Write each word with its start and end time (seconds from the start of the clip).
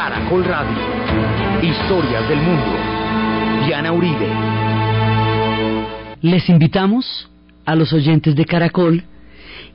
Caracol 0.00 0.44
Radio. 0.46 0.78
Historias 1.62 2.26
del 2.26 2.40
mundo. 2.40 2.72
Diana 3.66 3.92
Uribe. 3.92 4.30
Les 6.22 6.48
invitamos 6.48 7.28
a 7.66 7.74
los 7.74 7.92
oyentes 7.92 8.34
de 8.34 8.46
Caracol 8.46 9.04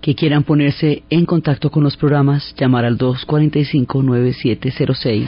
que 0.01 0.15
quieran 0.15 0.41
ponerse 0.41 1.03
en 1.11 1.27
contacto 1.27 1.69
con 1.69 1.83
los 1.83 1.95
programas, 1.95 2.55
llamar 2.57 2.85
al 2.85 2.97
245-9706 2.97 5.27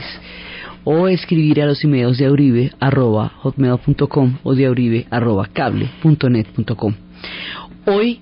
o 0.82 1.06
escribir 1.06 1.62
a 1.62 1.66
los 1.66 1.84
emails 1.84 2.18
de 2.18 2.26
auribe 2.26 2.72
hotmail.com 2.80 4.38
o 4.42 4.54
de 4.56 4.66
auribe 4.66 5.06
cable.net.com. 5.52 6.94
Hoy 7.86 8.18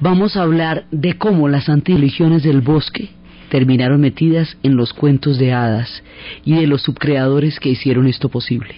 vamos 0.00 0.36
a 0.36 0.42
hablar 0.42 0.86
de 0.90 1.16
cómo 1.16 1.48
las 1.48 1.68
antirreligiones 1.68 2.42
del 2.42 2.62
bosque 2.62 3.10
terminaron 3.50 4.00
metidas 4.00 4.56
en 4.62 4.76
los 4.76 4.94
cuentos 4.94 5.38
de 5.38 5.52
hadas 5.52 6.02
y 6.44 6.54
de 6.54 6.66
los 6.66 6.82
subcreadores 6.82 7.60
que 7.60 7.68
hicieron 7.68 8.06
esto 8.06 8.30
posible. 8.30 8.76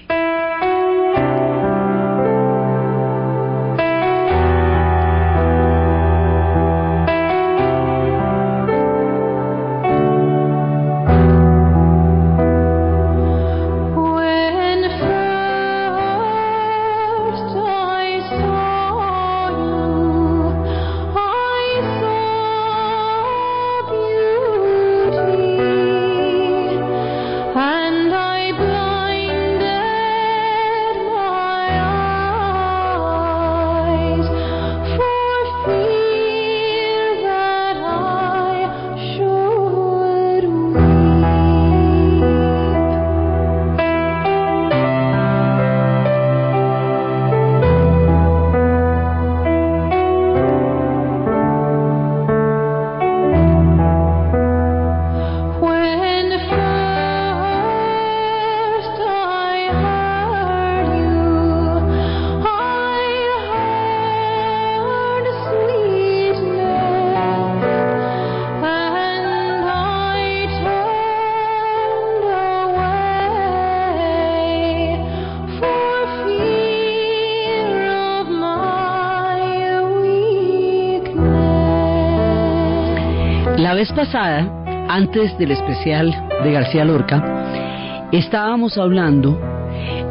Pasada, 84.02 84.48
antes 84.88 85.38
del 85.38 85.52
especial 85.52 86.12
de 86.42 86.50
García 86.50 86.84
Lorca, 86.84 88.08
estábamos 88.10 88.76
hablando 88.76 89.38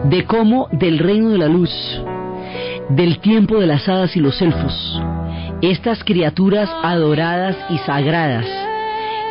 de 0.05 0.23
cómo 0.23 0.69
del 0.71 0.97
reino 0.97 1.31
de 1.31 1.37
la 1.37 1.49
luz, 1.49 1.69
del 2.87 3.19
tiempo 3.19 3.59
de 3.59 3.67
las 3.67 3.89
hadas 3.89 4.15
y 4.15 4.21
los 4.21 4.41
elfos, 4.41 5.01
estas 5.61 6.05
criaturas 6.05 6.69
adoradas 6.83 7.57
y 7.69 7.79
sagradas 7.79 8.45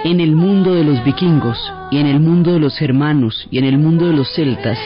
en 0.04 0.20
el 0.20 0.36
mundo 0.36 0.74
de 0.74 0.84
los 0.84 1.02
vikingos 1.04 1.58
y 1.90 1.96
en 1.96 2.06
el 2.06 2.20
mundo 2.20 2.52
de 2.52 2.60
los 2.60 2.76
germanos 2.76 3.48
y 3.50 3.56
en 3.56 3.64
el 3.64 3.78
mundo 3.78 4.08
de 4.08 4.12
los 4.12 4.30
celtas, 4.34 4.78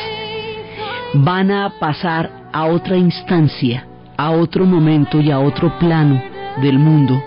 van 1.14 1.50
a 1.50 1.80
pasar 1.80 2.30
a 2.52 2.66
otra 2.66 2.96
instancia, 2.96 3.88
a 4.16 4.30
otro 4.30 4.66
momento 4.66 5.20
y 5.20 5.32
a 5.32 5.40
otro 5.40 5.76
plano 5.80 6.22
del 6.62 6.78
mundo 6.78 7.20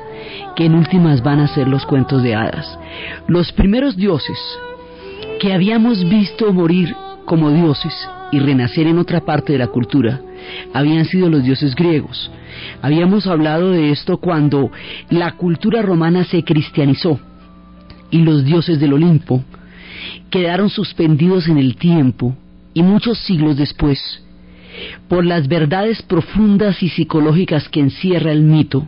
que 0.58 0.66
en 0.66 0.74
últimas 0.74 1.22
van 1.22 1.40
a 1.40 1.48
ser 1.48 1.68
los 1.68 1.86
cuentos 1.86 2.24
de 2.24 2.34
hadas. 2.34 2.80
Los 3.28 3.52
primeros 3.52 3.96
dioses 3.96 4.40
que 5.40 5.54
habíamos 5.54 6.04
visto 6.10 6.52
morir 6.52 6.96
como 7.26 7.52
dioses 7.52 7.94
y 8.32 8.40
renacer 8.40 8.88
en 8.88 8.98
otra 8.98 9.22
parte 9.22 9.54
de 9.54 9.60
la 9.60 9.68
cultura 9.68 10.20
habían 10.74 11.06
sido 11.06 11.30
los 11.30 11.44
dioses 11.44 11.76
griegos. 11.76 12.32
Habíamos 12.82 13.28
hablado 13.28 13.70
de 13.70 13.92
esto 13.92 14.18
cuando 14.18 14.72
la 15.12 15.34
cultura 15.34 15.84
romana 15.84 16.24
se 16.24 16.44
cristianizó 16.44 17.20
y 18.10 18.22
los 18.24 18.44
dioses 18.44 18.80
del 18.80 18.94
Olimpo 18.94 19.44
quedaron 20.32 20.72
suspendidos 20.72 21.48
en 21.48 21.60
el 21.60 21.76
tiempo 21.76 22.36
y 22.74 22.82
muchos 22.82 23.20
siglos 23.20 23.58
después, 23.58 24.24
por 25.08 25.24
las 25.24 25.48
verdades 25.48 26.02
profundas 26.02 26.82
y 26.82 26.90
psicológicas 26.90 27.70
que 27.70 27.80
encierra 27.80 28.32
el 28.32 28.42
mito, 28.42 28.88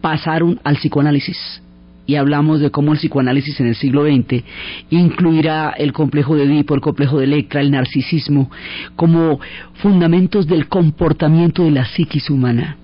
pasaron 0.00 0.60
al 0.64 0.76
psicoanálisis 0.76 1.62
y 2.06 2.16
hablamos 2.16 2.60
de 2.60 2.70
cómo 2.70 2.92
el 2.92 2.98
psicoanálisis 2.98 3.60
en 3.60 3.68
el 3.68 3.76
siglo 3.76 4.04
XX 4.04 4.42
incluirá 4.90 5.70
el 5.70 5.92
complejo 5.92 6.34
de 6.34 6.44
Edipo, 6.44 6.74
el 6.74 6.80
complejo 6.80 7.18
de 7.18 7.24
Electra, 7.24 7.60
el 7.60 7.70
narcisismo, 7.70 8.50
como 8.96 9.38
fundamentos 9.74 10.48
del 10.48 10.66
comportamiento 10.66 11.62
de 11.62 11.70
la 11.70 11.84
psiquis 11.84 12.28
humana. 12.28 12.76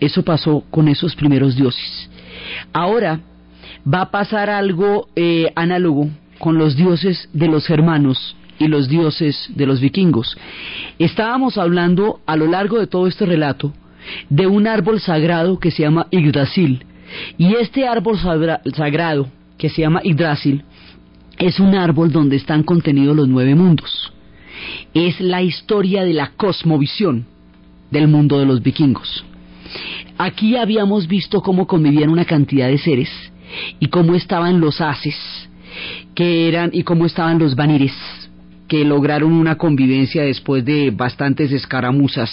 Eso 0.00 0.24
pasó 0.24 0.64
con 0.70 0.88
esos 0.88 1.14
primeros 1.14 1.54
dioses. 1.54 2.10
Ahora 2.72 3.20
va 3.86 4.02
a 4.02 4.10
pasar 4.10 4.50
algo 4.50 5.08
eh, 5.14 5.52
análogo 5.54 6.08
con 6.40 6.58
los 6.58 6.76
dioses 6.76 7.28
de 7.32 7.46
los 7.46 7.64
germanos 7.64 8.36
y 8.58 8.66
los 8.66 8.88
dioses 8.88 9.50
de 9.54 9.66
los 9.66 9.80
vikingos. 9.80 10.36
Estábamos 10.98 11.58
hablando 11.58 12.20
a 12.26 12.36
lo 12.36 12.46
largo 12.46 12.78
de 12.80 12.86
todo 12.86 13.06
este 13.06 13.24
relato 13.24 13.72
de 14.28 14.46
un 14.46 14.66
árbol 14.66 15.00
sagrado 15.00 15.58
que 15.58 15.70
se 15.70 15.82
llama 15.82 16.06
Yggdrasil. 16.10 16.84
Y 17.36 17.54
este 17.54 17.86
árbol 17.86 18.18
sagrado 18.18 19.28
que 19.56 19.68
se 19.68 19.82
llama 19.82 20.02
Yggdrasil 20.02 20.64
es 21.38 21.60
un 21.60 21.74
árbol 21.74 22.12
donde 22.12 22.36
están 22.36 22.62
contenidos 22.62 23.16
los 23.16 23.28
nueve 23.28 23.54
mundos. 23.54 24.12
Es 24.92 25.20
la 25.20 25.42
historia 25.42 26.04
de 26.04 26.14
la 26.14 26.32
cosmovisión 26.36 27.26
del 27.90 28.08
mundo 28.08 28.38
de 28.38 28.46
los 28.46 28.62
vikingos. 28.62 29.24
Aquí 30.18 30.56
habíamos 30.56 31.06
visto 31.06 31.40
cómo 31.42 31.66
convivían 31.66 32.10
una 32.10 32.24
cantidad 32.24 32.68
de 32.68 32.78
seres 32.78 33.10
y 33.78 33.86
cómo 33.86 34.14
estaban 34.14 34.60
los 34.60 34.80
haces, 34.80 35.16
que 36.14 36.48
eran 36.48 36.70
y 36.72 36.82
cómo 36.82 37.06
estaban 37.06 37.38
los 37.38 37.54
vanires, 37.54 37.94
que 38.68 38.84
lograron 38.84 39.32
una 39.32 39.56
convivencia 39.56 40.22
después 40.22 40.64
de 40.64 40.90
bastantes 40.90 41.50
escaramuzas, 41.50 42.30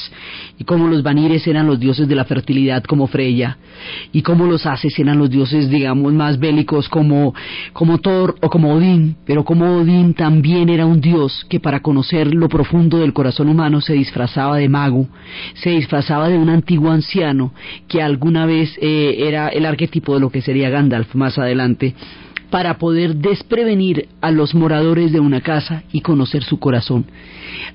y 0.59 0.63
como 0.65 0.87
los 0.87 1.01
vanires 1.01 1.47
eran 1.47 1.65
los 1.65 1.79
dioses 1.79 2.07
de 2.07 2.15
la 2.15 2.25
fertilidad 2.25 2.83
como 2.83 3.07
Freya, 3.07 3.57
y 4.11 4.21
como 4.21 4.45
los 4.45 4.65
haces 4.65 4.97
eran 4.99 5.17
los 5.17 5.29
dioses, 5.29 5.69
digamos, 5.69 6.13
más 6.13 6.39
bélicos 6.39 6.89
como, 6.89 7.33
como 7.73 7.99
Thor 7.99 8.35
o 8.41 8.49
como 8.49 8.73
Odín, 8.73 9.15
pero 9.25 9.43
como 9.43 9.77
Odín 9.77 10.13
también 10.13 10.69
era 10.69 10.85
un 10.85 11.01
dios 11.01 11.45
que 11.49 11.59
para 11.59 11.79
conocer 11.79 12.33
lo 12.33 12.49
profundo 12.49 12.99
del 12.99 13.13
corazón 13.13 13.49
humano 13.49 13.81
se 13.81 13.93
disfrazaba 13.93 14.57
de 14.57 14.69
mago, 14.69 15.07
se 15.55 15.71
disfrazaba 15.71 16.27
de 16.29 16.37
un 16.37 16.49
antiguo 16.49 16.91
anciano 16.91 17.53
que 17.87 18.01
alguna 18.01 18.45
vez 18.45 18.77
eh, 18.81 19.15
era 19.19 19.47
el 19.49 19.65
arquetipo 19.65 20.13
de 20.13 20.19
lo 20.19 20.29
que 20.29 20.41
sería 20.41 20.69
Gandalf 20.69 21.15
más 21.15 21.37
adelante, 21.37 21.95
para 22.49 22.77
poder 22.77 23.15
desprevenir 23.15 24.09
a 24.21 24.31
los 24.31 24.53
moradores 24.55 25.11
de 25.11 25.19
una 25.19 25.41
casa 25.41 25.83
y 25.91 26.01
conocer 26.01 26.43
su 26.43 26.59
corazón. 26.59 27.05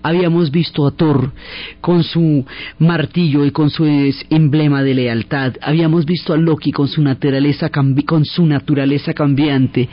Habíamos 0.03 0.50
visto 0.50 0.87
a 0.87 0.93
Thor 0.93 1.32
con 1.81 2.03
su 2.03 2.44
martillo 2.79 3.44
y 3.44 3.50
con 3.50 3.71
su 3.71 3.85
emblema 4.31 4.82
de 4.82 4.94
lealtad. 4.94 5.55
Habíamos 5.62 6.05
visto 6.05 6.32
a 6.32 6.37
Loki 6.37 6.73
con 6.73 6.88
su 6.88 7.03
naturaleza, 7.03 7.71
con 8.06 8.25
su 8.25 8.47
naturaleza 8.47 9.12
cambiante, 9.12 9.88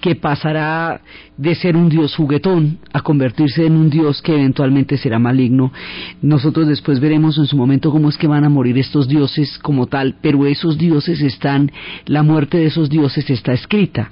que 0.00 0.14
pasará 0.14 1.00
de 1.36 1.54
ser 1.54 1.76
un 1.76 1.88
dios 1.88 2.14
juguetón 2.14 2.78
a 2.92 3.00
convertirse 3.00 3.66
en 3.66 3.76
un 3.76 3.90
dios 3.90 4.22
que 4.22 4.34
eventualmente 4.34 4.96
será 4.96 5.18
maligno. 5.18 5.72
Nosotros 6.20 6.68
después 6.68 7.00
veremos 7.00 7.38
en 7.38 7.46
su 7.46 7.56
momento 7.56 7.90
cómo 7.90 8.08
es 8.08 8.16
que 8.16 8.26
van 8.26 8.44
a 8.44 8.48
morir 8.48 8.78
estos 8.78 9.08
dioses 9.08 9.58
como 9.58 9.86
tal, 9.86 10.16
pero 10.20 10.46
esos 10.46 10.78
dioses 10.78 11.20
están, 11.20 11.70
la 12.06 12.22
muerte 12.22 12.58
de 12.58 12.66
esos 12.66 12.90
dioses 12.90 13.28
está 13.30 13.52
escrita 13.52 14.10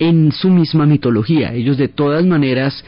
en 0.00 0.32
su 0.32 0.48
misma 0.48 0.86
mitología. 0.86 1.52
Ellos 1.52 1.76
de 1.76 1.88
todas 1.88 2.24
maneras 2.24 2.82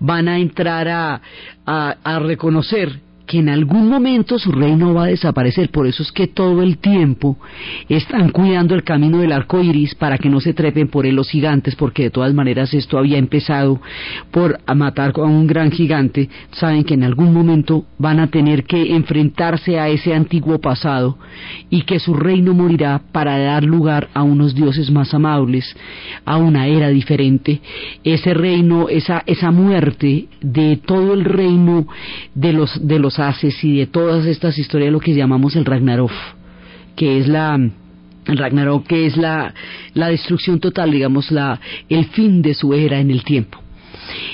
van 0.00 0.28
a 0.28 0.38
entrar 0.38 0.88
a, 0.88 1.22
a, 1.64 2.18
reconocer 2.18 3.00
que 3.28 3.38
en 3.38 3.50
algún 3.50 3.88
momento 3.88 4.38
su 4.38 4.50
reino 4.50 4.94
va 4.94 5.04
a 5.04 5.08
desaparecer. 5.08 5.70
Por 5.70 5.86
eso 5.86 6.02
es 6.02 6.10
que 6.10 6.26
todo 6.26 6.62
el 6.62 6.78
tiempo 6.78 7.38
están 7.88 8.30
cuidando 8.30 8.74
el 8.74 8.82
camino 8.82 9.18
del 9.18 9.32
arco 9.32 9.60
iris 9.60 9.94
para 9.94 10.18
que 10.18 10.30
no 10.30 10.40
se 10.40 10.54
trepen 10.54 10.88
por 10.88 11.06
él 11.06 11.14
los 11.14 11.28
gigantes, 11.28 11.76
porque 11.76 12.04
de 12.04 12.10
todas 12.10 12.32
maneras 12.32 12.72
esto 12.72 12.98
había 12.98 13.18
empezado 13.18 13.80
por 14.30 14.58
matar 14.74 15.12
a 15.14 15.20
un 15.20 15.46
gran 15.46 15.70
gigante. 15.70 16.28
Saben 16.52 16.84
que 16.84 16.94
en 16.94 17.04
algún 17.04 17.32
momento 17.32 17.84
van 17.98 18.18
a 18.18 18.28
tener 18.28 18.64
que 18.64 18.96
enfrentarse 18.96 19.78
a 19.78 19.88
ese 19.88 20.14
antiguo 20.14 20.58
pasado 20.58 21.18
y 21.68 21.82
que 21.82 22.00
su 22.00 22.14
reino 22.14 22.54
morirá 22.54 23.02
para 23.12 23.38
dar 23.38 23.62
lugar 23.62 24.08
a 24.14 24.22
unos 24.22 24.54
dioses 24.54 24.90
más 24.90 25.12
amables, 25.12 25.76
a 26.24 26.38
una 26.38 26.66
era 26.66 26.88
diferente. 26.88 27.60
Ese 28.02 28.32
reino, 28.32 28.88
esa, 28.88 29.22
esa 29.26 29.50
muerte 29.50 30.28
de 30.40 30.78
todo 30.78 31.12
el 31.12 31.24
reino 31.24 31.86
de 32.34 32.54
los, 32.54 32.86
de 32.86 32.98
los 32.98 33.17
haces 33.18 33.62
y 33.64 33.78
de 33.78 33.86
todas 33.86 34.26
estas 34.26 34.58
historias, 34.58 34.92
lo 34.92 35.00
que 35.00 35.14
llamamos 35.14 35.56
el 35.56 35.64
Ragnarok, 35.64 36.12
que 36.96 37.18
es 37.18 37.28
la, 37.28 37.54
el 37.54 38.36
Ragnarok 38.36 38.86
que 38.86 39.06
es 39.06 39.16
la, 39.16 39.54
la 39.94 40.08
destrucción 40.08 40.60
total, 40.60 40.90
digamos, 40.90 41.30
la, 41.30 41.60
el 41.88 42.06
fin 42.06 42.42
de 42.42 42.54
su 42.54 42.74
era 42.74 43.00
en 43.00 43.10
el 43.10 43.24
tiempo. 43.24 43.58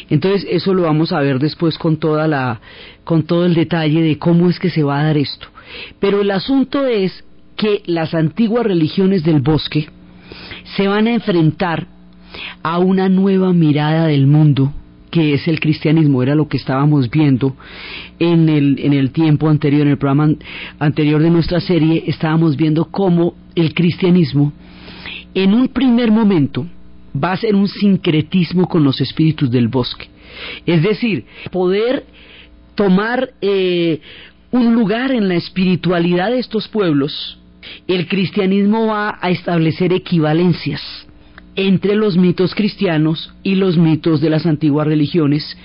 Entonces 0.09 0.47
eso 0.51 0.75
lo 0.75 0.83
vamos 0.83 1.13
a 1.13 1.21
ver 1.21 1.39
después 1.39 1.79
con 1.79 1.97
toda 1.97 2.29
la, 2.29 2.61
con 3.05 3.25
todo 3.25 3.47
el 3.47 3.55
detalle 3.55 4.03
de 4.03 4.19
cómo 4.19 4.49
es 4.49 4.59
que 4.59 4.71
se 4.71 4.83
va 4.83 5.01
a 5.01 5.05
dar 5.05 5.17
esto. 5.17 5.49
Pero 5.99 6.21
el 6.21 6.31
asunto 6.31 6.87
es 6.87 7.25
que 7.57 7.83
las 7.87 8.15
antiguas 8.15 8.67
religiones 8.67 9.25
del 9.25 9.41
bosque 9.41 9.89
se 10.77 10.89
van 10.89 11.07
a 11.07 11.15
enfrentar 11.15 11.87
a 12.63 12.79
una 12.79 13.09
nueva 13.09 13.53
mirada 13.53 14.07
del 14.07 14.27
mundo 14.27 14.73
que 15.15 15.33
es 15.33 15.47
el 15.47 15.61
cristianismo, 15.61 16.25
era 16.25 16.35
lo 16.35 16.49
que 16.49 16.57
estábamos 16.57 17.09
viendo 17.09 17.55
en 18.19 18.49
el, 18.49 18.81
en 18.81 18.93
el 18.93 19.13
tiempo 19.13 19.49
anterior, 19.49 19.83
en 19.83 19.93
el 19.93 19.97
programa 19.97 20.35
anterior 20.81 21.23
de 21.23 21.31
nuestra 21.31 21.61
serie, 21.61 22.03
estábamos 22.09 22.57
viendo 22.57 22.87
cómo 22.87 23.37
el 23.55 23.75
cristianismo 23.75 24.53
en 25.33 25.55
un 25.55 25.69
primer 25.69 26.11
momento 26.11 26.67
va 27.15 27.31
a 27.31 27.37
ser 27.37 27.55
un 27.55 27.69
sincretismo 27.69 28.67
con 28.67 28.83
los 28.83 29.01
espíritus 29.01 29.49
del 29.53 29.69
bosque. 29.69 30.09
Es 30.67 30.83
decir, 30.83 31.27
poder 31.53 32.07
tomar 32.75 33.35
eh, 33.41 34.01
un 34.51 34.75
lugar 34.75 35.13
en 35.13 35.29
la 35.29 35.37
espiritualidad 35.37 36.33
de 36.33 36.41
estos 36.41 36.67
pueblos, 36.67 37.39
el 37.87 38.09
cristianismo 38.09 38.89
va 38.89 39.17
a 39.21 39.31
establecer 39.31 39.93
equivalencias 39.93 41.04
entre 41.57 41.95
los 41.95 42.17
mitos 42.17 42.55
cristianos 42.55 43.33
y 43.43 43.55
los 43.55 43.77
mitos 43.77 44.21
de 44.21 44.31
las 44.31 44.47
antiguas 44.47 44.87
religiones, 44.87 45.57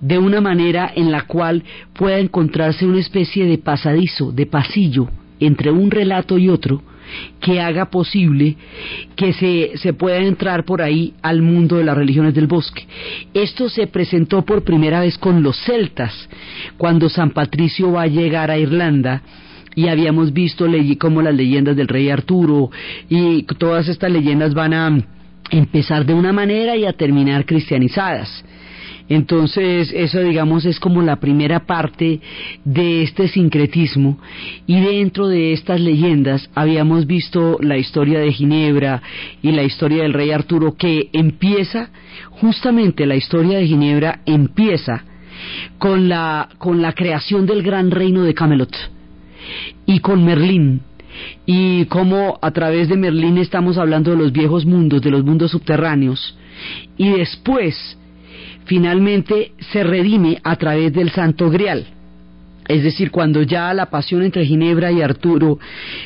de 0.00 0.18
una 0.18 0.40
manera 0.40 0.90
en 0.94 1.10
la 1.10 1.22
cual 1.22 1.62
pueda 1.94 2.18
encontrarse 2.18 2.86
una 2.86 3.00
especie 3.00 3.46
de 3.46 3.58
pasadizo, 3.58 4.32
de 4.32 4.46
pasillo, 4.46 5.08
entre 5.40 5.70
un 5.70 5.90
relato 5.90 6.38
y 6.38 6.48
otro, 6.48 6.82
que 7.40 7.60
haga 7.60 7.90
posible 7.90 8.56
que 9.14 9.34
se, 9.34 9.72
se, 9.76 9.92
pueda 9.92 10.18
entrar 10.18 10.64
por 10.64 10.80
ahí 10.80 11.12
al 11.20 11.42
mundo 11.42 11.76
de 11.76 11.84
las 11.84 11.96
religiones 11.96 12.34
del 12.34 12.46
bosque. 12.46 12.86
Esto 13.34 13.68
se 13.68 13.86
presentó 13.86 14.42
por 14.42 14.64
primera 14.64 15.00
vez 15.00 15.18
con 15.18 15.42
los 15.42 15.56
celtas, 15.64 16.28
cuando 16.78 17.10
San 17.10 17.30
Patricio 17.30 17.92
va 17.92 18.02
a 18.02 18.06
llegar 18.06 18.50
a 18.50 18.58
Irlanda 18.58 19.22
y 19.74 19.88
habíamos 19.88 20.32
visto 20.32 20.66
como 20.98 21.20
las 21.20 21.34
leyendas 21.34 21.76
del 21.76 21.88
rey 21.88 22.08
Arturo 22.08 22.70
y 23.08 23.42
todas 23.42 23.88
estas 23.88 24.10
leyendas 24.10 24.54
van 24.54 24.72
a 24.72 24.86
empezar 25.50 26.04
de 26.04 26.14
una 26.14 26.32
manera 26.32 26.76
y 26.76 26.84
a 26.84 26.92
terminar 26.92 27.46
cristianizadas. 27.46 28.44
Entonces, 29.08 29.92
eso 29.94 30.20
digamos 30.20 30.64
es 30.64 30.80
como 30.80 31.02
la 31.02 31.16
primera 31.16 31.66
parte 31.66 32.20
de 32.64 33.02
este 33.02 33.28
sincretismo 33.28 34.18
y 34.66 34.80
dentro 34.80 35.28
de 35.28 35.52
estas 35.52 35.78
leyendas 35.78 36.48
habíamos 36.54 37.06
visto 37.06 37.58
la 37.60 37.76
historia 37.76 38.18
de 38.20 38.32
Ginebra 38.32 39.02
y 39.42 39.52
la 39.52 39.62
historia 39.62 40.04
del 40.04 40.14
rey 40.14 40.30
Arturo 40.30 40.76
que 40.76 41.10
empieza, 41.12 41.90
justamente 42.30 43.04
la 43.04 43.16
historia 43.16 43.58
de 43.58 43.66
Ginebra 43.66 44.20
empieza 44.24 45.04
con 45.76 46.08
la, 46.08 46.48
con 46.56 46.80
la 46.80 46.92
creación 46.92 47.44
del 47.44 47.62
gran 47.62 47.90
reino 47.90 48.22
de 48.22 48.32
Camelot 48.32 48.74
y 49.84 49.98
con 49.98 50.24
Merlín 50.24 50.80
y 51.46 51.84
cómo 51.86 52.38
a 52.40 52.50
través 52.50 52.88
de 52.88 52.96
Merlín 52.96 53.38
estamos 53.38 53.78
hablando 53.78 54.10
de 54.10 54.16
los 54.16 54.32
viejos 54.32 54.64
mundos, 54.64 55.02
de 55.02 55.10
los 55.10 55.24
mundos 55.24 55.50
subterráneos, 55.50 56.36
y 56.96 57.10
después 57.10 57.98
finalmente 58.64 59.52
se 59.72 59.84
redime 59.84 60.38
a 60.42 60.56
través 60.56 60.92
del 60.92 61.10
Santo 61.10 61.50
Grial. 61.50 61.86
Es 62.66 62.82
decir, 62.82 63.10
cuando 63.10 63.42
ya 63.42 63.74
la 63.74 63.90
pasión 63.90 64.22
entre 64.22 64.46
Ginebra 64.46 64.90
y 64.90 65.02
Arturo 65.02 65.58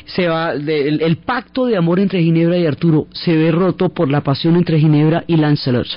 se 0.05 0.27
va, 0.27 0.51
el, 0.51 1.01
el, 1.01 1.17
pacto 1.17 1.65
de 1.65 1.77
amor 1.77 2.01
entre 2.01 2.21
Ginebra 2.21 2.57
y 2.57 2.65
Arturo 2.65 3.07
se 3.13 3.33
ve 3.33 3.49
roto 3.51 3.89
por 3.89 4.09
la 4.09 4.21
pasión 4.21 4.57
entre 4.57 4.77
Ginebra 4.77 5.23
y 5.25 5.37
Lancelot. 5.37 5.87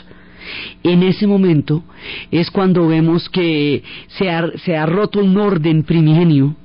En 0.82 1.02
ese 1.02 1.26
momento 1.26 1.84
es 2.30 2.50
cuando 2.50 2.86
vemos 2.86 3.28
que 3.28 3.82
se 4.08 4.30
ha, 4.30 4.50
se 4.64 4.76
ha 4.76 4.86
roto 4.86 5.20
un 5.20 5.36
orden 5.36 5.82
primigenio 5.82 6.56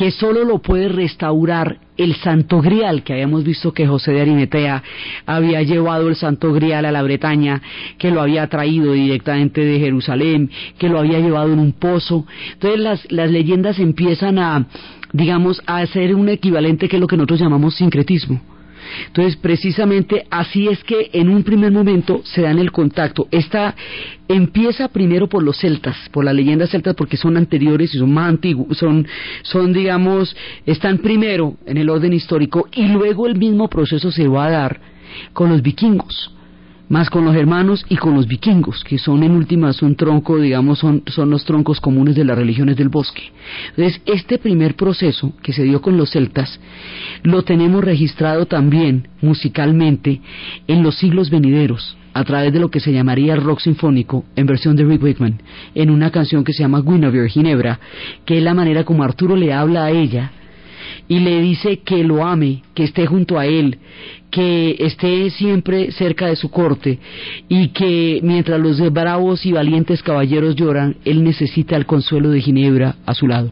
que 0.00 0.10
solo 0.10 0.44
lo 0.44 0.60
puede 0.60 0.88
restaurar 0.88 1.76
el 1.98 2.14
Santo 2.14 2.62
Grial, 2.62 3.02
que 3.02 3.12
habíamos 3.12 3.44
visto 3.44 3.74
que 3.74 3.86
José 3.86 4.12
de 4.12 4.22
Arimetea 4.22 4.82
había 5.26 5.60
llevado 5.60 6.08
el 6.08 6.16
Santo 6.16 6.54
Grial 6.54 6.86
a 6.86 6.90
la 6.90 7.02
Bretaña, 7.02 7.60
que 7.98 8.10
lo 8.10 8.22
había 8.22 8.46
traído 8.46 8.94
directamente 8.94 9.62
de 9.62 9.78
Jerusalén, 9.78 10.50
que 10.78 10.88
lo 10.88 11.00
había 11.00 11.18
llevado 11.18 11.52
en 11.52 11.58
un 11.58 11.72
pozo. 11.72 12.24
Entonces 12.54 12.80
las, 12.80 13.12
las 13.12 13.30
leyendas 13.30 13.78
empiezan 13.78 14.38
a, 14.38 14.66
digamos, 15.12 15.60
a 15.66 15.80
hacer 15.80 16.14
un 16.14 16.30
equivalente 16.30 16.88
que 16.88 16.96
es 16.96 17.00
lo 17.00 17.06
que 17.06 17.18
nosotros 17.18 17.40
llamamos 17.40 17.74
sincretismo. 17.74 18.40
Entonces, 19.06 19.36
precisamente 19.36 20.26
así 20.30 20.68
es 20.68 20.82
que 20.84 21.10
en 21.12 21.28
un 21.28 21.42
primer 21.42 21.72
momento 21.72 22.22
se 22.24 22.42
dan 22.42 22.58
el 22.58 22.72
contacto. 22.72 23.28
Esta 23.30 23.74
empieza 24.28 24.88
primero 24.88 25.28
por 25.28 25.42
los 25.42 25.58
celtas, 25.58 25.96
por 26.12 26.24
las 26.24 26.34
leyendas 26.34 26.70
celtas, 26.70 26.94
porque 26.94 27.16
son 27.16 27.36
anteriores 27.36 27.94
y 27.94 27.98
son 27.98 28.12
más 28.12 28.28
antiguos, 28.28 28.78
son, 28.78 29.06
son, 29.42 29.72
digamos, 29.72 30.36
están 30.66 30.98
primero 30.98 31.56
en 31.66 31.76
el 31.76 31.88
orden 31.88 32.12
histórico 32.12 32.68
y 32.72 32.88
luego 32.88 33.26
el 33.26 33.36
mismo 33.36 33.68
proceso 33.68 34.10
se 34.10 34.28
va 34.28 34.46
a 34.46 34.50
dar 34.50 34.80
con 35.32 35.50
los 35.50 35.62
vikingos 35.62 36.34
más 36.90 37.08
con 37.08 37.24
los 37.24 37.36
hermanos 37.36 37.86
y 37.88 37.96
con 37.96 38.14
los 38.14 38.26
vikingos, 38.26 38.82
que 38.82 38.98
son 38.98 39.22
en 39.22 39.30
últimas 39.30 39.80
un 39.80 39.94
tronco, 39.94 40.38
digamos, 40.38 40.80
son, 40.80 41.04
son 41.06 41.30
los 41.30 41.44
troncos 41.44 41.80
comunes 41.80 42.16
de 42.16 42.24
las 42.24 42.36
religiones 42.36 42.76
del 42.76 42.88
bosque. 42.88 43.22
Entonces, 43.70 44.02
este 44.06 44.38
primer 44.38 44.74
proceso 44.74 45.32
que 45.40 45.52
se 45.52 45.62
dio 45.62 45.80
con 45.80 45.96
los 45.96 46.10
celtas, 46.10 46.60
lo 47.22 47.42
tenemos 47.42 47.84
registrado 47.84 48.46
también 48.46 49.06
musicalmente 49.22 50.20
en 50.66 50.82
los 50.82 50.96
siglos 50.96 51.30
venideros, 51.30 51.96
a 52.12 52.24
través 52.24 52.52
de 52.52 52.58
lo 52.58 52.72
que 52.72 52.80
se 52.80 52.92
llamaría 52.92 53.36
rock 53.36 53.60
sinfónico 53.60 54.24
en 54.34 54.46
versión 54.46 54.74
de 54.74 54.84
Rick 54.84 55.04
Wakeman, 55.04 55.40
en 55.76 55.90
una 55.90 56.10
canción 56.10 56.42
que 56.42 56.52
se 56.52 56.64
llama 56.64 56.82
Guinevere, 56.82 57.30
Ginebra, 57.30 57.78
que 58.24 58.38
es 58.38 58.42
la 58.42 58.52
manera 58.52 58.82
como 58.82 59.04
Arturo 59.04 59.36
le 59.36 59.52
habla 59.52 59.84
a 59.84 59.90
ella 59.92 60.32
y 61.10 61.18
le 61.18 61.40
dice 61.40 61.80
que 61.80 62.04
lo 62.04 62.24
ame, 62.24 62.62
que 62.72 62.84
esté 62.84 63.04
junto 63.04 63.36
a 63.36 63.44
él, 63.44 63.78
que 64.30 64.76
esté 64.78 65.28
siempre 65.30 65.90
cerca 65.90 66.28
de 66.28 66.36
su 66.36 66.52
corte 66.52 67.00
y 67.48 67.70
que 67.70 68.20
mientras 68.22 68.60
los 68.60 68.78
bravos 68.92 69.44
y 69.44 69.50
valientes 69.50 70.04
caballeros 70.04 70.54
lloran, 70.54 70.98
él 71.04 71.24
necesita 71.24 71.74
el 71.74 71.84
consuelo 71.84 72.30
de 72.30 72.40
Ginebra 72.40 72.94
a 73.04 73.14
su 73.14 73.26
lado. 73.26 73.50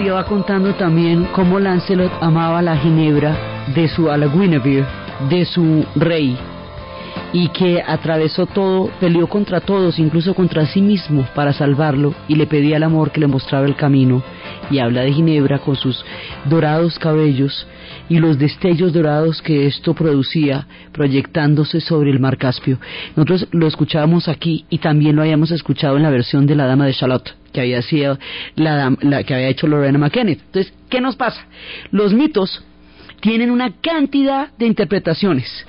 Historia 0.00 0.24
contando 0.24 0.74
también 0.76 1.26
cómo 1.26 1.60
Lancelot 1.60 2.10
amaba 2.22 2.62
la 2.62 2.74
ginebra 2.74 3.36
de 3.74 3.86
su 3.86 4.10
a 4.10 4.16
Guinevere, 4.16 4.86
de 5.28 5.44
su 5.44 5.84
rey, 5.94 6.38
y 7.34 7.48
que 7.48 7.82
atravesó 7.86 8.46
todo, 8.46 8.88
peleó 8.98 9.26
contra 9.26 9.60
todos, 9.60 9.98
incluso 9.98 10.32
contra 10.32 10.64
sí 10.64 10.80
mismo, 10.80 11.26
para 11.34 11.52
salvarlo, 11.52 12.14
y 12.28 12.36
le 12.36 12.46
pedía 12.46 12.78
el 12.78 12.82
amor 12.82 13.10
que 13.10 13.20
le 13.20 13.26
mostraba 13.26 13.66
el 13.66 13.76
camino. 13.76 14.22
Y 14.70 14.78
habla 14.78 15.02
de 15.02 15.12
Ginebra 15.12 15.58
con 15.58 15.76
sus 15.76 16.02
dorados 16.46 16.98
cabellos 16.98 17.66
y 18.10 18.18
los 18.18 18.38
destellos 18.38 18.92
dorados 18.92 19.40
que 19.40 19.66
esto 19.66 19.94
producía 19.94 20.66
proyectándose 20.92 21.80
sobre 21.80 22.10
el 22.10 22.18
mar 22.18 22.36
Caspio. 22.36 22.78
Nosotros 23.16 23.46
lo 23.52 23.66
escuchábamos 23.66 24.28
aquí 24.28 24.66
y 24.68 24.78
también 24.78 25.16
lo 25.16 25.22
habíamos 25.22 25.52
escuchado 25.52 25.96
en 25.96 26.02
la 26.02 26.10
versión 26.10 26.44
de 26.44 26.56
la 26.56 26.66
Dama 26.66 26.86
de 26.86 26.92
Charlotte 26.92 27.34
que 27.52 27.60
había 27.60 27.80
sido 27.82 28.18
la, 28.56 28.94
la 29.00 29.22
que 29.22 29.34
había 29.34 29.48
hecho 29.48 29.66
Lorena 29.66 29.98
McKenneth. 29.98 30.40
Entonces, 30.46 30.74
¿qué 30.88 31.00
nos 31.00 31.16
pasa? 31.16 31.46
Los 31.92 32.12
mitos 32.12 32.64
tienen 33.20 33.50
una 33.50 33.72
cantidad 33.80 34.52
de 34.58 34.66
interpretaciones 34.66 35.66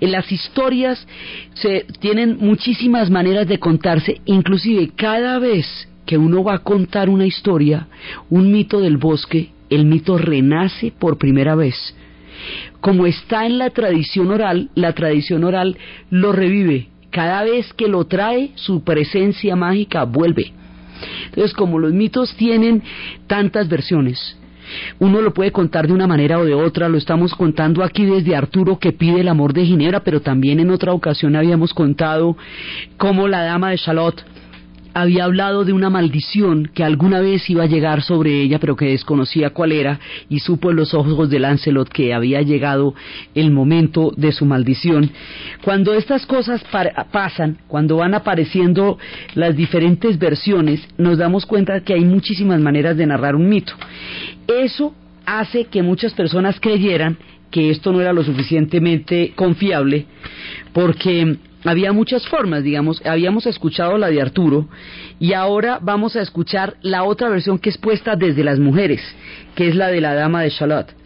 en 0.00 0.12
las 0.12 0.32
historias 0.32 1.06
se 1.54 1.86
tienen 2.00 2.38
muchísimas 2.40 3.10
maneras 3.10 3.46
de 3.46 3.58
contarse, 3.58 4.20
inclusive 4.24 4.90
cada 4.96 5.38
vez 5.38 5.66
que 6.06 6.16
uno 6.16 6.42
va 6.42 6.54
a 6.54 6.58
contar 6.60 7.10
una 7.10 7.26
historia, 7.26 7.86
un 8.30 8.50
mito 8.50 8.80
del 8.80 8.96
bosque, 8.96 9.50
el 9.70 9.84
mito 9.84 10.18
renace 10.18 10.92
por 10.98 11.18
primera 11.18 11.54
vez. 11.54 11.94
Como 12.80 13.06
está 13.06 13.46
en 13.46 13.58
la 13.58 13.70
tradición 13.70 14.30
oral, 14.30 14.70
la 14.74 14.92
tradición 14.92 15.44
oral 15.44 15.76
lo 16.10 16.32
revive. 16.32 16.88
Cada 17.10 17.42
vez 17.44 17.72
que 17.72 17.88
lo 17.88 18.04
trae, 18.04 18.50
su 18.54 18.84
presencia 18.84 19.56
mágica 19.56 20.04
vuelve. 20.04 20.52
Entonces, 21.26 21.54
como 21.54 21.78
los 21.78 21.92
mitos 21.92 22.34
tienen 22.36 22.82
tantas 23.26 23.68
versiones, 23.68 24.36
uno 24.98 25.22
lo 25.22 25.32
puede 25.32 25.52
contar 25.52 25.86
de 25.86 25.92
una 25.92 26.06
manera 26.06 26.38
o 26.38 26.44
de 26.44 26.54
otra, 26.54 26.88
lo 26.88 26.98
estamos 26.98 27.34
contando 27.34 27.82
aquí 27.82 28.04
desde 28.04 28.36
Arturo 28.36 28.78
que 28.78 28.92
pide 28.92 29.20
el 29.20 29.28
amor 29.28 29.52
de 29.52 29.64
Ginebra, 29.64 30.00
pero 30.00 30.20
también 30.20 30.60
en 30.60 30.70
otra 30.70 30.92
ocasión 30.92 31.36
habíamos 31.36 31.72
contado 31.72 32.36
cómo 32.96 33.28
la 33.28 33.44
dama 33.44 33.70
de 33.70 33.78
Charlotte 33.78 34.22
había 34.94 35.24
hablado 35.24 35.64
de 35.64 35.72
una 35.72 35.90
maldición 35.90 36.70
que 36.74 36.84
alguna 36.84 37.20
vez 37.20 37.48
iba 37.50 37.64
a 37.64 37.68
llegar 37.68 38.02
sobre 38.02 38.42
ella, 38.42 38.58
pero 38.58 38.76
que 38.76 38.86
desconocía 38.86 39.50
cuál 39.50 39.72
era, 39.72 40.00
y 40.28 40.40
supo 40.40 40.70
en 40.70 40.76
los 40.76 40.94
ojos 40.94 41.30
de 41.30 41.38
Lancelot 41.38 41.88
que 41.88 42.14
había 42.14 42.42
llegado 42.42 42.94
el 43.34 43.50
momento 43.50 44.12
de 44.16 44.32
su 44.32 44.44
maldición. 44.44 45.10
Cuando 45.62 45.94
estas 45.94 46.26
cosas 46.26 46.64
pasan, 47.10 47.58
cuando 47.68 47.96
van 47.96 48.14
apareciendo 48.14 48.98
las 49.34 49.56
diferentes 49.56 50.18
versiones, 50.18 50.86
nos 50.96 51.18
damos 51.18 51.46
cuenta 51.46 51.80
que 51.80 51.94
hay 51.94 52.04
muchísimas 52.04 52.60
maneras 52.60 52.96
de 52.96 53.06
narrar 53.06 53.36
un 53.36 53.48
mito. 53.48 53.74
Eso 54.46 54.94
hace 55.26 55.64
que 55.64 55.82
muchas 55.82 56.14
personas 56.14 56.58
creyeran 56.60 57.18
que 57.50 57.70
esto 57.70 57.92
no 57.92 58.00
era 58.00 58.12
lo 58.12 58.22
suficientemente 58.22 59.32
confiable, 59.34 60.06
porque 60.72 61.38
había 61.64 61.92
muchas 61.92 62.26
formas, 62.28 62.62
digamos, 62.62 63.04
habíamos 63.04 63.46
escuchado 63.46 63.98
la 63.98 64.08
de 64.08 64.20
Arturo 64.20 64.68
y 65.18 65.32
ahora 65.32 65.78
vamos 65.82 66.16
a 66.16 66.22
escuchar 66.22 66.76
la 66.82 67.04
otra 67.04 67.28
versión 67.28 67.58
que 67.58 67.70
es 67.70 67.78
puesta 67.78 68.16
desde 68.16 68.44
las 68.44 68.58
mujeres, 68.58 69.00
que 69.54 69.68
es 69.68 69.74
la 69.74 69.88
de 69.88 70.00
la 70.00 70.14
dama 70.14 70.42
de 70.42 70.50
Charlotte. 70.50 70.97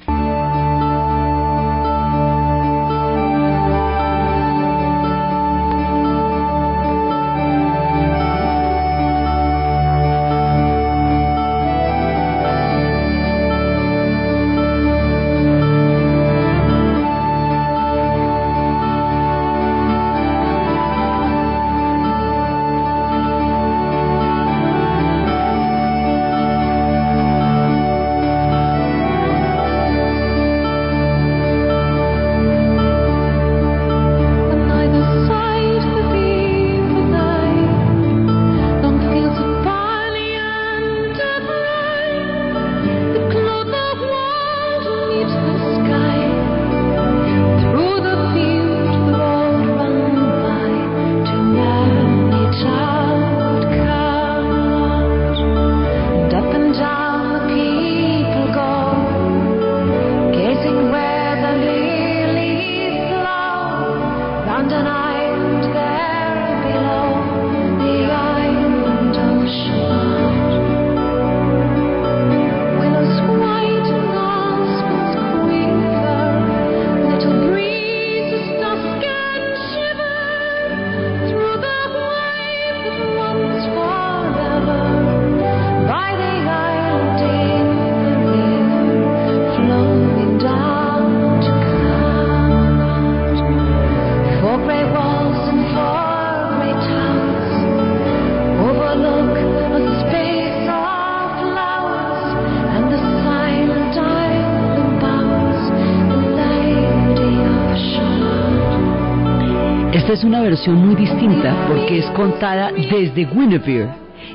Muy 110.70 110.94
distinta 110.94 111.66
porque 111.68 111.98
es 111.98 112.06
contada 112.10 112.70
desde 112.72 113.24
Guinevere. 113.24 113.88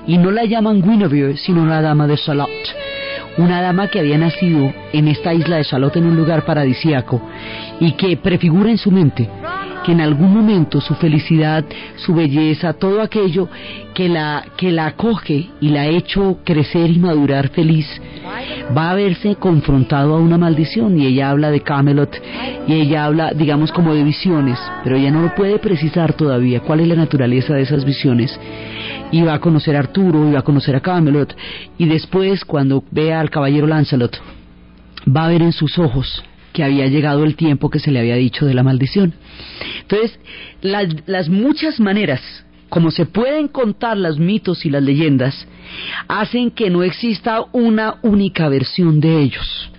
Y 0.05 0.17
no 0.17 0.31
la 0.31 0.45
llaman 0.45 0.81
Guinevere 0.81 1.37
sino 1.37 1.65
la 1.65 1.81
dama 1.81 2.07
de 2.07 2.17
Salot, 2.17 2.49
una 3.37 3.61
dama 3.61 3.87
que 3.87 3.99
había 3.99 4.17
nacido 4.17 4.73
en 4.91 5.07
esta 5.07 5.33
isla 5.33 5.57
de 5.57 5.63
Salot 5.63 5.95
en 5.95 6.05
un 6.05 6.17
lugar 6.17 6.43
paradisíaco 6.45 7.21
y 7.79 7.93
que 7.93 8.17
prefigura 8.17 8.69
en 8.69 8.77
su 8.77 8.91
mente 8.91 9.29
que 9.87 9.93
en 9.93 10.01
algún 10.01 10.33
momento 10.33 10.81
su 10.81 10.95
felicidad, 10.95 11.63
su 11.95 12.13
belleza, 12.13 12.73
todo 12.73 13.01
aquello 13.01 13.47
que 13.93 14.09
la, 14.09 14.43
que 14.57 14.69
la 14.69 14.87
acoge 14.87 15.47
y 15.61 15.69
la 15.69 15.83
ha 15.83 15.87
hecho 15.87 16.39
crecer 16.43 16.89
y 16.91 16.99
madurar 16.99 17.47
feliz, 17.49 17.87
va 18.75 18.91
a 18.91 18.95
verse 18.95 19.35
confrontado 19.35 20.15
a 20.15 20.19
una 20.19 20.37
maldición 20.37 20.99
y 20.99 21.05
ella 21.05 21.29
habla 21.29 21.51
de 21.51 21.61
Camelot 21.61 22.21
y 22.67 22.73
ella 22.73 23.05
habla, 23.05 23.31
digamos, 23.33 23.71
como 23.71 23.93
de 23.93 24.03
visiones, 24.03 24.59
pero 24.83 24.97
ella 24.97 25.11
no 25.11 25.21
lo 25.21 25.35
puede 25.35 25.59
precisar 25.59 26.13
todavía 26.13 26.59
cuál 26.61 26.81
es 26.81 26.87
la 26.87 26.95
naturaleza 26.95 27.53
de 27.53 27.61
esas 27.61 27.85
visiones. 27.85 28.39
Y 29.11 29.21
va 29.21 29.35
a 29.35 29.39
conocer 29.39 29.75
a 29.75 29.79
Arturo, 29.79 30.27
y 30.27 30.33
va 30.33 30.39
a 30.39 30.43
conocer 30.43 30.75
a 30.75 30.81
Camelot, 30.81 31.33
y 31.77 31.85
después, 31.85 32.43
cuando 32.43 32.83
vea 32.91 33.21
al 33.21 33.29
caballero 33.29 33.65
Lancelot, 33.65 34.19
va 35.07 35.25
a 35.25 35.29
ver 35.29 35.41
en 35.41 35.53
sus 35.53 35.79
ojos 35.79 36.23
que 36.51 36.63
había 36.63 36.87
llegado 36.87 37.23
el 37.23 37.35
tiempo 37.35 37.69
que 37.69 37.79
se 37.79 37.91
le 37.91 37.99
había 37.99 38.15
dicho 38.15 38.45
de 38.45 38.53
la 38.53 38.63
maldición. 38.63 39.13
Entonces, 39.81 40.19
las, 40.61 40.87
las 41.05 41.29
muchas 41.29 41.79
maneras 41.79 42.21
como 42.69 42.91
se 42.91 43.05
pueden 43.05 43.47
contar 43.47 43.97
los 43.97 44.19
mitos 44.19 44.65
y 44.65 44.69
las 44.69 44.83
leyendas, 44.83 45.47
hacen 46.07 46.51
que 46.51 46.69
no 46.69 46.83
exista 46.83 47.45
una 47.51 47.95
única 48.01 48.49
versión 48.49 48.99
de 48.99 49.21
ellos 49.21 49.71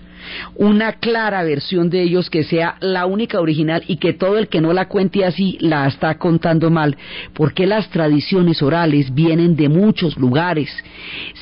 una 0.54 0.92
clara 0.94 1.42
versión 1.42 1.90
de 1.90 2.02
ellos 2.02 2.30
que 2.30 2.44
sea 2.44 2.76
la 2.80 3.06
única 3.06 3.40
original 3.40 3.82
y 3.86 3.96
que 3.96 4.12
todo 4.12 4.38
el 4.38 4.48
que 4.48 4.60
no 4.60 4.72
la 4.72 4.88
cuente 4.88 5.24
así 5.24 5.56
la 5.60 5.86
está 5.86 6.18
contando 6.18 6.70
mal, 6.70 6.96
porque 7.34 7.66
las 7.66 7.88
tradiciones 7.90 8.62
orales 8.62 9.14
vienen 9.14 9.56
de 9.56 9.68
muchos 9.68 10.16
lugares, 10.16 10.70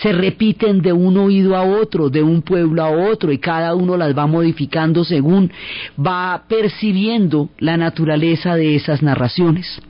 se 0.00 0.12
repiten 0.12 0.82
de 0.82 0.92
un 0.92 1.16
oído 1.16 1.56
a 1.56 1.62
otro, 1.62 2.10
de 2.10 2.22
un 2.22 2.42
pueblo 2.42 2.82
a 2.82 2.90
otro 2.90 3.32
y 3.32 3.38
cada 3.38 3.74
uno 3.74 3.96
las 3.96 4.16
va 4.16 4.26
modificando 4.26 5.04
según 5.04 5.50
va 5.98 6.44
percibiendo 6.48 7.50
la 7.58 7.76
naturaleza 7.76 8.56
de 8.56 8.74
esas 8.74 9.02
narraciones. 9.02 9.80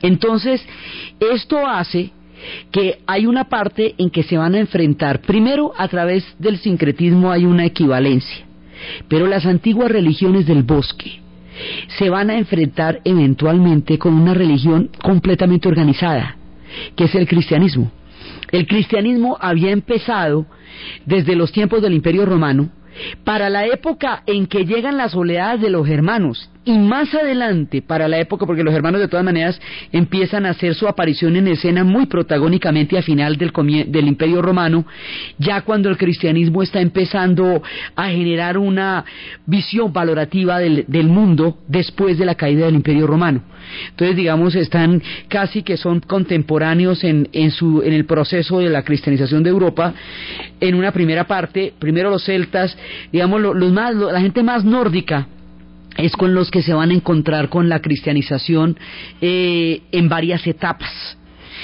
Entonces, 0.00 0.64
esto 1.18 1.66
hace 1.66 2.12
que 2.70 2.98
hay 3.06 3.26
una 3.26 3.44
parte 3.44 3.94
en 3.98 4.10
que 4.10 4.22
se 4.22 4.36
van 4.36 4.54
a 4.54 4.60
enfrentar. 4.60 5.20
Primero, 5.20 5.72
a 5.76 5.88
través 5.88 6.24
del 6.38 6.58
sincretismo 6.58 7.30
hay 7.30 7.44
una 7.44 7.64
equivalencia, 7.64 8.46
pero 9.08 9.26
las 9.26 9.46
antiguas 9.46 9.90
religiones 9.90 10.46
del 10.46 10.62
bosque 10.62 11.20
se 11.98 12.08
van 12.08 12.30
a 12.30 12.38
enfrentar 12.38 13.00
eventualmente 13.04 13.98
con 13.98 14.14
una 14.14 14.34
religión 14.34 14.90
completamente 15.02 15.68
organizada, 15.68 16.36
que 16.94 17.04
es 17.04 17.14
el 17.14 17.26
cristianismo. 17.26 17.90
El 18.50 18.66
cristianismo 18.66 19.36
había 19.40 19.70
empezado 19.70 20.46
desde 21.04 21.36
los 21.36 21.52
tiempos 21.52 21.82
del 21.82 21.94
Imperio 21.94 22.24
Romano, 22.24 22.70
para 23.24 23.48
la 23.50 23.66
época 23.66 24.22
en 24.26 24.46
que 24.46 24.64
llegan 24.64 24.96
las 24.96 25.14
oleadas 25.14 25.60
de 25.60 25.70
los 25.70 25.86
germanos 25.86 26.50
y 26.68 26.76
más 26.76 27.14
adelante 27.14 27.80
para 27.80 28.08
la 28.08 28.18
época, 28.18 28.44
porque 28.44 28.62
los 28.62 28.74
hermanos 28.74 29.00
de 29.00 29.08
todas 29.08 29.24
maneras 29.24 29.58
empiezan 29.90 30.44
a 30.44 30.50
hacer 30.50 30.74
su 30.74 30.86
aparición 30.86 31.34
en 31.36 31.48
escena 31.48 31.82
muy 31.82 32.04
protagónicamente 32.04 32.98
a 32.98 33.02
final 33.02 33.36
del, 33.36 33.52
del 33.86 34.06
Imperio 34.06 34.42
Romano, 34.42 34.84
ya 35.38 35.62
cuando 35.62 35.88
el 35.88 35.96
cristianismo 35.96 36.62
está 36.62 36.82
empezando 36.82 37.62
a 37.96 38.08
generar 38.08 38.58
una 38.58 39.02
visión 39.46 39.94
valorativa 39.94 40.58
del, 40.58 41.08
mundo 41.08 41.56
después 41.66 42.18
de 42.18 42.26
la 42.26 42.34
caída 42.34 42.66
del 42.66 42.74
Imperio 42.74 43.06
Romano. 43.06 43.40
Entonces, 43.88 44.14
digamos, 44.14 44.54
están 44.54 45.02
casi 45.28 45.62
que 45.62 45.78
son 45.78 46.00
contemporáneos 46.00 47.02
en, 47.02 47.50
su, 47.50 47.82
en 47.82 47.94
el 47.94 48.04
proceso 48.04 48.58
de 48.58 48.68
la 48.68 48.82
cristianización 48.82 49.42
de 49.42 49.50
Europa. 49.50 49.94
En 50.60 50.74
una 50.74 50.92
primera 50.92 51.26
parte, 51.26 51.72
primero 51.78 52.10
los 52.10 52.24
celtas, 52.24 52.76
digamos, 53.12 53.40
los 53.40 53.72
más, 53.72 53.94
la 53.94 54.20
gente 54.20 54.42
más 54.42 54.64
nórdica, 54.64 55.26
es 55.96 56.12
con 56.12 56.32
los 56.32 56.50
que 56.50 56.62
se 56.62 56.72
van 56.72 56.90
a 56.90 56.94
encontrar 56.94 57.48
con 57.48 57.68
la 57.68 57.80
cristianización 57.80 58.78
eh, 59.20 59.82
en 59.90 60.08
varias 60.08 60.46
etapas. 60.46 61.18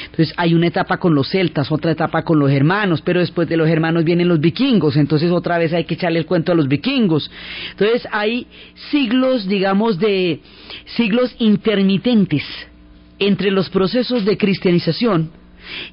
Entonces 0.06 0.34
hay 0.36 0.54
una 0.54 0.66
etapa 0.66 0.96
con 0.98 1.14
los 1.14 1.28
celtas, 1.28 1.70
otra 1.70 1.92
etapa 1.92 2.22
con 2.22 2.40
los 2.40 2.50
hermanos, 2.50 3.00
pero 3.00 3.20
después 3.20 3.48
de 3.48 3.56
los 3.56 3.68
hermanos 3.68 4.02
vienen 4.02 4.26
los 4.28 4.40
vikingos, 4.40 4.96
entonces 4.96 5.30
otra 5.30 5.56
vez 5.56 5.72
hay 5.72 5.84
que 5.84 5.94
echarle 5.94 6.18
el 6.18 6.26
cuento 6.26 6.50
a 6.50 6.54
los 6.56 6.66
vikingos. 6.66 7.30
Entonces 7.70 8.06
hay 8.10 8.48
siglos, 8.90 9.46
digamos, 9.46 10.00
de 10.00 10.40
siglos 10.96 11.34
intermitentes 11.38 12.42
entre 13.20 13.52
los 13.52 13.70
procesos 13.70 14.24
de 14.24 14.36
cristianización 14.36 15.30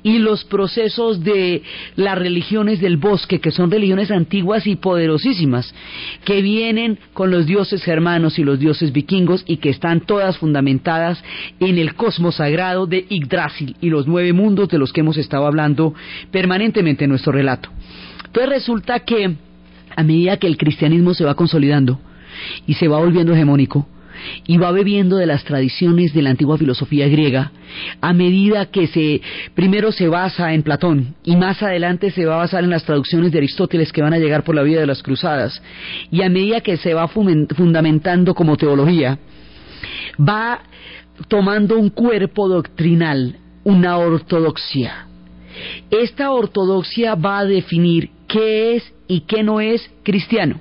y 0.03 0.19
los 0.19 0.43
procesos 0.45 1.23
de 1.23 1.61
las 1.95 2.17
religiones 2.17 2.79
del 2.81 2.97
bosque, 2.97 3.39
que 3.39 3.51
son 3.51 3.71
religiones 3.71 4.11
antiguas 4.11 4.67
y 4.67 4.75
poderosísimas, 4.75 5.73
que 6.25 6.41
vienen 6.41 6.99
con 7.13 7.31
los 7.31 7.45
dioses 7.45 7.83
germanos 7.83 8.39
y 8.39 8.43
los 8.43 8.59
dioses 8.59 8.91
vikingos 8.91 9.43
y 9.47 9.57
que 9.57 9.69
están 9.69 10.01
todas 10.01 10.37
fundamentadas 10.37 11.23
en 11.59 11.77
el 11.77 11.95
cosmos 11.95 12.35
sagrado 12.35 12.87
de 12.87 13.05
Yggdrasil 13.09 13.75
y 13.81 13.89
los 13.89 14.07
nueve 14.07 14.33
mundos 14.33 14.69
de 14.69 14.77
los 14.77 14.91
que 14.93 15.01
hemos 15.01 15.17
estado 15.17 15.45
hablando 15.45 15.93
permanentemente 16.31 17.05
en 17.05 17.09
nuestro 17.09 17.31
relato. 17.31 17.69
Entonces 18.25 18.49
resulta 18.49 18.99
que 18.99 19.35
a 19.95 20.03
medida 20.03 20.37
que 20.37 20.47
el 20.47 20.57
cristianismo 20.57 21.13
se 21.13 21.25
va 21.25 21.35
consolidando 21.35 21.99
y 22.65 22.75
se 22.75 22.87
va 22.87 22.99
volviendo 22.99 23.33
hegemónico, 23.33 23.87
y 24.47 24.57
va 24.57 24.71
bebiendo 24.71 25.17
de 25.17 25.25
las 25.25 25.43
tradiciones 25.43 26.13
de 26.13 26.21
la 26.21 26.31
antigua 26.31 26.57
filosofía 26.57 27.07
griega 27.07 27.51
a 28.01 28.13
medida 28.13 28.65
que 28.65 28.87
se 28.87 29.21
primero 29.55 29.91
se 29.91 30.07
basa 30.07 30.53
en 30.53 30.63
Platón 30.63 31.15
y 31.23 31.35
más 31.35 31.61
adelante 31.63 32.11
se 32.11 32.25
va 32.25 32.35
a 32.35 32.39
basar 32.39 32.63
en 32.63 32.69
las 32.69 32.83
traducciones 32.83 33.31
de 33.31 33.39
Aristóteles 33.39 33.91
que 33.91 34.01
van 34.01 34.13
a 34.13 34.19
llegar 34.19 34.43
por 34.43 34.55
la 34.55 34.63
vida 34.63 34.79
de 34.79 34.87
las 34.87 35.03
cruzadas 35.03 35.61
y 36.11 36.21
a 36.21 36.29
medida 36.29 36.61
que 36.61 36.77
se 36.77 36.93
va 36.93 37.07
fundamentando 37.07 38.33
como 38.33 38.57
teología 38.57 39.17
va 40.19 40.61
tomando 41.27 41.77
un 41.77 41.89
cuerpo 41.89 42.47
doctrinal, 42.47 43.37
una 43.63 43.97
ortodoxia. 43.97 45.07
Esta 45.89 46.31
ortodoxia 46.31 47.15
va 47.15 47.39
a 47.39 47.45
definir 47.45 48.09
qué 48.27 48.75
es 48.75 48.93
y 49.07 49.21
qué 49.21 49.43
no 49.43 49.59
es 49.59 49.89
cristiano 50.03 50.59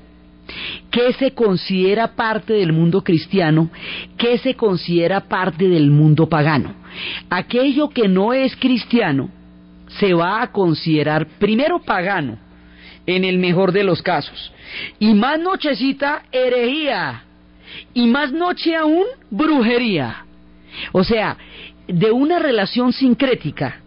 ¿Qué 0.91 1.13
se 1.15 1.33
considera 1.33 2.15
parte 2.15 2.53
del 2.55 2.73
mundo 2.73 3.03
cristiano? 3.03 3.71
¿Qué 4.17 4.39
se 4.39 4.55
considera 4.55 5.21
parte 5.21 5.69
del 5.69 5.91
mundo 5.91 6.29
pagano? 6.29 6.75
Aquello 7.29 7.89
que 7.89 8.09
no 8.09 8.33
es 8.33 8.57
cristiano 8.57 9.29
se 9.99 10.15
va 10.15 10.43
a 10.43 10.53
considerar 10.53 11.27
primero 11.39 11.81
pagano, 11.81 12.39
en 13.07 13.25
el 13.25 13.39
mejor 13.39 13.73
de 13.73 13.83
los 13.83 14.03
casos, 14.03 14.53
y 14.99 15.15
más 15.15 15.41
nochecita 15.41 16.23
herejía, 16.31 17.25
y 17.95 18.07
más 18.07 18.33
noche 18.33 18.77
aún 18.77 19.05
brujería. 19.31 20.25
O 20.93 21.03
sea, 21.03 21.37
de 21.89 22.13
una 22.13 22.39
relación 22.39 22.93
sincrética 22.93 23.81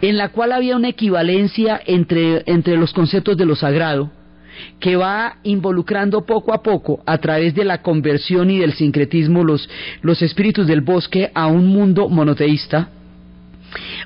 en 0.00 0.16
la 0.16 0.30
cual 0.30 0.52
había 0.52 0.76
una 0.76 0.88
equivalencia 0.88 1.80
entre, 1.86 2.42
entre 2.46 2.76
los 2.76 2.92
conceptos 2.92 3.36
de 3.36 3.46
lo 3.46 3.56
sagrado, 3.56 4.10
que 4.80 4.96
va 4.96 5.36
involucrando 5.42 6.24
poco 6.24 6.52
a 6.52 6.62
poco, 6.62 7.00
a 7.06 7.18
través 7.18 7.54
de 7.54 7.64
la 7.64 7.82
conversión 7.82 8.50
y 8.50 8.58
del 8.58 8.72
sincretismo, 8.72 9.44
los, 9.44 9.68
los 10.02 10.22
espíritus 10.22 10.66
del 10.66 10.80
bosque 10.80 11.30
a 11.34 11.46
un 11.46 11.66
mundo 11.66 12.08
monoteísta, 12.08 12.88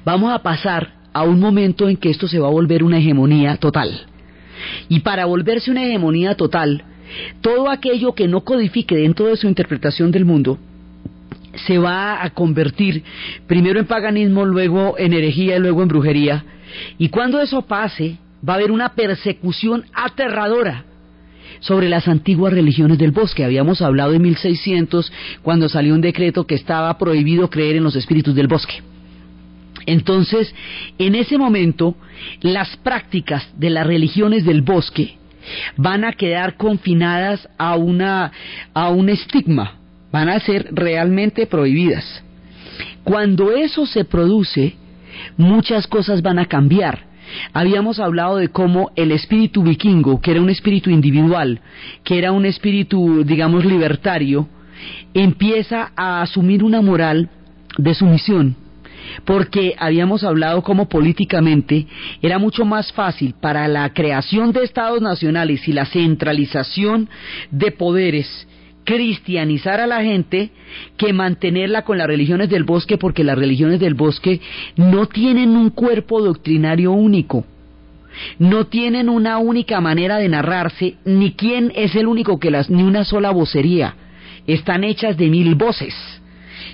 vamos 0.04 0.32
a 0.32 0.40
pasar 0.40 0.94
a 1.12 1.22
un 1.22 1.40
momento 1.40 1.88
en 1.88 1.96
que 1.96 2.10
esto 2.10 2.26
se 2.26 2.38
va 2.38 2.48
a 2.48 2.52
volver 2.52 2.82
una 2.82 2.98
hegemonía 2.98 3.56
total. 3.56 4.06
Y 4.88 5.00
para 5.00 5.26
volverse 5.26 5.70
una 5.70 5.84
hegemonía 5.84 6.36
total, 6.36 6.84
todo 7.40 7.70
aquello 7.70 8.14
que 8.14 8.28
no 8.28 8.42
codifique 8.42 8.96
dentro 8.96 9.26
de 9.26 9.36
su 9.36 9.46
interpretación 9.46 10.10
del 10.10 10.24
mundo, 10.24 10.58
se 11.66 11.78
va 11.78 12.22
a 12.24 12.30
convertir 12.30 13.02
primero 13.46 13.78
en 13.78 13.86
paganismo, 13.86 14.44
luego 14.44 14.98
en 14.98 15.12
herejía 15.12 15.56
y 15.56 15.60
luego 15.60 15.82
en 15.82 15.88
brujería. 15.88 16.44
Y 16.98 17.10
cuando 17.10 17.40
eso 17.40 17.62
pase, 17.62 18.16
va 18.46 18.54
a 18.54 18.56
haber 18.56 18.70
una 18.70 18.94
persecución 18.94 19.84
aterradora 19.92 20.84
sobre 21.60 21.88
las 21.88 22.08
antiguas 22.08 22.52
religiones 22.52 22.98
del 22.98 23.12
bosque. 23.12 23.44
Habíamos 23.44 23.82
hablado 23.82 24.12
en 24.14 24.22
1600 24.22 25.12
cuando 25.42 25.68
salió 25.68 25.94
un 25.94 26.00
decreto 26.00 26.46
que 26.46 26.54
estaba 26.54 26.96
prohibido 26.98 27.48
creer 27.48 27.76
en 27.76 27.84
los 27.84 27.96
espíritus 27.96 28.34
del 28.34 28.48
bosque. 28.48 28.82
Entonces, 29.86 30.54
en 30.98 31.14
ese 31.14 31.38
momento, 31.38 31.96
las 32.40 32.76
prácticas 32.78 33.48
de 33.56 33.70
las 33.70 33.86
religiones 33.86 34.44
del 34.44 34.62
bosque 34.62 35.16
van 35.76 36.04
a 36.04 36.12
quedar 36.12 36.56
confinadas 36.56 37.48
a, 37.58 37.76
una, 37.76 38.30
a 38.74 38.90
un 38.90 39.08
estigma, 39.08 39.78
van 40.12 40.28
a 40.28 40.38
ser 40.40 40.68
realmente 40.72 41.46
prohibidas. 41.46 42.22
Cuando 43.02 43.50
eso 43.52 43.86
se 43.86 44.04
produce, 44.04 44.76
muchas 45.36 45.86
cosas 45.88 46.22
van 46.22 46.38
a 46.38 46.46
cambiar 46.46 47.11
Habíamos 47.52 47.98
hablado 47.98 48.36
de 48.36 48.48
cómo 48.48 48.90
el 48.96 49.12
espíritu 49.12 49.62
vikingo, 49.62 50.20
que 50.20 50.32
era 50.32 50.40
un 50.40 50.50
espíritu 50.50 50.90
individual, 50.90 51.60
que 52.04 52.18
era 52.18 52.32
un 52.32 52.46
espíritu, 52.46 53.24
digamos, 53.24 53.64
libertario, 53.64 54.48
empieza 55.14 55.92
a 55.96 56.22
asumir 56.22 56.64
una 56.64 56.80
moral 56.80 57.30
de 57.78 57.94
sumisión, 57.94 58.56
porque 59.24 59.74
habíamos 59.78 60.24
hablado 60.24 60.62
cómo 60.62 60.88
políticamente 60.88 61.86
era 62.20 62.38
mucho 62.38 62.64
más 62.64 62.92
fácil 62.92 63.34
para 63.40 63.68
la 63.68 63.92
creación 63.92 64.52
de 64.52 64.64
estados 64.64 65.00
nacionales 65.00 65.66
y 65.68 65.72
la 65.72 65.86
centralización 65.86 67.08
de 67.50 67.70
poderes 67.72 68.46
cristianizar 68.84 69.80
a 69.80 69.86
la 69.86 70.02
gente 70.02 70.50
que 70.96 71.12
mantenerla 71.12 71.82
con 71.82 71.98
las 71.98 72.06
religiones 72.06 72.48
del 72.50 72.64
bosque 72.64 72.98
porque 72.98 73.24
las 73.24 73.38
religiones 73.38 73.80
del 73.80 73.94
bosque 73.94 74.40
no 74.76 75.06
tienen 75.06 75.50
un 75.56 75.70
cuerpo 75.70 76.20
doctrinario 76.20 76.92
único. 76.92 77.44
No 78.38 78.66
tienen 78.66 79.08
una 79.08 79.38
única 79.38 79.80
manera 79.80 80.18
de 80.18 80.28
narrarse, 80.28 80.96
ni 81.04 81.32
quién 81.32 81.72
es 81.74 81.94
el 81.94 82.06
único 82.06 82.38
que 82.38 82.50
las, 82.50 82.68
ni 82.68 82.82
una 82.82 83.04
sola 83.04 83.30
vocería. 83.30 83.94
Están 84.46 84.84
hechas 84.84 85.16
de 85.16 85.28
mil 85.28 85.54
voces 85.54 85.94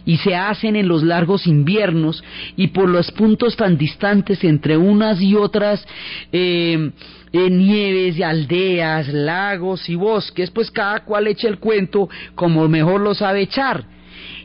y 0.09 0.17
se 0.17 0.35
hacen 0.35 0.75
en 0.75 0.89
los 0.89 1.03
largos 1.03 1.47
inviernos 1.47 2.25
y 2.57 2.69
por 2.69 2.89
los 2.89 3.11
puntos 3.11 3.59
tan 3.59 3.77
distantes 3.77 4.43
entre 4.43 4.79
unas 4.79 5.21
y 5.21 5.35
otras 5.35 5.87
eh, 6.33 6.93
en 7.31 7.59
nieves 7.59 8.17
y 8.17 8.23
aldeas, 8.23 9.09
lagos 9.09 9.87
y 9.91 9.97
bosques, 9.97 10.51
pues 10.51 10.71
cada 10.71 11.01
cual 11.05 11.27
echa 11.27 11.47
el 11.47 11.59
cuento 11.59 12.09
como 12.35 12.67
mejor 12.69 13.03
lo 13.03 13.13
sabe 13.15 13.43
echar. 13.43 13.85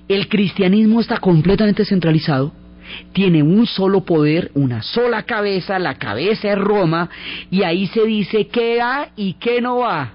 El 0.09 0.27
cristianismo 0.27 0.99
está 0.99 1.19
completamente 1.19 1.85
centralizado, 1.85 2.51
tiene 3.13 3.41
un 3.41 3.65
solo 3.65 4.03
poder, 4.03 4.51
una 4.55 4.81
sola 4.81 5.23
cabeza, 5.23 5.79
la 5.79 5.97
cabeza 5.97 6.51
es 6.51 6.57
Roma, 6.57 7.09
y 7.49 7.63
ahí 7.63 7.87
se 7.87 8.03
dice 8.05 8.47
qué 8.47 8.79
va 8.79 9.11
y 9.15 9.35
qué 9.35 9.61
no 9.61 9.77
va. 9.77 10.11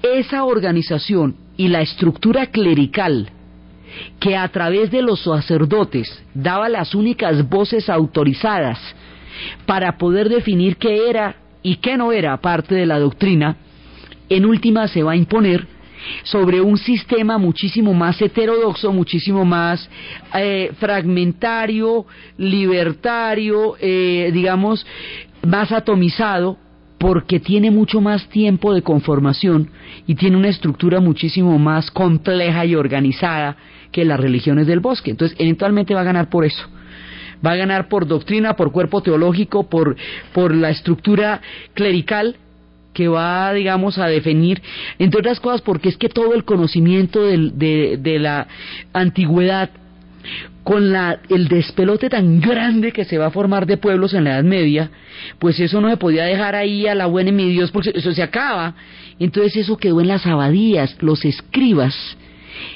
Esa 0.00 0.44
organización 0.44 1.34
y 1.56 1.66
la 1.66 1.80
estructura 1.80 2.46
clerical 2.46 3.32
que 4.20 4.36
a 4.36 4.48
través 4.48 4.90
de 4.90 5.02
los 5.02 5.22
sacerdotes 5.22 6.22
daba 6.34 6.68
las 6.68 6.94
únicas 6.94 7.48
voces 7.48 7.88
autorizadas 7.88 8.78
para 9.66 9.98
poder 9.98 10.28
definir 10.28 10.76
qué 10.76 11.08
era 11.08 11.36
y 11.62 11.76
qué 11.76 11.96
no 11.96 12.12
era 12.12 12.36
parte 12.38 12.74
de 12.74 12.86
la 12.86 12.98
doctrina, 12.98 13.56
en 14.28 14.44
última 14.44 14.88
se 14.88 15.02
va 15.02 15.12
a 15.12 15.16
imponer 15.16 15.66
sobre 16.22 16.60
un 16.60 16.76
sistema 16.76 17.38
muchísimo 17.38 17.94
más 17.94 18.20
heterodoxo, 18.20 18.92
muchísimo 18.92 19.44
más 19.44 19.88
eh, 20.34 20.72
fragmentario, 20.78 22.06
libertario, 22.36 23.76
eh, 23.80 24.30
digamos, 24.32 24.86
más 25.46 25.72
atomizado, 25.72 26.58
porque 27.04 27.38
tiene 27.38 27.70
mucho 27.70 28.00
más 28.00 28.30
tiempo 28.30 28.72
de 28.72 28.80
conformación 28.80 29.68
y 30.06 30.14
tiene 30.14 30.38
una 30.38 30.48
estructura 30.48 31.00
muchísimo 31.00 31.58
más 31.58 31.90
compleja 31.90 32.64
y 32.64 32.74
organizada 32.74 33.58
que 33.92 34.06
las 34.06 34.18
religiones 34.18 34.66
del 34.66 34.80
bosque. 34.80 35.10
Entonces, 35.10 35.36
eventualmente 35.38 35.92
va 35.92 36.00
a 36.00 36.04
ganar 36.04 36.30
por 36.30 36.46
eso. 36.46 36.66
Va 37.46 37.50
a 37.50 37.56
ganar 37.56 37.88
por 37.88 38.06
doctrina, 38.06 38.56
por 38.56 38.72
cuerpo 38.72 39.02
teológico, 39.02 39.68
por, 39.68 39.96
por 40.32 40.54
la 40.54 40.70
estructura 40.70 41.42
clerical 41.74 42.36
que 42.94 43.06
va, 43.06 43.52
digamos, 43.52 43.98
a 43.98 44.06
definir, 44.06 44.62
entre 44.98 45.20
otras 45.20 45.40
cosas, 45.40 45.60
porque 45.60 45.90
es 45.90 45.98
que 45.98 46.08
todo 46.08 46.32
el 46.32 46.44
conocimiento 46.44 47.22
de, 47.22 47.98
de 48.00 48.18
la 48.18 48.48
antigüedad 48.94 49.68
con 50.62 50.92
la, 50.92 51.20
el 51.28 51.48
despelote 51.48 52.08
tan 52.08 52.40
grande 52.40 52.92
que 52.92 53.04
se 53.04 53.18
va 53.18 53.26
a 53.26 53.30
formar 53.30 53.66
de 53.66 53.76
pueblos 53.76 54.14
en 54.14 54.24
la 54.24 54.34
Edad 54.34 54.44
Media, 54.44 54.90
pues 55.38 55.60
eso 55.60 55.80
no 55.80 55.90
se 55.90 55.96
podía 55.96 56.24
dejar 56.24 56.54
ahí 56.54 56.86
a 56.86 56.94
la 56.94 57.06
buena 57.06 57.30
y 57.30 57.32
mi 57.32 57.48
Dios, 57.50 57.70
porque 57.70 57.92
eso 57.94 58.12
se 58.12 58.22
acaba. 58.22 58.74
Entonces 59.18 59.56
eso 59.56 59.76
quedó 59.76 60.00
en 60.00 60.08
las 60.08 60.26
abadías, 60.26 60.96
los 61.00 61.24
escribas 61.24 61.94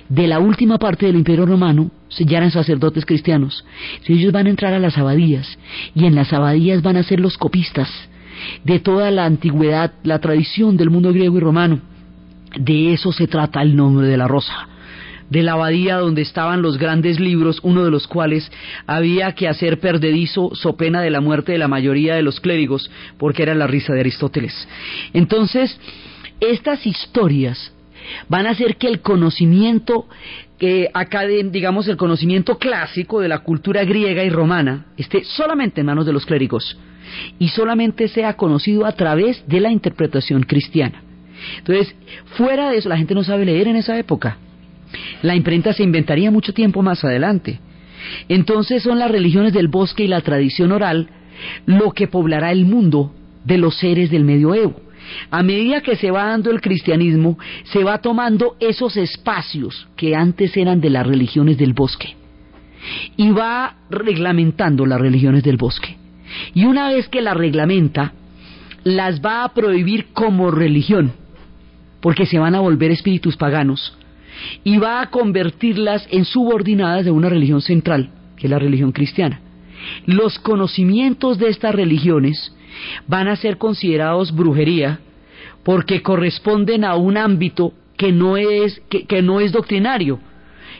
de 0.08 0.26
la 0.26 0.38
última 0.38 0.78
parte 0.78 1.06
del 1.06 1.16
Imperio 1.16 1.46
Romano, 1.46 1.90
ya 2.18 2.38
eran 2.38 2.50
sacerdotes 2.50 3.06
cristianos. 3.06 3.64
Ellos 4.06 4.32
van 4.32 4.46
a 4.46 4.50
entrar 4.50 4.74
a 4.74 4.78
las 4.78 4.98
abadías 4.98 5.58
y 5.94 6.04
en 6.06 6.14
las 6.14 6.32
abadías 6.32 6.82
van 6.82 6.96
a 6.96 7.02
ser 7.02 7.20
los 7.20 7.38
copistas 7.38 7.88
de 8.64 8.80
toda 8.80 9.10
la 9.10 9.24
antigüedad, 9.24 9.92
la 10.02 10.18
tradición 10.18 10.76
del 10.76 10.90
mundo 10.90 11.12
griego 11.12 11.36
y 11.36 11.40
romano. 11.40 11.80
De 12.58 12.92
eso 12.92 13.12
se 13.12 13.26
trata 13.26 13.62
el 13.62 13.76
nombre 13.76 14.06
de 14.06 14.16
la 14.16 14.26
rosa 14.26 14.68
de 15.30 15.42
la 15.42 15.52
abadía 15.52 15.96
donde 15.96 16.22
estaban 16.22 16.62
los 16.62 16.78
grandes 16.78 17.20
libros, 17.20 17.60
uno 17.62 17.84
de 17.84 17.90
los 17.90 18.06
cuales 18.06 18.50
había 18.86 19.32
que 19.32 19.48
hacer 19.48 19.78
perdedizo 19.80 20.54
so 20.54 20.76
pena 20.76 21.02
de 21.02 21.10
la 21.10 21.20
muerte 21.20 21.52
de 21.52 21.58
la 21.58 21.68
mayoría 21.68 22.14
de 22.14 22.22
los 22.22 22.40
clérigos, 22.40 22.90
porque 23.18 23.42
era 23.42 23.54
la 23.54 23.66
risa 23.66 23.92
de 23.92 24.00
Aristóteles. 24.00 24.68
Entonces, 25.12 25.78
estas 26.40 26.86
historias 26.86 27.72
van 28.28 28.46
a 28.46 28.50
hacer 28.50 28.76
que 28.76 28.88
el 28.88 29.00
conocimiento 29.00 30.06
que 30.58 30.90
acá 30.92 31.24
digamos 31.24 31.86
el 31.86 31.96
conocimiento 31.96 32.58
clásico 32.58 33.20
de 33.20 33.28
la 33.28 33.40
cultura 33.40 33.84
griega 33.84 34.24
y 34.24 34.30
romana 34.30 34.86
esté 34.96 35.22
solamente 35.24 35.80
en 35.80 35.86
manos 35.86 36.04
de 36.04 36.12
los 36.12 36.26
clérigos 36.26 36.76
y 37.38 37.48
solamente 37.48 38.08
sea 38.08 38.34
conocido 38.34 38.84
a 38.84 38.92
través 38.92 39.46
de 39.46 39.60
la 39.60 39.70
interpretación 39.70 40.42
cristiana. 40.42 41.02
Entonces, 41.58 41.94
fuera 42.36 42.70
de 42.70 42.78
eso, 42.78 42.88
la 42.88 42.96
gente 42.96 43.14
no 43.14 43.22
sabe 43.22 43.44
leer 43.44 43.68
en 43.68 43.76
esa 43.76 43.96
época. 43.98 44.38
La 45.22 45.34
imprenta 45.34 45.72
se 45.72 45.82
inventaría 45.82 46.30
mucho 46.30 46.52
tiempo 46.52 46.82
más 46.82 47.04
adelante. 47.04 47.60
Entonces 48.28 48.82
son 48.82 48.98
las 48.98 49.10
religiones 49.10 49.52
del 49.52 49.68
bosque 49.68 50.04
y 50.04 50.08
la 50.08 50.20
tradición 50.20 50.72
oral 50.72 51.08
lo 51.66 51.92
que 51.92 52.08
poblará 52.08 52.52
el 52.52 52.64
mundo 52.64 53.12
de 53.44 53.58
los 53.58 53.78
seres 53.78 54.10
del 54.10 54.24
medioevo. 54.24 54.80
A 55.30 55.42
medida 55.42 55.80
que 55.80 55.96
se 55.96 56.10
va 56.10 56.24
dando 56.24 56.50
el 56.50 56.60
cristianismo, 56.60 57.38
se 57.64 57.82
va 57.82 57.98
tomando 57.98 58.56
esos 58.60 58.96
espacios 58.96 59.88
que 59.96 60.14
antes 60.14 60.56
eran 60.56 60.80
de 60.80 60.90
las 60.90 61.06
religiones 61.06 61.56
del 61.56 61.72
bosque 61.72 62.14
y 63.16 63.30
va 63.30 63.76
reglamentando 63.90 64.86
las 64.86 65.00
religiones 65.00 65.42
del 65.42 65.56
bosque. 65.56 65.96
Y 66.54 66.64
una 66.64 66.88
vez 66.88 67.08
que 67.08 67.22
las 67.22 67.36
reglamenta, 67.36 68.12
las 68.84 69.20
va 69.20 69.44
a 69.44 69.54
prohibir 69.54 70.08
como 70.12 70.50
religión, 70.50 71.12
porque 72.00 72.26
se 72.26 72.38
van 72.38 72.54
a 72.54 72.60
volver 72.60 72.90
espíritus 72.90 73.36
paganos 73.36 73.96
y 74.64 74.78
va 74.78 75.00
a 75.00 75.10
convertirlas 75.10 76.06
en 76.10 76.24
subordinadas 76.24 77.04
de 77.04 77.10
una 77.10 77.28
religión 77.28 77.60
central, 77.60 78.10
que 78.36 78.46
es 78.46 78.50
la 78.50 78.58
religión 78.58 78.92
cristiana. 78.92 79.40
Los 80.06 80.38
conocimientos 80.38 81.38
de 81.38 81.48
estas 81.48 81.74
religiones 81.74 82.54
van 83.06 83.28
a 83.28 83.36
ser 83.36 83.58
considerados 83.58 84.34
brujería 84.34 85.00
porque 85.64 86.02
corresponden 86.02 86.84
a 86.84 86.94
un 86.94 87.16
ámbito 87.16 87.72
que 87.96 88.12
no 88.12 88.36
es, 88.36 88.80
que, 88.88 89.22
no 89.22 89.40
es 89.40 89.52
doctrinario, 89.52 90.20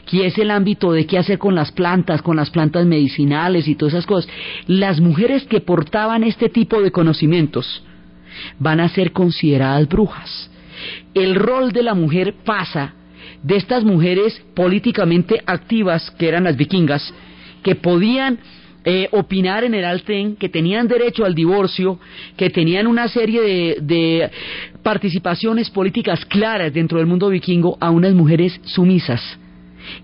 que 0.05 0.25
es 0.25 0.37
el 0.37 0.51
ámbito 0.51 0.91
de 0.91 1.05
qué 1.05 1.17
hacer 1.17 1.37
con 1.37 1.53
las 1.53 1.71
plantas, 1.71 2.21
con 2.21 2.37
las 2.37 2.49
plantas 2.49 2.85
medicinales 2.85 3.67
y 3.67 3.75
todas 3.75 3.93
esas 3.93 4.05
cosas. 4.05 4.31
Las 4.67 4.99
mujeres 5.01 5.43
que 5.45 5.59
portaban 5.59 6.23
este 6.23 6.49
tipo 6.49 6.81
de 6.81 6.91
conocimientos 6.91 7.83
van 8.57 8.79
a 8.79 8.89
ser 8.89 9.11
consideradas 9.11 9.87
brujas. 9.87 10.49
El 11.13 11.35
rol 11.35 11.71
de 11.73 11.83
la 11.83 11.93
mujer 11.93 12.35
pasa 12.45 12.93
de 13.43 13.55
estas 13.55 13.83
mujeres 13.83 14.41
políticamente 14.55 15.41
activas, 15.45 16.11
que 16.11 16.27
eran 16.27 16.43
las 16.43 16.57
vikingas, 16.57 17.13
que 17.63 17.75
podían 17.75 18.39
eh, 18.85 19.09
opinar 19.11 19.63
en 19.63 19.73
el 19.73 19.83
Alten, 19.83 20.35
que 20.35 20.49
tenían 20.49 20.87
derecho 20.87 21.25
al 21.25 21.35
divorcio, 21.35 21.99
que 22.37 22.49
tenían 22.49 22.87
una 22.87 23.07
serie 23.07 23.41
de, 23.41 23.77
de, 23.81 24.31
participaciones 24.83 25.69
políticas 25.69 26.25
claras 26.25 26.73
dentro 26.73 26.97
del 26.97 27.07
mundo 27.07 27.29
vikingo, 27.29 27.77
a 27.81 27.89
unas 27.89 28.13
mujeres 28.13 28.59
sumisas, 28.63 29.21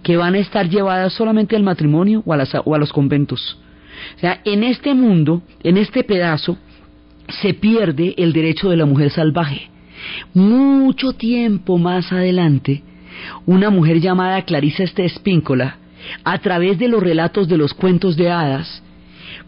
que 0.03 0.17
van 0.17 0.35
a 0.35 0.39
estar 0.39 0.69
llevadas 0.69 1.13
solamente 1.13 1.55
al 1.55 1.63
matrimonio 1.63 2.21
o 2.25 2.33
a, 2.33 2.37
las, 2.37 2.53
o 2.53 2.75
a 2.75 2.77
los 2.77 2.91
conventos. 2.91 3.57
O 4.17 4.19
sea, 4.19 4.41
en 4.43 4.63
este 4.63 4.93
mundo, 4.93 5.41
en 5.63 5.77
este 5.77 6.03
pedazo, 6.03 6.57
se 7.41 7.53
pierde 7.53 8.13
el 8.17 8.33
derecho 8.33 8.69
de 8.69 8.77
la 8.77 8.85
mujer 8.85 9.09
salvaje. 9.09 9.69
Mucho 10.33 11.13
tiempo 11.13 11.77
más 11.77 12.11
adelante, 12.11 12.83
una 13.45 13.69
mujer 13.69 13.99
llamada 13.99 14.43
Clarisa 14.43 14.83
Espíncola, 14.83 15.77
a 16.23 16.37
través 16.39 16.77
de 16.77 16.87
los 16.87 17.01
relatos 17.01 17.47
de 17.47 17.57
los 17.57 17.73
cuentos 17.73 18.15
de 18.15 18.29
hadas, 18.29 18.83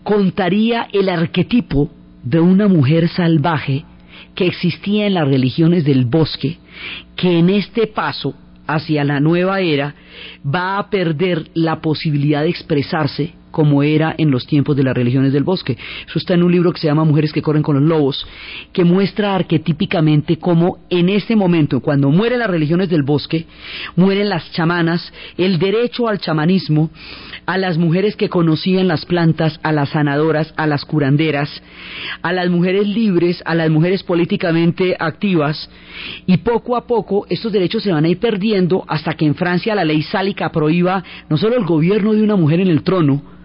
contaría 0.03 0.87
el 0.91 1.09
arquetipo 1.09 1.91
de 2.23 2.39
una 2.39 2.67
mujer 2.67 3.09
salvaje 3.09 3.85
que 4.35 4.47
existía 4.47 5.07
en 5.07 5.13
las 5.15 5.27
religiones 5.27 5.83
del 5.85 6.05
bosque, 6.05 6.57
que 7.15 7.39
en 7.39 7.49
este 7.49 7.87
paso 7.87 8.35
hacia 8.67 9.03
la 9.03 9.19
nueva 9.19 9.61
era 9.61 9.95
va 10.45 10.77
a 10.77 10.89
perder 10.89 11.49
la 11.53 11.81
posibilidad 11.81 12.43
de 12.43 12.49
expresarse 12.49 13.33
como 13.57 13.81
era 13.81 14.13
en 14.19 14.29
los 14.29 14.45
tiempos 14.45 14.77
de 14.77 14.83
las 14.83 14.93
religiones 14.93 15.33
del 15.33 15.43
bosque. 15.43 15.75
Eso 16.07 16.19
está 16.19 16.35
en 16.35 16.43
un 16.43 16.51
libro 16.51 16.71
que 16.71 16.79
se 16.79 16.85
llama 16.85 17.05
Mujeres 17.05 17.33
que 17.33 17.41
corren 17.41 17.63
con 17.63 17.73
los 17.73 17.83
lobos, 17.83 18.23
que 18.71 18.83
muestra 18.83 19.33
arquetípicamente 19.33 20.37
cómo 20.37 20.77
en 20.91 21.09
este 21.09 21.35
momento, 21.35 21.79
cuando 21.79 22.11
mueren 22.11 22.37
las 22.37 22.51
religiones 22.51 22.87
del 22.87 23.01
bosque, 23.01 23.47
mueren 23.95 24.29
las 24.29 24.51
chamanas, 24.51 25.11
el 25.39 25.57
derecho 25.57 26.07
al 26.07 26.19
chamanismo, 26.19 26.91
a 27.47 27.57
las 27.57 27.79
mujeres 27.79 28.15
que 28.15 28.29
conocían 28.29 28.87
las 28.87 29.07
plantas, 29.07 29.59
a 29.63 29.71
las 29.71 29.89
sanadoras, 29.89 30.53
a 30.55 30.67
las 30.67 30.85
curanderas, 30.85 31.49
a 32.21 32.33
las 32.33 32.51
mujeres 32.51 32.85
libres, 32.87 33.41
a 33.43 33.55
las 33.55 33.71
mujeres 33.71 34.03
políticamente 34.03 34.95
activas, 34.99 35.67
y 36.27 36.37
poco 36.37 36.75
a 36.75 36.85
poco 36.85 37.25
estos 37.27 37.51
derechos 37.51 37.81
se 37.81 37.91
van 37.91 38.05
a 38.05 38.09
ir 38.09 38.19
perdiendo 38.19 38.85
hasta 38.87 39.15
que 39.15 39.25
en 39.25 39.33
Francia 39.33 39.73
la 39.73 39.83
ley 39.83 40.03
sálica 40.03 40.51
prohíba 40.51 41.03
no 41.27 41.37
solo 41.37 41.55
el 41.55 41.65
gobierno 41.65 42.13
de 42.13 42.21
una 42.21 42.35
mujer 42.35 42.59
en 42.59 42.67
el 42.67 42.83
trono, 42.83 43.35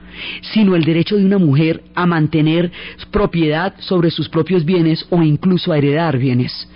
sino 0.40 0.76
el 0.76 0.84
derecho 0.84 1.16
de 1.16 1.24
una 1.24 1.38
mujer 1.38 1.82
a 1.94 2.06
mantener 2.06 2.70
propiedad 3.10 3.74
sobre 3.78 4.10
sus 4.10 4.28
propios 4.28 4.64
bienes 4.64 5.06
o 5.10 5.22
incluso 5.22 5.72
a 5.72 5.78
heredar 5.78 6.18
bienes. 6.18 6.68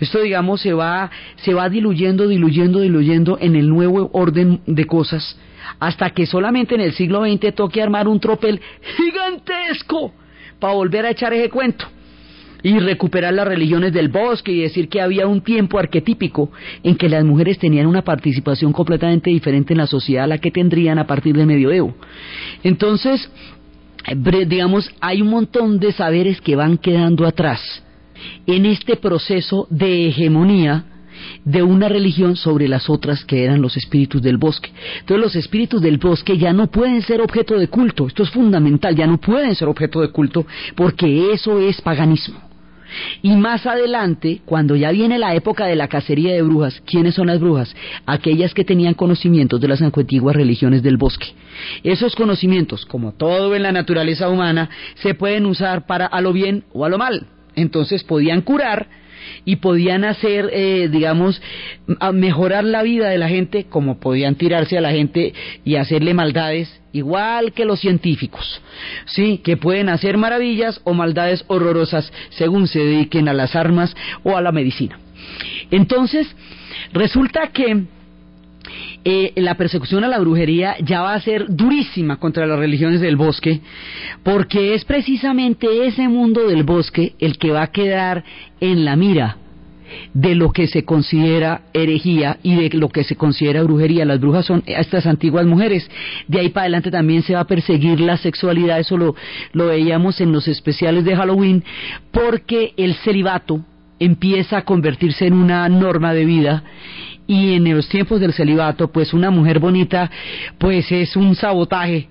Esto, 0.00 0.20
digamos, 0.20 0.60
se 0.60 0.72
va, 0.72 1.10
se 1.36 1.54
va 1.54 1.68
diluyendo, 1.68 2.28
diluyendo, 2.28 2.80
diluyendo 2.80 3.38
en 3.40 3.56
el 3.56 3.68
nuevo 3.68 4.10
orden 4.12 4.60
de 4.66 4.84
cosas, 4.86 5.38
hasta 5.78 6.10
que 6.10 6.26
solamente 6.26 6.74
en 6.74 6.80
el 6.80 6.92
siglo 6.92 7.24
XX 7.24 7.54
toque 7.54 7.82
armar 7.82 8.08
un 8.08 8.20
tropel 8.20 8.60
gigantesco 8.96 10.12
para 10.58 10.74
volver 10.74 11.04
a 11.04 11.10
echar 11.10 11.32
ese 11.34 11.50
cuento 11.50 11.86
y 12.66 12.80
recuperar 12.80 13.32
las 13.32 13.46
religiones 13.46 13.92
del 13.92 14.08
bosque 14.08 14.50
y 14.50 14.62
decir 14.62 14.88
que 14.88 15.00
había 15.00 15.28
un 15.28 15.40
tiempo 15.40 15.78
arquetípico 15.78 16.50
en 16.82 16.96
que 16.96 17.08
las 17.08 17.24
mujeres 17.24 17.60
tenían 17.60 17.86
una 17.86 18.02
participación 18.02 18.72
completamente 18.72 19.30
diferente 19.30 19.72
en 19.72 19.78
la 19.78 19.86
sociedad 19.86 20.24
a 20.24 20.26
la 20.26 20.38
que 20.38 20.50
tendrían 20.50 20.98
a 20.98 21.06
partir 21.06 21.36
del 21.36 21.46
medioevo. 21.46 21.94
Entonces, 22.64 23.30
digamos, 24.48 24.90
hay 25.00 25.22
un 25.22 25.28
montón 25.28 25.78
de 25.78 25.92
saberes 25.92 26.40
que 26.40 26.56
van 26.56 26.76
quedando 26.76 27.24
atrás 27.24 27.84
en 28.48 28.66
este 28.66 28.96
proceso 28.96 29.68
de 29.70 30.08
hegemonía 30.08 30.86
de 31.44 31.62
una 31.62 31.88
religión 31.88 32.34
sobre 32.34 32.66
las 32.66 32.90
otras 32.90 33.24
que 33.24 33.44
eran 33.44 33.62
los 33.62 33.76
espíritus 33.76 34.20
del 34.22 34.38
bosque. 34.38 34.72
Entonces 34.98 35.22
los 35.22 35.36
espíritus 35.36 35.80
del 35.80 35.98
bosque 35.98 36.36
ya 36.36 36.52
no 36.52 36.66
pueden 36.66 37.00
ser 37.02 37.20
objeto 37.20 37.56
de 37.56 37.68
culto, 37.68 38.08
esto 38.08 38.24
es 38.24 38.30
fundamental, 38.30 38.96
ya 38.96 39.06
no 39.06 39.18
pueden 39.18 39.54
ser 39.54 39.68
objeto 39.68 40.00
de 40.00 40.08
culto 40.08 40.44
porque 40.74 41.32
eso 41.32 41.60
es 41.60 41.80
paganismo. 41.80 42.45
Y 43.22 43.36
más 43.36 43.66
adelante, 43.66 44.40
cuando 44.44 44.76
ya 44.76 44.90
viene 44.90 45.18
la 45.18 45.34
época 45.34 45.66
de 45.66 45.76
la 45.76 45.88
cacería 45.88 46.34
de 46.34 46.42
brujas, 46.42 46.80
¿quiénes 46.86 47.14
son 47.14 47.28
las 47.28 47.40
brujas? 47.40 47.74
Aquellas 48.06 48.54
que 48.54 48.64
tenían 48.64 48.94
conocimientos 48.94 49.60
de 49.60 49.68
las 49.68 49.82
antiguas 49.82 50.36
religiones 50.36 50.82
del 50.82 50.96
bosque. 50.96 51.34
Esos 51.82 52.14
conocimientos, 52.14 52.86
como 52.86 53.12
todo 53.12 53.54
en 53.54 53.62
la 53.62 53.72
naturaleza 53.72 54.28
humana, 54.28 54.70
se 54.96 55.14
pueden 55.14 55.46
usar 55.46 55.86
para 55.86 56.06
a 56.06 56.20
lo 56.20 56.32
bien 56.32 56.64
o 56.72 56.84
a 56.84 56.88
lo 56.88 56.98
mal. 56.98 57.26
Entonces 57.54 58.04
podían 58.04 58.42
curar 58.42 58.86
y 59.44 59.56
podían 59.56 60.04
hacer, 60.04 60.50
eh, 60.52 60.88
digamos, 60.90 61.40
mejorar 62.12 62.64
la 62.64 62.82
vida 62.82 63.08
de 63.08 63.18
la 63.18 63.28
gente, 63.28 63.64
como 63.64 63.98
podían 63.98 64.34
tirarse 64.34 64.76
a 64.76 64.80
la 64.80 64.90
gente 64.90 65.34
y 65.64 65.76
hacerle 65.76 66.14
maldades, 66.14 66.80
igual 66.92 67.52
que 67.52 67.64
los 67.64 67.80
científicos, 67.80 68.60
sí, 69.06 69.38
que 69.44 69.56
pueden 69.56 69.88
hacer 69.88 70.16
maravillas 70.16 70.80
o 70.84 70.94
maldades 70.94 71.44
horrorosas 71.48 72.12
según 72.30 72.66
se 72.68 72.80
dediquen 72.80 73.28
a 73.28 73.34
las 73.34 73.54
armas 73.54 73.94
o 74.22 74.36
a 74.36 74.40
la 74.40 74.52
medicina. 74.52 74.98
Entonces, 75.70 76.34
resulta 76.92 77.48
que 77.48 77.84
eh, 79.04 79.32
la 79.36 79.54
persecución 79.54 80.04
a 80.04 80.08
la 80.08 80.18
brujería 80.18 80.76
ya 80.80 81.02
va 81.02 81.14
a 81.14 81.20
ser 81.20 81.46
durísima 81.48 82.16
contra 82.16 82.46
las 82.46 82.58
religiones 82.58 83.00
del 83.00 83.16
bosque, 83.16 83.60
porque 84.22 84.74
es 84.74 84.84
precisamente 84.84 85.86
ese 85.86 86.08
mundo 86.08 86.48
del 86.48 86.64
bosque 86.64 87.14
el 87.18 87.38
que 87.38 87.50
va 87.52 87.62
a 87.62 87.72
quedar 87.72 88.24
en 88.60 88.84
la 88.84 88.96
mira 88.96 89.36
de 90.14 90.34
lo 90.34 90.52
que 90.52 90.66
se 90.66 90.84
considera 90.84 91.62
herejía 91.72 92.38
y 92.42 92.56
de 92.56 92.70
lo 92.76 92.88
que 92.88 93.04
se 93.04 93.16
considera 93.16 93.62
brujería. 93.62 94.04
Las 94.04 94.20
brujas 94.20 94.46
son 94.46 94.62
estas 94.66 95.06
antiguas 95.06 95.46
mujeres. 95.46 95.88
De 96.26 96.40
ahí 96.40 96.48
para 96.48 96.64
adelante 96.64 96.90
también 96.90 97.22
se 97.22 97.34
va 97.34 97.40
a 97.40 97.46
perseguir 97.46 98.00
la 98.00 98.16
sexualidad, 98.16 98.80
eso 98.80 98.96
lo, 98.96 99.14
lo 99.52 99.66
veíamos 99.68 100.20
en 100.20 100.32
los 100.32 100.48
especiales 100.48 101.04
de 101.04 101.16
Halloween, 101.16 101.64
porque 102.10 102.72
el 102.76 102.94
celibato 102.96 103.64
empieza 103.98 104.58
a 104.58 104.64
convertirse 104.64 105.26
en 105.26 105.34
una 105.34 105.68
norma 105.68 106.12
de 106.12 106.24
vida 106.24 106.64
y 107.26 107.54
en 107.54 107.74
los 107.74 107.88
tiempos 107.88 108.20
del 108.20 108.32
celibato, 108.32 108.88
pues 108.88 109.12
una 109.12 109.30
mujer 109.30 109.58
bonita, 109.58 110.10
pues 110.58 110.90
es 110.92 111.16
un 111.16 111.34
sabotaje 111.34 112.08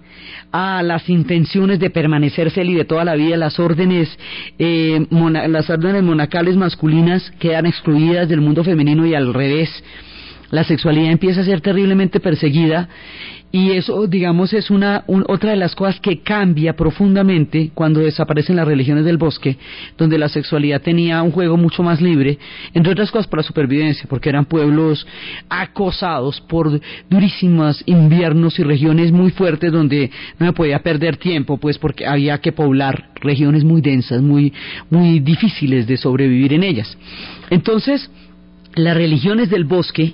a 0.51 0.81
las 0.83 1.09
intenciones 1.09 1.79
de 1.79 1.89
permanecer 1.89 2.51
celi 2.51 2.73
de 2.73 2.85
toda 2.85 3.03
la 3.03 3.15
vida, 3.15 3.37
las 3.37 3.59
órdenes, 3.59 4.17
eh, 4.57 5.05
las 5.09 5.69
órdenes 5.69 6.03
monacales 6.03 6.55
masculinas 6.55 7.31
quedan 7.39 7.65
excluidas 7.65 8.29
del 8.29 8.41
mundo 8.41 8.63
femenino 8.63 9.05
y 9.05 9.15
al 9.15 9.33
revés. 9.33 9.69
La 10.51 10.63
sexualidad 10.63 11.11
empieza 11.11 11.41
a 11.41 11.45
ser 11.45 11.61
terriblemente 11.61 12.19
perseguida 12.19 12.87
y 13.51 13.71
eso, 13.71 14.05
digamos, 14.07 14.51
es 14.51 14.69
una 14.69 15.05
otra 15.07 15.51
de 15.51 15.55
las 15.55 15.75
cosas 15.75 15.99
que 16.01 16.19
cambia 16.19 16.75
profundamente 16.75 17.71
cuando 17.73 18.01
desaparecen 18.01 18.57
las 18.57 18.67
religiones 18.67 19.05
del 19.05 19.17
bosque, 19.17 19.57
donde 19.97 20.17
la 20.17 20.27
sexualidad 20.27 20.81
tenía 20.81 21.23
un 21.23 21.31
juego 21.31 21.55
mucho 21.55 21.81
más 21.81 22.01
libre, 22.01 22.37
entre 22.73 22.91
otras 22.91 23.11
cosas 23.11 23.27
por 23.27 23.39
la 23.39 23.43
supervivencia, 23.43 24.07
porque 24.09 24.27
eran 24.27 24.43
pueblos 24.43 25.07
acosados 25.47 26.41
por 26.41 26.81
durísimos 27.09 27.81
inviernos 27.85 28.59
y 28.59 28.63
regiones 28.63 29.13
muy 29.13 29.31
fuertes 29.31 29.71
donde 29.71 30.11
no 30.37 30.47
se 30.47 30.53
podía 30.53 30.79
perder 30.79 31.15
tiempo, 31.15 31.57
pues 31.57 31.77
porque 31.77 32.05
había 32.05 32.39
que 32.39 32.51
poblar 32.51 33.11
regiones 33.15 33.63
muy 33.63 33.79
densas, 33.79 34.21
muy, 34.21 34.51
muy 34.89 35.19
difíciles 35.19 35.87
de 35.87 35.95
sobrevivir 35.95 36.51
en 36.51 36.63
ellas. 36.63 36.97
Entonces, 37.49 38.11
las 38.75 38.97
religiones 38.97 39.49
del 39.49 39.63
bosque 39.63 40.13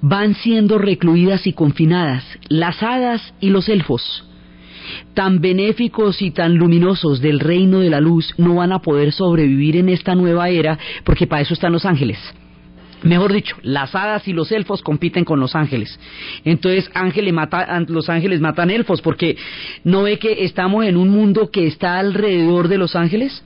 van 0.00 0.34
siendo 0.34 0.78
recluidas 0.78 1.46
y 1.46 1.52
confinadas, 1.52 2.24
las 2.48 2.82
hadas 2.82 3.34
y 3.40 3.50
los 3.50 3.68
elfos. 3.68 4.24
Tan 5.14 5.40
benéficos 5.40 6.22
y 6.22 6.30
tan 6.30 6.54
luminosos 6.56 7.20
del 7.20 7.40
reino 7.40 7.80
de 7.80 7.90
la 7.90 8.00
luz 8.00 8.32
no 8.38 8.56
van 8.56 8.72
a 8.72 8.80
poder 8.80 9.12
sobrevivir 9.12 9.76
en 9.76 9.88
esta 9.88 10.14
nueva 10.14 10.48
era 10.48 10.78
porque 11.04 11.26
para 11.26 11.42
eso 11.42 11.54
están 11.54 11.72
los 11.72 11.84
ángeles. 11.84 12.18
Mejor 13.02 13.32
dicho, 13.32 13.56
las 13.62 13.94
hadas 13.94 14.26
y 14.26 14.32
los 14.32 14.50
elfos 14.52 14.82
compiten 14.82 15.24
con 15.24 15.38
los 15.38 15.54
ángeles. 15.54 15.98
Entonces, 16.44 16.90
ángeles 16.94 17.32
mata, 17.32 17.84
los 17.88 18.08
ángeles 18.08 18.40
matan 18.40 18.70
elfos 18.70 19.02
porque 19.02 19.36
no 19.84 20.04
ve 20.04 20.18
que 20.18 20.44
estamos 20.44 20.84
en 20.84 20.96
un 20.96 21.10
mundo 21.10 21.50
que 21.50 21.66
está 21.66 21.98
alrededor 21.98 22.68
de 22.68 22.78
los 22.78 22.96
ángeles 22.96 23.44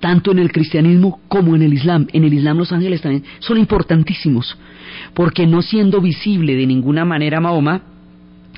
tanto 0.00 0.32
en 0.32 0.38
el 0.38 0.50
cristianismo 0.50 1.20
como 1.28 1.54
en 1.54 1.62
el 1.62 1.74
Islam. 1.74 2.08
En 2.12 2.24
el 2.24 2.34
Islam 2.34 2.58
los 2.58 2.72
ángeles 2.72 3.02
también 3.02 3.24
son 3.38 3.58
importantísimos 3.58 4.56
porque 5.14 5.46
no 5.46 5.62
siendo 5.62 6.00
visible 6.00 6.56
de 6.56 6.66
ninguna 6.66 7.04
manera 7.04 7.40
Mahoma, 7.40 7.82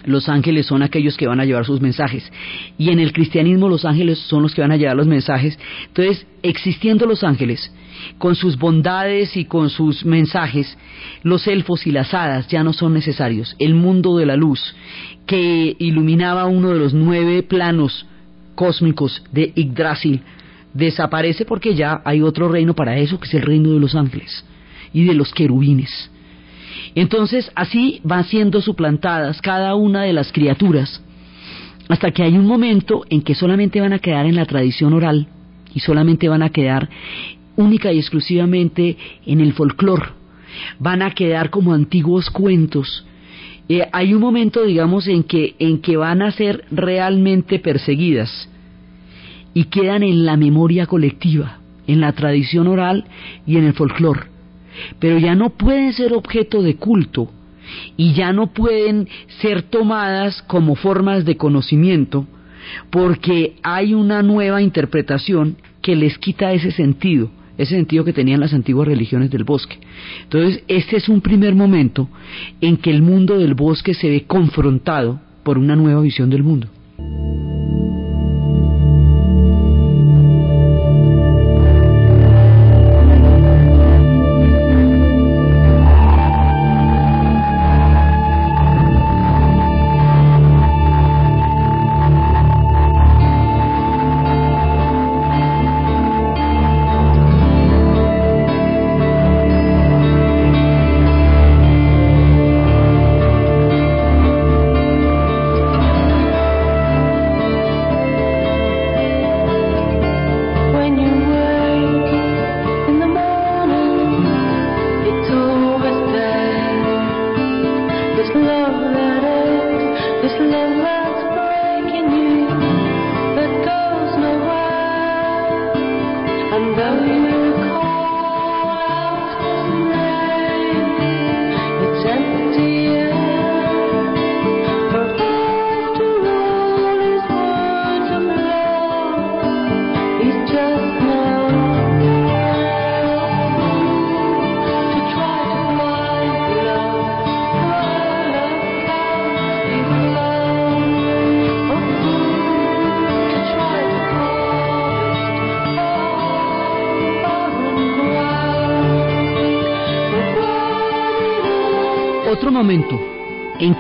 los 0.05 0.29
ángeles 0.29 0.67
son 0.67 0.83
aquellos 0.83 1.17
que 1.17 1.29
van 1.29 1.41
a 1.41 1.45
llevar 1.45 1.65
sus 1.65 1.81
mensajes. 1.81 2.31
Y 2.77 2.91
en 2.91 2.99
el 2.99 3.13
cristianismo 3.13 3.69
los 3.69 3.85
ángeles 3.85 4.19
son 4.19 4.43
los 4.43 4.55
que 4.55 4.61
van 4.61 4.73
a 4.73 4.77
llevar 4.77 4.97
los 4.97 5.07
mensajes. 5.07 5.59
Entonces, 5.87 6.27
existiendo 6.43 7.07
los 7.07 7.23
ángeles, 7.23 7.73
con 8.19 8.35
sus 8.35 8.59
bondades 8.59 9.37
y 9.37 9.45
con 9.45 9.71
sus 9.71 10.05
mensajes, 10.05 10.77
los 11.23 11.47
elfos 11.47 11.87
y 11.87 11.93
las 11.93 12.13
hadas 12.15 12.49
ya 12.49 12.65
no 12.65 12.73
son 12.73 12.95
necesarios. 12.95 13.55
El 13.61 13.75
mundo 13.75 14.17
de 14.17 14.27
la 14.27 14.37
luz, 14.37 14.75
que 15.27 15.77
iluminaba 15.79 16.47
uno 16.47 16.71
de 16.71 16.81
los 16.81 16.95
nueve 16.95 17.45
planos 17.45 18.07
cósmicos 18.57 19.23
de 19.31 19.53
Yggdrasil, 19.55 20.21
desaparece 20.75 21.45
porque 21.45 21.75
ya 21.75 22.01
hay 22.05 22.23
otro 22.23 22.49
reino 22.49 22.75
para 22.75 22.97
eso, 22.99 23.19
que 23.19 23.27
es 23.27 23.35
el 23.35 23.43
reino 23.43 23.71
de 23.71 23.81
los 23.81 23.95
ángeles 23.95 24.45
y 24.93 25.05
de 25.05 25.15
los 25.15 25.33
querubines. 25.33 26.11
Entonces 26.95 27.51
así 27.55 28.01
van 28.05 28.25
siendo 28.25 28.61
suplantadas 28.61 29.41
cada 29.41 29.75
una 29.75 30.03
de 30.03 30.13
las 30.13 30.33
criaturas 30.33 31.03
hasta 31.89 32.11
que 32.11 32.23
hay 32.23 32.37
un 32.37 32.47
momento 32.47 33.05
en 33.11 33.23
que 33.23 33.35
solamente 33.35 33.81
van 33.81 33.93
a 33.93 33.99
quedar 33.99 34.27
en 34.27 34.37
la 34.37 34.47
tradición 34.47 34.93
oral 34.95 35.27
y 35.75 35.81
solamente 35.81 36.29
van 36.29 36.43
a 36.43 36.51
quedar 36.51 36.89
única 37.57 37.93
y 37.93 37.99
exclusivamente 37.99 38.97
en 39.27 39.41
el 39.41 39.53
folclore. 39.53 40.11
Van 40.79 41.03
a 41.03 41.11
quedar 41.13 41.51
como 41.51 41.73
antiguos 41.73 42.31
cuentos. 42.31 43.05
Eh, 43.69 43.87
hay 43.93 44.15
un 44.15 44.21
momento, 44.21 44.65
digamos, 44.65 45.07
en 45.07 45.23
que, 45.25 45.55
en 45.59 45.81
que 45.81 45.97
van 45.97 46.23
a 46.23 46.31
ser 46.31 46.65
realmente 46.71 47.59
perseguidas 47.59 48.49
y 49.55 49.65
quedan 49.65 50.03
en 50.03 50.25
la 50.25 50.37
memoria 50.37 50.87
colectiva, 50.87 51.59
en 51.87 52.01
la 52.01 52.13
tradición 52.13 52.69
oral 52.69 53.05
y 53.47 53.57
en 53.57 53.65
el 53.65 53.75
folclore 53.75 54.33
pero 54.99 55.19
ya 55.19 55.35
no 55.35 55.51
pueden 55.51 55.93
ser 55.93 56.13
objeto 56.13 56.63
de 56.63 56.77
culto 56.77 57.31
y 57.97 58.13
ya 58.15 58.33
no 58.33 58.49
pueden 58.49 59.09
ser 59.41 59.63
tomadas 59.63 60.43
como 60.43 60.75
formas 60.75 61.25
de 61.25 61.37
conocimiento 61.37 62.27
porque 62.91 63.57
hay 63.63 63.95
una 63.95 64.23
nueva 64.23 64.63
interpretación 64.63 65.57
que 65.81 65.97
les 65.97 66.19
quita 66.19 66.53
ese 66.53 66.71
sentido, 66.71 67.31
ese 67.59 67.75
sentido 67.75 68.05
que 68.05 68.13
tenían 68.13 68.41
las 68.41 68.55
antiguas 68.55 68.87
religiones 68.87 69.31
del 69.31 69.45
bosque. 69.45 69.79
Entonces, 70.23 70.63
este 70.69 70.97
es 70.97 71.09
un 71.09 71.21
primer 71.21 71.55
momento 71.55 72.09
en 72.61 72.77
que 72.77 72.91
el 72.91 73.03
mundo 73.03 73.39
del 73.39 73.55
bosque 73.55 73.95
se 73.95 74.09
ve 74.09 74.25
confrontado 74.27 75.21
por 75.43 75.59
una 75.59 75.75
nueva 75.75 76.03
visión 76.03 76.31
del 76.31 76.45
mundo. 76.45 76.69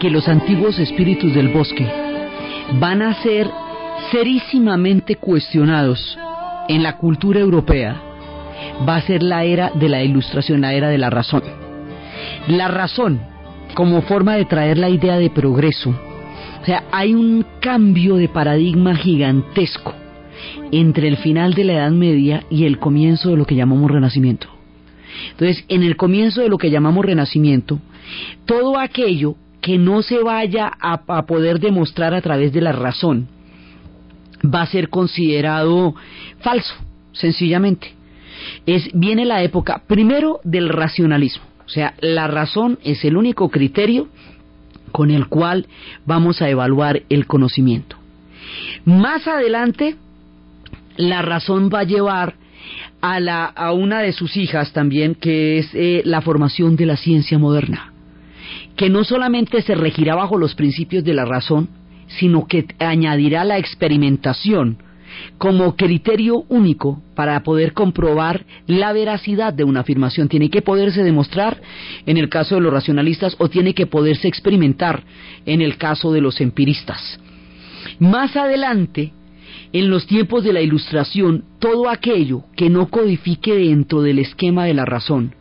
Que 0.02 0.10
los 0.10 0.26
antiguos 0.26 0.80
espíritus 0.80 1.32
del 1.32 1.50
bosque 1.50 1.86
van 2.80 3.02
a 3.02 3.14
ser 3.22 3.48
serísimamente 4.10 5.14
cuestionados 5.14 6.18
en 6.68 6.82
la 6.82 6.96
cultura 6.96 7.38
europea 7.38 8.02
va 8.88 8.96
a 8.96 9.02
ser 9.02 9.22
la 9.22 9.44
era 9.44 9.70
de 9.72 9.88
la 9.88 10.02
ilustración, 10.02 10.62
la 10.62 10.74
era 10.74 10.88
de 10.88 10.98
la 10.98 11.08
razón. 11.08 11.44
La 12.48 12.66
razón, 12.66 13.20
como 13.74 14.02
forma 14.02 14.34
de 14.34 14.44
traer 14.44 14.76
la 14.76 14.88
idea 14.88 15.18
de 15.18 15.30
progreso, 15.30 15.90
o 15.90 16.64
sea, 16.64 16.82
hay 16.90 17.14
un 17.14 17.46
cambio 17.60 18.16
de 18.16 18.28
paradigma 18.28 18.96
gigantesco 18.96 19.94
entre 20.72 21.06
el 21.06 21.16
final 21.18 21.54
de 21.54 21.62
la 21.62 21.74
Edad 21.74 21.92
Media 21.92 22.42
y 22.50 22.64
el 22.64 22.80
comienzo 22.80 23.30
de 23.30 23.36
lo 23.36 23.44
que 23.44 23.54
llamamos 23.54 23.88
Renacimiento. 23.88 24.48
Entonces, 25.30 25.64
en 25.68 25.84
el 25.84 25.94
comienzo 25.94 26.40
de 26.40 26.48
lo 26.48 26.58
que 26.58 26.72
llamamos 26.72 27.04
Renacimiento, 27.04 27.78
todo 28.46 28.80
aquello 28.80 29.36
que 29.62 29.78
no 29.78 30.02
se 30.02 30.18
vaya 30.18 30.70
a, 30.78 31.22
poder 31.22 31.60
demostrar 31.60 32.12
a 32.14 32.20
través 32.20 32.52
de 32.52 32.60
la 32.60 32.72
razón 32.72 33.28
va 34.44 34.62
a 34.62 34.66
ser 34.66 34.88
considerado 34.88 35.94
falso, 36.40 36.74
sencillamente. 37.12 37.94
Es, 38.66 38.90
viene 38.92 39.24
la 39.24 39.42
época 39.42 39.82
primero 39.86 40.40
del 40.42 40.68
racionalismo, 40.68 41.44
o 41.64 41.68
sea, 41.68 41.94
la 42.00 42.26
razón 42.26 42.80
es 42.82 43.04
el 43.04 43.16
único 43.16 43.50
criterio 43.50 44.08
con 44.90 45.12
el 45.12 45.28
cual 45.28 45.68
vamos 46.04 46.42
a 46.42 46.50
evaluar 46.50 47.02
el 47.08 47.26
conocimiento. 47.26 47.96
Más 48.84 49.28
adelante, 49.28 49.94
la 50.96 51.22
razón 51.22 51.70
va 51.72 51.80
a 51.80 51.84
llevar 51.84 52.34
a, 53.00 53.20
la, 53.20 53.44
a 53.44 53.72
una 53.72 54.00
de 54.00 54.12
sus 54.12 54.36
hijas 54.36 54.72
también, 54.72 55.14
que 55.14 55.58
es 55.58 55.70
eh, 55.72 56.02
la 56.04 56.20
formación 56.20 56.74
de 56.74 56.86
la 56.86 56.96
ciencia 56.96 57.38
moderna, 57.38 57.91
que 58.76 58.90
no 58.90 59.04
solamente 59.04 59.62
se 59.62 59.74
regirá 59.74 60.14
bajo 60.14 60.38
los 60.38 60.54
principios 60.54 61.04
de 61.04 61.14
la 61.14 61.24
razón, 61.24 61.68
sino 62.18 62.46
que 62.46 62.66
añadirá 62.78 63.44
la 63.44 63.58
experimentación 63.58 64.78
como 65.38 65.76
criterio 65.76 66.44
único 66.48 67.02
para 67.14 67.42
poder 67.42 67.72
comprobar 67.72 68.44
la 68.66 68.92
veracidad 68.92 69.52
de 69.52 69.64
una 69.64 69.80
afirmación. 69.80 70.28
Tiene 70.28 70.50
que 70.50 70.62
poderse 70.62 71.02
demostrar 71.02 71.60
en 72.06 72.16
el 72.16 72.28
caso 72.28 72.54
de 72.54 72.62
los 72.62 72.72
racionalistas 72.72 73.36
o 73.38 73.48
tiene 73.48 73.74
que 73.74 73.86
poderse 73.86 74.28
experimentar 74.28 75.02
en 75.44 75.60
el 75.60 75.76
caso 75.76 76.12
de 76.12 76.20
los 76.20 76.40
empiristas. 76.40 77.20
Más 77.98 78.36
adelante, 78.36 79.12
en 79.72 79.90
los 79.90 80.06
tiempos 80.06 80.44
de 80.44 80.52
la 80.52 80.60
Ilustración, 80.60 81.44
todo 81.58 81.88
aquello 81.88 82.44
que 82.56 82.70
no 82.70 82.88
codifique 82.88 83.54
dentro 83.54 84.02
del 84.02 84.18
esquema 84.18 84.64
de 84.64 84.74
la 84.74 84.84
razón, 84.84 85.34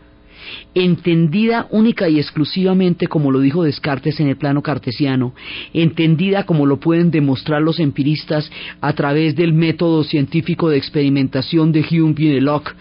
entendida 0.73 1.67
única 1.69 2.09
y 2.09 2.17
exclusivamente 2.17 3.07
como 3.07 3.31
lo 3.31 3.39
dijo 3.39 3.63
Descartes 3.63 4.19
en 4.19 4.27
el 4.27 4.37
plano 4.37 4.61
cartesiano, 4.61 5.33
entendida 5.73 6.45
como 6.45 6.65
lo 6.65 6.79
pueden 6.79 7.11
demostrar 7.11 7.61
los 7.61 7.79
empiristas 7.79 8.51
a 8.81 8.93
través 8.93 9.35
del 9.35 9.53
método 9.53 10.03
científico 10.03 10.69
de 10.69 10.77
experimentación 10.77 11.71
de 11.71 11.85
Hume 11.89 12.15
y 12.17 12.27
de 12.27 12.41
Locke, 12.41 12.73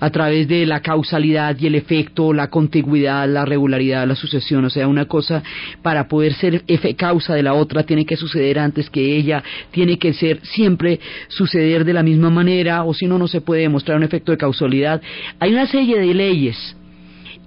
a 0.00 0.10
través 0.10 0.48
de 0.48 0.66
la 0.66 0.80
causalidad 0.80 1.56
y 1.58 1.66
el 1.66 1.74
efecto, 1.74 2.32
la 2.32 2.50
contigüidad, 2.50 3.28
la 3.28 3.44
regularidad, 3.44 4.06
la 4.06 4.14
sucesión, 4.14 4.64
o 4.64 4.70
sea, 4.70 4.86
una 4.88 5.06
cosa 5.06 5.42
para 5.82 6.08
poder 6.08 6.34
ser 6.34 6.64
causa 6.96 7.34
de 7.34 7.42
la 7.42 7.54
otra 7.54 7.84
tiene 7.84 8.04
que 8.04 8.16
suceder 8.16 8.58
antes 8.58 8.90
que 8.90 9.16
ella, 9.16 9.42
tiene 9.70 9.98
que 9.98 10.12
ser 10.12 10.40
siempre 10.42 11.00
suceder 11.28 11.84
de 11.84 11.92
la 11.92 12.02
misma 12.02 12.30
manera, 12.30 12.84
o 12.84 12.94
si 12.94 13.06
no, 13.06 13.18
no 13.18 13.28
se 13.28 13.40
puede 13.40 13.62
demostrar 13.62 13.96
un 13.96 14.04
efecto 14.04 14.32
de 14.32 14.38
causalidad. 14.38 15.00
Hay 15.38 15.52
una 15.52 15.66
serie 15.66 15.98
de 15.98 16.14
leyes 16.14 16.76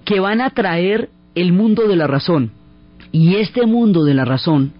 que 0.05 0.19
van 0.19 0.41
a 0.41 0.49
traer 0.51 1.09
el 1.35 1.53
mundo 1.53 1.87
de 1.87 1.95
la 1.95 2.07
razón. 2.07 2.51
Y 3.11 3.35
este 3.35 3.65
mundo 3.65 4.03
de 4.03 4.13
la 4.13 4.25
razón 4.25 4.73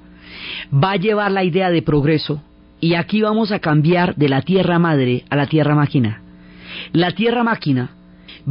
va 0.71 0.91
a 0.91 0.97
llevar 0.97 1.31
la 1.31 1.43
idea 1.43 1.69
de 1.69 1.81
progreso. 1.81 2.41
Y 2.79 2.95
aquí 2.95 3.21
vamos 3.21 3.51
a 3.51 3.59
cambiar 3.59 4.15
de 4.15 4.29
la 4.29 4.41
tierra 4.41 4.79
madre 4.79 5.23
a 5.29 5.35
la 5.35 5.45
tierra 5.45 5.75
máquina. 5.75 6.21
La 6.93 7.11
tierra 7.11 7.43
máquina 7.43 7.91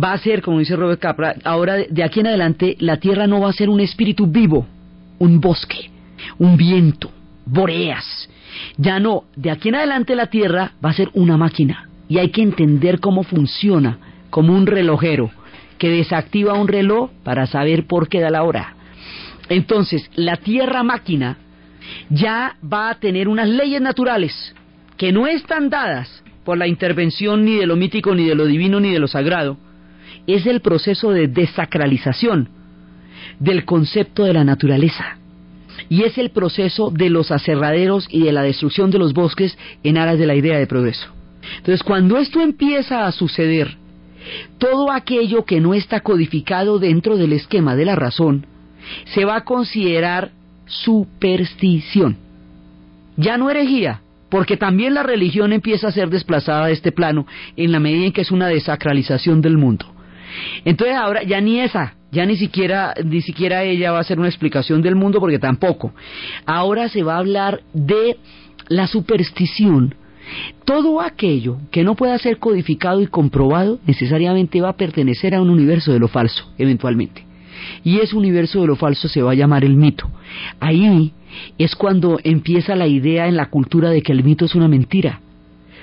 va 0.02 0.12
a 0.12 0.18
ser, 0.18 0.42
como 0.42 0.60
dice 0.60 0.76
Robert 0.76 1.00
Capra, 1.00 1.34
ahora 1.44 1.76
de 1.76 2.04
aquí 2.04 2.20
en 2.20 2.28
adelante 2.28 2.76
la 2.78 2.98
tierra 2.98 3.26
no 3.26 3.40
va 3.40 3.50
a 3.50 3.54
ser 3.54 3.68
un 3.68 3.80
espíritu 3.80 4.26
vivo, 4.26 4.66
un 5.18 5.40
bosque, 5.40 5.90
un 6.38 6.56
viento, 6.56 7.10
boreas. 7.44 8.28
Ya 8.76 9.00
no, 9.00 9.24
de 9.34 9.50
aquí 9.50 9.70
en 9.70 9.76
adelante 9.76 10.14
la 10.14 10.26
tierra 10.26 10.72
va 10.84 10.90
a 10.90 10.94
ser 10.94 11.10
una 11.14 11.36
máquina. 11.36 11.88
Y 12.08 12.18
hay 12.18 12.30
que 12.30 12.42
entender 12.42 13.00
cómo 13.00 13.22
funciona, 13.22 13.98
como 14.30 14.52
un 14.54 14.66
relojero 14.66 15.30
que 15.80 15.88
desactiva 15.88 16.52
un 16.52 16.68
reloj 16.68 17.10
para 17.24 17.46
saber 17.46 17.86
por 17.86 18.10
qué 18.10 18.20
da 18.20 18.28
la 18.28 18.42
hora. 18.42 18.74
Entonces, 19.48 20.10
la 20.14 20.36
tierra 20.36 20.82
máquina 20.82 21.38
ya 22.10 22.56
va 22.62 22.90
a 22.90 23.00
tener 23.00 23.28
unas 23.28 23.48
leyes 23.48 23.80
naturales 23.80 24.54
que 24.98 25.10
no 25.10 25.26
están 25.26 25.70
dadas 25.70 26.22
por 26.44 26.58
la 26.58 26.66
intervención 26.66 27.46
ni 27.46 27.56
de 27.56 27.66
lo 27.66 27.76
mítico, 27.76 28.14
ni 28.14 28.26
de 28.26 28.34
lo 28.34 28.44
divino, 28.44 28.78
ni 28.78 28.92
de 28.92 28.98
lo 28.98 29.08
sagrado. 29.08 29.56
Es 30.26 30.44
el 30.44 30.60
proceso 30.60 31.12
de 31.12 31.28
desacralización 31.28 32.50
del 33.38 33.64
concepto 33.64 34.24
de 34.24 34.34
la 34.34 34.44
naturaleza. 34.44 35.16
Y 35.88 36.02
es 36.02 36.18
el 36.18 36.28
proceso 36.28 36.90
de 36.90 37.08
los 37.08 37.30
aserraderos 37.30 38.06
y 38.10 38.22
de 38.24 38.32
la 38.32 38.42
destrucción 38.42 38.90
de 38.90 38.98
los 38.98 39.14
bosques 39.14 39.56
en 39.82 39.96
aras 39.96 40.18
de 40.18 40.26
la 40.26 40.34
idea 40.34 40.58
de 40.58 40.66
progreso. 40.66 41.08
Entonces, 41.56 41.82
cuando 41.82 42.18
esto 42.18 42.42
empieza 42.42 43.06
a 43.06 43.12
suceder, 43.12 43.79
todo 44.58 44.90
aquello 44.90 45.44
que 45.44 45.60
no 45.60 45.74
está 45.74 46.00
codificado 46.00 46.78
dentro 46.78 47.16
del 47.16 47.32
esquema 47.32 47.76
de 47.76 47.84
la 47.84 47.96
razón 47.96 48.46
se 49.06 49.24
va 49.24 49.36
a 49.36 49.44
considerar 49.44 50.30
superstición. 50.66 52.16
Ya 53.16 53.36
no 53.36 53.50
herejía, 53.50 54.02
porque 54.30 54.56
también 54.56 54.94
la 54.94 55.02
religión 55.02 55.52
empieza 55.52 55.88
a 55.88 55.92
ser 55.92 56.08
desplazada 56.08 56.66
de 56.66 56.72
este 56.72 56.92
plano 56.92 57.26
en 57.56 57.72
la 57.72 57.80
medida 57.80 58.06
en 58.06 58.12
que 58.12 58.22
es 58.22 58.30
una 58.30 58.48
desacralización 58.48 59.40
del 59.40 59.58
mundo. 59.58 59.86
Entonces 60.64 60.96
ahora 60.96 61.22
ya 61.24 61.40
ni 61.40 61.60
esa, 61.60 61.94
ya 62.12 62.24
ni 62.24 62.36
siquiera, 62.36 62.94
ni 63.04 63.20
siquiera 63.20 63.64
ella 63.64 63.92
va 63.92 64.00
a 64.00 64.04
ser 64.04 64.18
una 64.18 64.28
explicación 64.28 64.80
del 64.80 64.94
mundo 64.94 65.20
porque 65.20 65.38
tampoco. 65.38 65.92
Ahora 66.46 66.88
se 66.88 67.02
va 67.02 67.16
a 67.16 67.18
hablar 67.18 67.62
de 67.72 68.16
la 68.68 68.86
superstición 68.86 69.94
todo 70.64 71.00
aquello 71.00 71.58
que 71.70 71.84
no 71.84 71.94
pueda 71.94 72.18
ser 72.18 72.38
codificado 72.38 73.00
y 73.02 73.06
comprobado 73.06 73.78
necesariamente 73.86 74.60
va 74.60 74.70
a 74.70 74.76
pertenecer 74.76 75.34
a 75.34 75.42
un 75.42 75.50
universo 75.50 75.92
de 75.92 75.98
lo 75.98 76.08
falso, 76.08 76.52
eventualmente. 76.58 77.24
Y 77.84 77.98
ese 77.98 78.16
universo 78.16 78.60
de 78.60 78.66
lo 78.66 78.76
falso 78.76 79.08
se 79.08 79.22
va 79.22 79.32
a 79.32 79.34
llamar 79.34 79.64
el 79.64 79.76
mito. 79.76 80.08
Ahí 80.60 81.12
es 81.58 81.74
cuando 81.74 82.18
empieza 82.24 82.76
la 82.76 82.86
idea 82.86 83.28
en 83.28 83.36
la 83.36 83.50
cultura 83.50 83.90
de 83.90 84.02
que 84.02 84.12
el 84.12 84.24
mito 84.24 84.44
es 84.44 84.54
una 84.54 84.68
mentira 84.68 85.20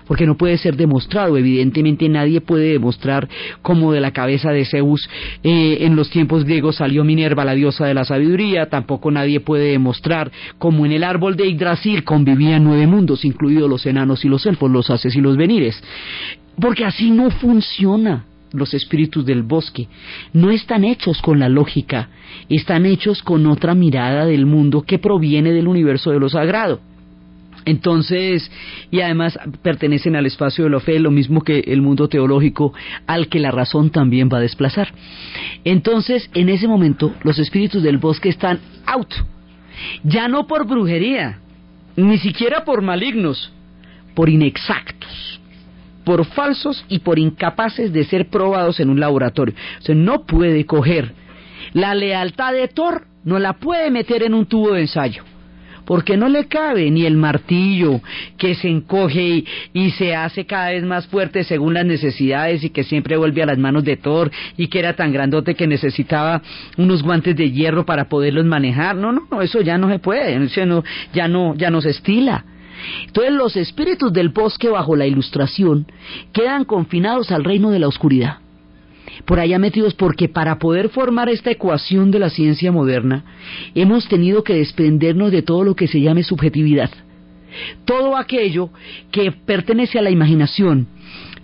porque 0.07 0.25
no 0.25 0.37
puede 0.37 0.57
ser 0.57 0.75
demostrado. 0.75 1.37
Evidentemente 1.37 2.07
nadie 2.09 2.41
puede 2.41 2.73
demostrar 2.73 3.27
cómo 3.61 3.91
de 3.91 3.99
la 3.99 4.11
cabeza 4.11 4.51
de 4.51 4.65
Zeus 4.65 5.09
eh, 5.43 5.79
en 5.81 5.95
los 5.95 6.09
tiempos 6.09 6.45
griegos 6.45 6.77
salió 6.77 7.03
Minerva, 7.03 7.45
la 7.45 7.53
diosa 7.53 7.85
de 7.85 7.93
la 7.93 8.05
sabiduría, 8.05 8.69
tampoco 8.69 9.11
nadie 9.11 9.39
puede 9.39 9.71
demostrar 9.71 10.31
cómo 10.57 10.85
en 10.85 10.91
el 10.91 11.03
árbol 11.03 11.35
de 11.35 11.49
Yggdrasil 11.49 12.03
convivían 12.03 12.63
nueve 12.63 12.87
mundos, 12.87 13.25
incluidos 13.25 13.69
los 13.69 13.85
enanos 13.85 14.25
y 14.25 14.29
los 14.29 14.45
elfos, 14.45 14.71
los 14.71 14.89
haces 14.89 15.15
y 15.15 15.21
los 15.21 15.37
venires. 15.37 15.81
Porque 16.59 16.85
así 16.85 17.11
no 17.11 17.29
funciona 17.29 18.25
los 18.51 18.73
espíritus 18.73 19.25
del 19.25 19.43
bosque. 19.43 19.87
No 20.33 20.51
están 20.51 20.83
hechos 20.83 21.21
con 21.21 21.39
la 21.39 21.49
lógica, 21.49 22.09
están 22.49 22.85
hechos 22.85 23.21
con 23.21 23.45
otra 23.45 23.75
mirada 23.75 24.25
del 24.25 24.45
mundo 24.45 24.81
que 24.81 24.99
proviene 24.99 25.51
del 25.51 25.67
universo 25.67 26.11
de 26.11 26.19
lo 26.19 26.29
sagrado. 26.29 26.79
Entonces, 27.67 28.49
y 28.91 29.01
además 29.01 29.37
pertenecen 29.61 30.15
al 30.15 30.25
espacio 30.25 30.63
de 30.63 30.69
la 30.69 30.79
fe, 30.79 30.99
lo 30.99 31.11
mismo 31.11 31.41
que 31.41 31.59
el 31.59 31.81
mundo 31.81 32.07
teológico 32.07 32.73
al 33.07 33.27
que 33.27 33.41
la 33.41 33.51
razón 33.51 33.89
también 33.89 34.29
va 34.31 34.37
a 34.37 34.41
desplazar. 34.41 34.93
Entonces, 35.65 36.29
en 36.33 36.47
ese 36.47 36.65
momento, 36.65 37.13
los 37.23 37.37
espíritus 37.39 37.83
del 37.83 37.97
bosque 37.97 38.29
están 38.29 38.61
out, 38.85 39.13
ya 40.05 40.29
no 40.29 40.47
por 40.47 40.65
brujería, 40.65 41.39
ni 41.97 42.17
siquiera 42.19 42.63
por 42.63 42.81
malignos, 42.81 43.51
por 44.15 44.29
inexactos, 44.29 45.41
por 46.05 46.23
falsos 46.23 46.85
y 46.87 46.99
por 46.99 47.19
incapaces 47.19 47.91
de 47.91 48.05
ser 48.05 48.29
probados 48.29 48.79
en 48.79 48.89
un 48.89 49.01
laboratorio. 49.01 49.55
O 49.79 49.81
sea, 49.81 49.93
no 49.93 50.25
puede 50.25 50.65
coger 50.65 51.13
la 51.73 51.93
lealtad 51.95 52.53
de 52.53 52.69
Thor, 52.69 53.07
no 53.25 53.39
la 53.39 53.57
puede 53.59 53.91
meter 53.91 54.23
en 54.23 54.33
un 54.33 54.45
tubo 54.45 54.71
de 54.71 54.83
ensayo 54.83 55.25
porque 55.87 56.17
no 56.17 56.27
le 56.27 56.47
cabe 56.47 56.91
ni 56.91 57.05
el 57.05 57.15
martillo 57.15 58.01
que 58.37 58.55
se 58.55 58.67
encoge 58.67 59.45
y, 59.73 59.89
se 59.91 60.13
hace 60.13 60.45
cada 60.45 60.71
vez 60.71 60.83
más 60.83 61.07
fuerte 61.07 61.45
según 61.45 61.73
las 61.73 61.85
necesidades 61.85 62.61
y 62.65 62.69
que 62.71 62.83
siempre 62.83 63.15
vuelve 63.15 63.41
a 63.41 63.45
las 63.45 63.57
manos 63.57 63.85
de 63.85 63.95
Thor 63.95 64.29
y 64.57 64.67
que 64.67 64.79
era 64.79 64.97
tan 64.97 65.13
grandote 65.13 65.55
que 65.55 65.65
necesitaba 65.65 66.41
unos 66.75 67.01
guantes 67.01 67.37
de 67.37 67.51
hierro 67.51 67.85
para 67.85 68.09
poderlos 68.09 68.45
manejar. 68.45 68.97
No, 68.97 69.13
no, 69.13 69.41
eso 69.41 69.61
ya 69.61 69.77
no 69.77 69.89
se 69.89 69.99
puede, 69.99 70.35
eso 70.35 70.83
ya 71.13 71.27
no, 71.29 71.55
ya 71.55 71.71
no 71.71 71.81
se 71.81 71.91
estila. 71.91 72.43
Entonces 73.05 73.33
los 73.33 73.55
espíritus 73.55 74.11
del 74.11 74.29
bosque 74.29 74.67
bajo 74.67 74.97
la 74.97 75.07
ilustración 75.07 75.87
quedan 76.33 76.65
confinados 76.65 77.31
al 77.31 77.45
reino 77.45 77.71
de 77.71 77.79
la 77.79 77.87
oscuridad 77.87 78.39
por 79.25 79.39
allá 79.39 79.59
metidos 79.59 79.93
porque 79.93 80.29
para 80.29 80.59
poder 80.59 80.89
formar 80.89 81.29
esta 81.29 81.51
ecuación 81.51 82.11
de 82.11 82.19
la 82.19 82.29
ciencia 82.29 82.71
moderna 82.71 83.23
hemos 83.75 84.07
tenido 84.07 84.43
que 84.43 84.55
desprendernos 84.55 85.31
de 85.31 85.41
todo 85.41 85.63
lo 85.63 85.75
que 85.75 85.87
se 85.87 86.01
llame 86.01 86.23
subjetividad. 86.23 86.89
Todo 87.85 88.17
aquello 88.17 88.69
que 89.11 89.31
pertenece 89.31 89.97
a 89.97 90.01
la 90.01 90.11
imaginación, 90.11 90.87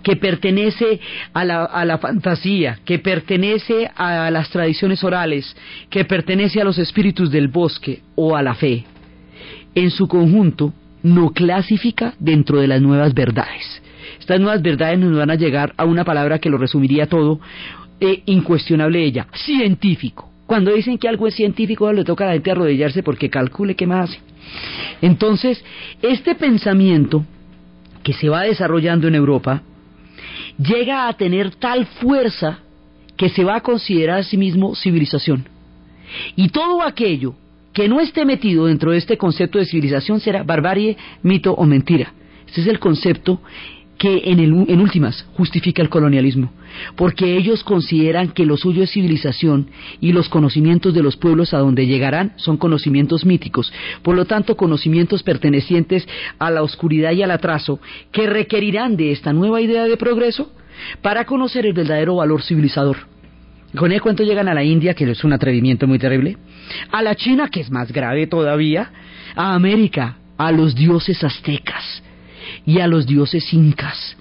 que 0.02 0.16
pertenece 0.16 1.00
a 1.32 1.44
la, 1.44 1.64
a 1.64 1.84
la 1.84 1.98
fantasía, 1.98 2.78
que 2.84 2.98
pertenece 2.98 3.90
a 3.96 4.30
las 4.30 4.50
tradiciones 4.50 5.02
orales, 5.02 5.56
que 5.90 6.04
pertenece 6.04 6.60
a 6.60 6.64
los 6.64 6.78
espíritus 6.78 7.30
del 7.30 7.48
bosque 7.48 8.02
o 8.14 8.36
a 8.36 8.42
la 8.42 8.54
fe, 8.54 8.84
en 9.74 9.90
su 9.90 10.06
conjunto 10.06 10.72
no 11.02 11.30
clasifica 11.30 12.14
dentro 12.18 12.60
de 12.60 12.68
las 12.68 12.80
nuevas 12.80 13.12
verdades. 13.14 13.82
Estas 14.24 14.40
nuevas 14.40 14.62
verdades 14.62 14.98
nos 14.98 15.14
van 15.14 15.30
a 15.30 15.34
llegar 15.34 15.74
a 15.76 15.84
una 15.84 16.02
palabra 16.02 16.38
que 16.38 16.48
lo 16.48 16.56
resumiría 16.56 17.06
todo, 17.06 17.40
e 18.00 18.22
incuestionable 18.24 19.04
ella, 19.04 19.26
científico. 19.34 20.30
Cuando 20.46 20.72
dicen 20.72 20.96
que 20.96 21.08
algo 21.08 21.26
es 21.26 21.34
científico, 21.34 21.92
le 21.92 22.04
toca 22.04 22.24
a 22.24 22.28
la 22.28 22.32
gente 22.32 22.50
arrodillarse 22.50 23.02
porque 23.02 23.28
calcule 23.28 23.74
qué 23.74 23.86
más 23.86 24.08
hace. 24.08 24.20
Entonces, 25.02 25.62
este 26.00 26.34
pensamiento 26.36 27.22
que 28.02 28.14
se 28.14 28.30
va 28.30 28.44
desarrollando 28.44 29.08
en 29.08 29.14
Europa 29.14 29.60
llega 30.56 31.06
a 31.06 31.12
tener 31.12 31.50
tal 31.56 31.84
fuerza 31.84 32.60
que 33.18 33.28
se 33.28 33.44
va 33.44 33.56
a 33.56 33.60
considerar 33.60 34.20
a 34.20 34.22
sí 34.22 34.38
mismo 34.38 34.74
civilización. 34.74 35.44
Y 36.34 36.48
todo 36.48 36.80
aquello 36.80 37.34
que 37.74 37.90
no 37.90 38.00
esté 38.00 38.24
metido 38.24 38.64
dentro 38.64 38.92
de 38.92 38.96
este 38.96 39.18
concepto 39.18 39.58
de 39.58 39.66
civilización 39.66 40.18
será 40.18 40.42
barbarie, 40.44 40.96
mito 41.22 41.52
o 41.52 41.66
mentira. 41.66 42.14
Este 42.46 42.62
es 42.62 42.66
el 42.68 42.78
concepto 42.78 43.42
que 43.98 44.22
en, 44.24 44.40
en 44.40 44.80
últimas 44.80 45.26
justifica 45.34 45.82
el 45.82 45.88
colonialismo, 45.88 46.52
porque 46.96 47.36
ellos 47.36 47.62
consideran 47.62 48.28
que 48.28 48.46
lo 48.46 48.56
suyo 48.56 48.82
es 48.82 48.90
civilización 48.90 49.68
y 50.00 50.12
los 50.12 50.28
conocimientos 50.28 50.94
de 50.94 51.02
los 51.02 51.16
pueblos 51.16 51.54
a 51.54 51.58
donde 51.58 51.86
llegarán 51.86 52.32
son 52.36 52.56
conocimientos 52.56 53.24
míticos, 53.24 53.72
por 54.02 54.16
lo 54.16 54.24
tanto 54.24 54.56
conocimientos 54.56 55.22
pertenecientes 55.22 56.06
a 56.38 56.50
la 56.50 56.62
oscuridad 56.62 57.12
y 57.12 57.22
al 57.22 57.30
atraso 57.30 57.80
que 58.12 58.26
requerirán 58.26 58.96
de 58.96 59.12
esta 59.12 59.32
nueva 59.32 59.60
idea 59.60 59.84
de 59.84 59.96
progreso 59.96 60.52
para 61.02 61.24
conocer 61.24 61.66
el 61.66 61.72
verdadero 61.72 62.16
valor 62.16 62.42
civilizador. 62.42 62.96
¿Con 63.76 63.90
el 63.90 64.00
cuento 64.00 64.22
llegan 64.22 64.48
a 64.48 64.54
la 64.54 64.62
India, 64.62 64.94
que 64.94 65.10
es 65.10 65.24
un 65.24 65.32
atrevimiento 65.32 65.86
muy 65.88 65.98
terrible? 65.98 66.36
A 66.92 67.02
la 67.02 67.16
China, 67.16 67.48
que 67.48 67.60
es 67.60 67.70
más 67.70 67.90
grave 67.90 68.28
todavía, 68.28 68.90
a 69.34 69.54
América, 69.54 70.18
a 70.38 70.52
los 70.52 70.76
dioses 70.76 71.22
aztecas, 71.24 72.02
y 72.66 72.80
a 72.80 72.86
los 72.86 73.06
dioses 73.06 73.52
incas 73.52 74.16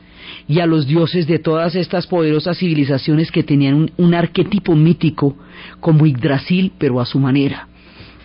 y 0.48 0.60
a 0.60 0.66
los 0.66 0.88
dioses 0.88 1.28
de 1.28 1.39
todas 1.39 1.76
estas 1.76 2.08
poderosas 2.08 2.58
civilizaciones 2.58 3.32
que 3.32 3.44
tenían 3.44 3.91
un, 3.98 4.14
arquetipo 4.14 4.76
mítico 4.76 5.38
como 5.80 6.06
Yggdrasil, 6.06 6.74
pero 6.78 7.00
a 7.00 7.06
su 7.06 7.20
manera. 7.20 7.68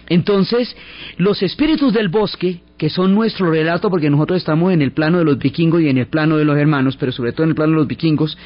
Entonces, 0.09 0.75
los 1.17 1.43
espíritus 1.43 1.93
del 1.93 2.09
bosque, 2.09 2.63
que 2.77 2.89
son 2.89 3.15
nuestro 3.15 3.51
relato, 3.51 3.91
porque 3.91 4.11
nosotros 4.11 4.39
estamos 4.39 4.73
en 4.73 4.83
el 4.83 4.93
plano 4.93 5.19
de 5.19 5.25
los 5.25 5.39
vikingos 5.39 5.83
y 5.83 5.89
en 5.89 5.99
el 5.99 6.07
plano 6.07 6.39
de 6.39 6.45
los 6.45 6.57
hermanos, 6.57 6.97
pero 6.97 7.13
sobre 7.13 7.33
todo 7.33 7.45
en 7.45 7.51
el 7.51 7.55
plano 7.55 7.73
de 7.73 7.79
los 7.79 7.89
vikingos, 7.89 8.37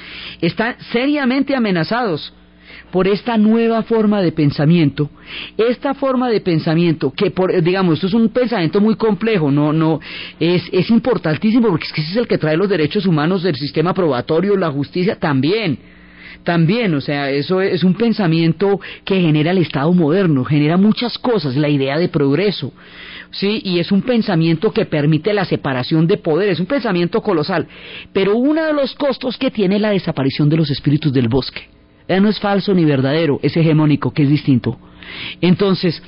están 0.41 0.77
seriamente 0.91 1.55
amenazados 1.55 2.35
por 2.91 3.09
esta 3.09 3.37
nueva 3.37 3.83
forma 3.83 4.20
de 4.20 4.33
pensamiento, 4.33 5.11
esta 5.57 5.95
forma 5.95 6.29
de 6.29 6.41
pensamiento 6.41 7.12
que 7.12 7.31
por 7.31 7.62
digamos, 7.62 7.95
esto 7.95 8.07
es 8.09 8.14
un 8.14 8.29
pensamiento 8.29 8.81
muy 8.81 8.97
complejo, 8.97 9.51
no 9.51 9.73
no 9.73 10.01
es 10.39 10.62
es 10.73 10.91
importantísimo 10.91 11.68
porque 11.68 11.87
es 11.87 11.93
que 11.93 12.01
ese 12.01 12.11
es 12.12 12.16
el 12.16 12.29
que 12.29 12.39
trae 12.39 12.57
los 12.57 12.68
derechos 12.68 13.07
humanos 13.07 13.43
del 13.43 13.57
sistema 13.57 13.95
probatorio, 13.95 14.57
la 14.57 14.70
justicia 14.70 15.16
también. 15.16 15.79
También, 16.45 16.93
o 16.95 17.01
sea, 17.01 17.31
eso 17.31 17.61
es 17.61 17.85
un 17.85 17.95
pensamiento 17.95 18.81
que 19.05 19.20
genera 19.20 19.53
el 19.53 19.59
Estado 19.59 19.93
moderno, 19.93 20.45
genera 20.45 20.77
muchas 20.77 21.16
cosas, 21.18 21.57
la 21.57 21.68
idea 21.68 21.99
de 21.99 22.09
progreso, 22.09 22.73
¿sí? 23.31 23.61
Y 23.64 23.79
es 23.79 23.93
un 23.93 24.03
pensamiento 24.03 24.73
que 24.73 24.85
permite 24.85 25.33
la 25.33 25.45
separación 25.45 26.07
de 26.07 26.16
poderes, 26.16 26.59
un 26.59 26.66
pensamiento 26.66 27.23
colosal. 27.23 27.68
Pero 28.12 28.37
uno 28.37 28.64
de 28.64 28.73
los 28.73 28.95
costos 28.95 29.37
que 29.39 29.51
tiene 29.51 29.79
la 29.79 29.91
desaparición 29.91 30.49
de 30.49 30.57
los 30.57 30.70
espíritus 30.70 31.12
del 31.12 31.29
bosque. 31.29 31.68
Ya 32.09 32.21
no 32.21 32.29
es 32.29 32.41
falso 32.41 32.75
ni 32.75 32.85
verdadero, 32.85 33.39
es 33.43 33.57
hegemónico, 33.57 34.13
que 34.13 34.23
es 34.25 34.29
distinto. 34.29 34.79
Entonces, 35.41 36.03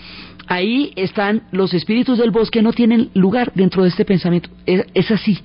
ahí 0.47 0.93
están 0.97 1.43
los 1.53 1.75
espíritus 1.75 2.19
del 2.19 2.31
bosque, 2.31 2.63
no 2.63 2.73
tienen 2.73 3.11
lugar 3.15 3.53
dentro 3.55 3.83
de 3.83 3.89
este 3.89 4.05
pensamiento. 4.05 4.51
es 4.67 5.11
así 5.11 5.39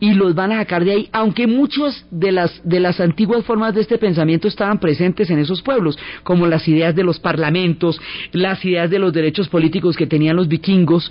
y 0.00 0.14
los 0.14 0.34
van 0.34 0.52
a 0.52 0.58
sacar 0.58 0.84
de 0.84 0.92
ahí, 0.92 1.08
aunque 1.12 1.46
muchas 1.46 2.06
de 2.10 2.32
las, 2.32 2.60
de 2.68 2.80
las 2.80 3.00
antiguas 3.00 3.44
formas 3.44 3.74
de 3.74 3.80
este 3.80 3.98
pensamiento 3.98 4.48
estaban 4.48 4.78
presentes 4.78 5.30
en 5.30 5.38
esos 5.38 5.62
pueblos, 5.62 5.98
como 6.22 6.46
las 6.46 6.66
ideas 6.68 6.94
de 6.94 7.04
los 7.04 7.18
parlamentos, 7.18 8.00
las 8.32 8.64
ideas 8.64 8.90
de 8.90 8.98
los 8.98 9.12
derechos 9.12 9.48
políticos 9.48 9.96
que 9.96 10.06
tenían 10.06 10.36
los 10.36 10.48
vikingos, 10.48 11.10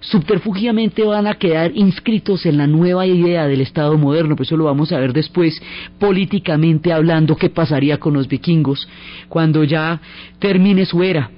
subterfugiamente 0.00 1.02
van 1.04 1.26
a 1.26 1.34
quedar 1.34 1.72
inscritos 1.74 2.46
en 2.46 2.58
la 2.58 2.66
nueva 2.66 3.06
idea 3.06 3.46
del 3.46 3.60
Estado 3.60 3.96
moderno, 3.96 4.36
pues 4.36 4.48
eso 4.48 4.56
lo 4.56 4.64
vamos 4.64 4.92
a 4.92 4.98
ver 4.98 5.12
después, 5.12 5.60
políticamente 5.98 6.92
hablando, 6.92 7.36
qué 7.36 7.48
pasaría 7.48 7.98
con 7.98 8.14
los 8.14 8.28
vikingos 8.28 8.88
cuando 9.28 9.64
ya 9.64 10.00
termine 10.38 10.84
su 10.84 11.02
era 11.02 11.30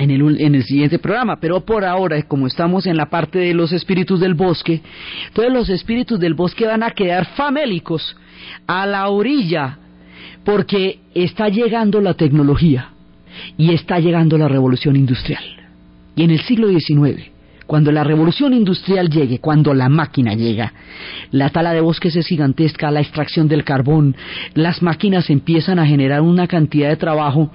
en 0.00 0.10
el, 0.10 0.40
en 0.40 0.54
el 0.54 0.64
siguiente 0.64 0.98
programa, 0.98 1.36
pero 1.40 1.60
por 1.60 1.84
ahora, 1.84 2.22
como 2.22 2.46
estamos 2.46 2.86
en 2.86 2.96
la 2.96 3.10
parte 3.10 3.38
de 3.38 3.52
los 3.52 3.70
espíritus 3.72 4.18
del 4.18 4.34
bosque, 4.34 4.80
todos 5.34 5.52
los 5.52 5.68
espíritus 5.68 6.18
del 6.18 6.34
bosque 6.34 6.66
van 6.66 6.82
a 6.82 6.90
quedar 6.90 7.26
famélicos 7.36 8.16
a 8.66 8.86
la 8.86 9.08
orilla, 9.08 9.78
porque 10.44 11.00
está 11.14 11.48
llegando 11.48 12.00
la 12.00 12.14
tecnología 12.14 12.88
y 13.58 13.74
está 13.74 13.98
llegando 13.98 14.38
la 14.38 14.48
revolución 14.48 14.96
industrial. 14.96 15.44
Y 16.16 16.22
en 16.22 16.30
el 16.30 16.40
siglo 16.40 16.68
XIX, 16.68 17.30
cuando 17.66 17.92
la 17.92 18.02
revolución 18.02 18.54
industrial 18.54 19.10
llegue, 19.10 19.38
cuando 19.38 19.74
la 19.74 19.90
máquina 19.90 20.34
llega, 20.34 20.72
la 21.30 21.50
tala 21.50 21.72
de 21.72 21.82
bosques 21.82 22.16
es 22.16 22.26
gigantesca, 22.26 22.90
la 22.90 23.00
extracción 23.00 23.48
del 23.48 23.64
carbón, 23.64 24.16
las 24.54 24.82
máquinas 24.82 25.28
empiezan 25.28 25.78
a 25.78 25.86
generar 25.86 26.22
una 26.22 26.46
cantidad 26.48 26.88
de 26.88 26.96
trabajo 26.96 27.50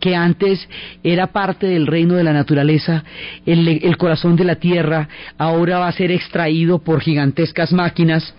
que 0.00 0.16
antes 0.16 0.68
era 1.04 1.28
parte 1.28 1.66
del 1.66 1.86
reino 1.86 2.14
de 2.14 2.24
la 2.24 2.32
naturaleza, 2.32 3.04
el, 3.46 3.96
corazón 3.96 4.34
de 4.36 4.44
la 4.44 4.56
tierra, 4.56 5.08
ahora 5.38 5.78
va 5.78 5.88
a 5.88 5.92
ser 5.92 6.10
extraído 6.10 6.78
por 6.78 7.00
gigantescas 7.00 7.72
máquinas 7.72 8.34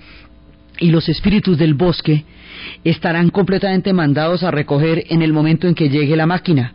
y 0.79 0.89
los 0.89 1.07
espíritus 1.07 1.57
del 1.57 1.75
bosque 1.75 2.25
estarán 2.83 3.29
completamente 3.29 3.93
mandados 3.93 4.43
a 4.43 4.51
recoger 4.51 5.05
en 5.09 5.21
el 5.21 5.31
momento 5.31 5.67
en 5.67 5.75
que 5.75 5.89
llegue 5.89 6.15
la 6.15 6.25
máquina. 6.25 6.73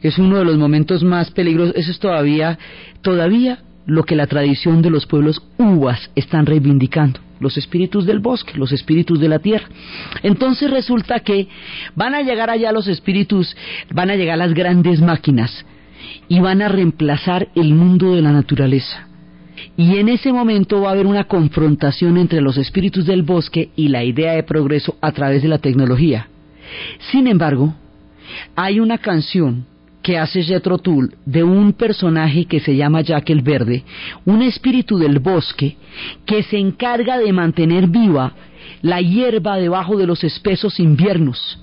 Es 0.00 0.18
uno 0.18 0.38
de 0.38 0.44
los 0.44 0.56
momentos 0.56 1.02
más 1.02 1.30
peligrosos. 1.32 1.74
Eso 1.76 1.90
es 1.90 1.98
todavía, 1.98 2.58
todavía 3.02 3.58
lo 3.84 4.04
que 4.04 4.14
la 4.14 4.26
tradición 4.26 4.80
de 4.80 4.90
los 4.90 5.06
pueblos 5.06 5.42
uvas 5.58 6.10
están 6.14 6.46
reivindicando 6.46 7.27
los 7.40 7.56
espíritus 7.56 8.06
del 8.06 8.20
bosque, 8.20 8.56
los 8.56 8.72
espíritus 8.72 9.20
de 9.20 9.28
la 9.28 9.38
tierra. 9.38 9.68
Entonces 10.22 10.70
resulta 10.70 11.20
que 11.20 11.48
van 11.94 12.14
a 12.14 12.22
llegar 12.22 12.50
allá 12.50 12.72
los 12.72 12.88
espíritus, 12.88 13.56
van 13.90 14.10
a 14.10 14.16
llegar 14.16 14.38
las 14.38 14.54
grandes 14.54 15.00
máquinas 15.00 15.64
y 16.28 16.40
van 16.40 16.62
a 16.62 16.68
reemplazar 16.68 17.48
el 17.54 17.74
mundo 17.74 18.14
de 18.14 18.22
la 18.22 18.32
naturaleza. 18.32 19.08
Y 19.76 19.96
en 19.96 20.08
ese 20.08 20.32
momento 20.32 20.82
va 20.82 20.90
a 20.90 20.92
haber 20.92 21.06
una 21.06 21.24
confrontación 21.24 22.16
entre 22.16 22.40
los 22.40 22.56
espíritus 22.56 23.06
del 23.06 23.22
bosque 23.22 23.70
y 23.76 23.88
la 23.88 24.04
idea 24.04 24.32
de 24.32 24.42
progreso 24.42 24.96
a 25.00 25.12
través 25.12 25.42
de 25.42 25.48
la 25.48 25.58
tecnología. 25.58 26.28
Sin 27.10 27.26
embargo, 27.26 27.74
hay 28.54 28.80
una 28.80 28.98
canción 28.98 29.66
que 30.02 30.18
hace 30.18 30.42
Jethro 30.42 30.78
Tull 30.78 31.14
de 31.24 31.42
un 31.42 31.72
personaje 31.72 32.44
que 32.46 32.60
se 32.60 32.76
llama 32.76 33.02
Jack 33.02 33.30
el 33.30 33.42
Verde, 33.42 33.84
un 34.24 34.42
espíritu 34.42 34.98
del 34.98 35.18
bosque 35.18 35.76
que 36.24 36.42
se 36.42 36.58
encarga 36.58 37.18
de 37.18 37.32
mantener 37.32 37.88
viva 37.88 38.32
la 38.82 39.00
hierba 39.00 39.56
debajo 39.56 39.96
de 39.96 40.06
los 40.06 40.24
espesos 40.24 40.78
inviernos 40.80 41.58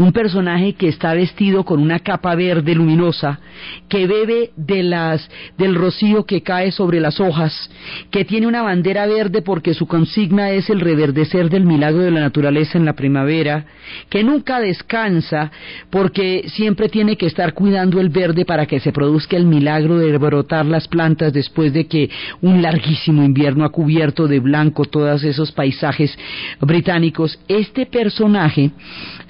un 0.00 0.12
personaje 0.12 0.72
que 0.72 0.88
está 0.88 1.12
vestido 1.12 1.62
con 1.62 1.78
una 1.78 1.98
capa 1.98 2.34
verde 2.34 2.74
luminosa, 2.74 3.38
que 3.86 4.06
bebe 4.06 4.50
de 4.56 4.82
las, 4.82 5.28
del 5.58 5.74
rocío 5.74 6.24
que 6.24 6.40
cae 6.40 6.72
sobre 6.72 7.00
las 7.00 7.20
hojas, 7.20 7.70
que 8.10 8.24
tiene 8.24 8.46
una 8.46 8.62
bandera 8.62 9.06
verde 9.06 9.42
porque 9.42 9.74
su 9.74 9.86
consigna 9.86 10.52
es 10.52 10.70
el 10.70 10.80
reverdecer 10.80 11.50
del 11.50 11.66
milagro 11.66 12.00
de 12.00 12.12
la 12.12 12.20
naturaleza 12.20 12.78
en 12.78 12.86
la 12.86 12.94
primavera, 12.94 13.66
que 14.08 14.24
nunca 14.24 14.58
descansa 14.58 15.50
porque 15.90 16.44
siempre 16.46 16.88
tiene 16.88 17.18
que 17.18 17.26
estar 17.26 17.52
cuidando 17.52 18.00
el 18.00 18.08
verde 18.08 18.46
para 18.46 18.64
que 18.64 18.80
se 18.80 18.92
produzca 18.92 19.36
el 19.36 19.44
milagro 19.44 19.98
de 19.98 20.16
brotar 20.16 20.64
las 20.64 20.88
plantas 20.88 21.34
después 21.34 21.74
de 21.74 21.86
que 21.88 22.08
un 22.40 22.62
larguísimo 22.62 23.22
invierno 23.22 23.66
ha 23.66 23.68
cubierto 23.68 24.28
de 24.28 24.40
blanco 24.40 24.86
todos 24.86 25.24
esos 25.24 25.52
paisajes 25.52 26.18
británicos. 26.58 27.38
Este 27.48 27.84
personaje 27.84 28.70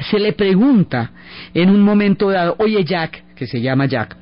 se 0.09 0.21
le 0.21 0.33
pregunta 0.33 0.60
en 1.55 1.71
un 1.71 1.83
momento 1.83 2.31
dado, 2.31 2.57
oye 2.59 2.85
Jack, 2.85 3.35
que 3.35 3.47
se 3.47 3.61
llama 3.61 3.87
Jack, 3.87 4.17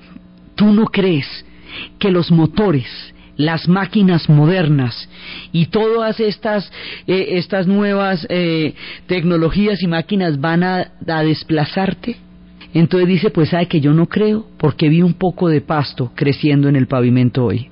¿tú 0.54 0.72
no 0.72 0.86
crees 0.86 1.26
que 1.98 2.10
los 2.10 2.30
motores, 2.30 2.86
las 3.36 3.68
máquinas 3.68 4.28
modernas 4.28 5.08
y 5.52 5.66
todas 5.66 6.18
estas, 6.20 6.70
eh, 7.06 7.28
estas 7.32 7.66
nuevas 7.66 8.26
eh, 8.28 8.74
tecnologías 9.06 9.82
y 9.82 9.86
máquinas 9.86 10.40
van 10.40 10.62
a, 10.62 10.92
a 11.06 11.22
desplazarte? 11.22 12.16
Entonces 12.74 13.08
dice, 13.08 13.30
pues 13.30 13.48
sabe 13.50 13.66
que 13.66 13.80
yo 13.80 13.92
no 13.92 14.06
creo 14.06 14.46
porque 14.58 14.88
vi 14.88 15.02
un 15.02 15.14
poco 15.14 15.48
de 15.48 15.60
pasto 15.60 16.12
creciendo 16.14 16.68
en 16.68 16.76
el 16.76 16.86
pavimento 16.86 17.44
hoy. 17.46 17.68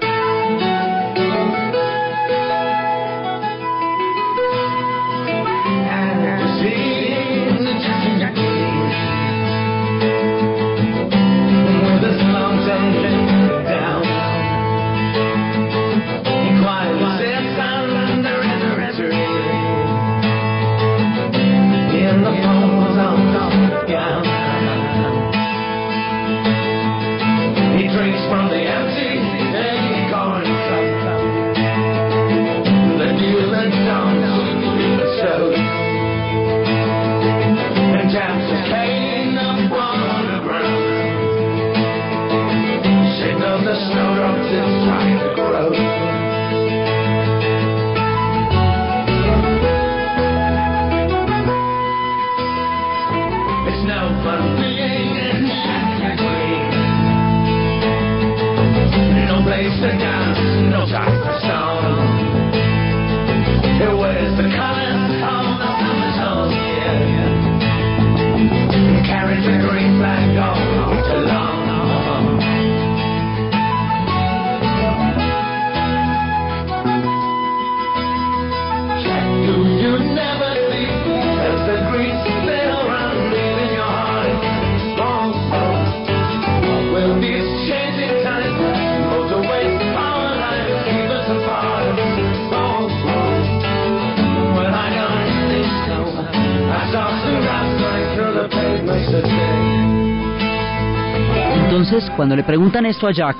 Cuando 102.26 102.34
le 102.34 102.42
preguntan 102.42 102.84
esto 102.86 103.06
a 103.06 103.12
Jack, 103.12 103.36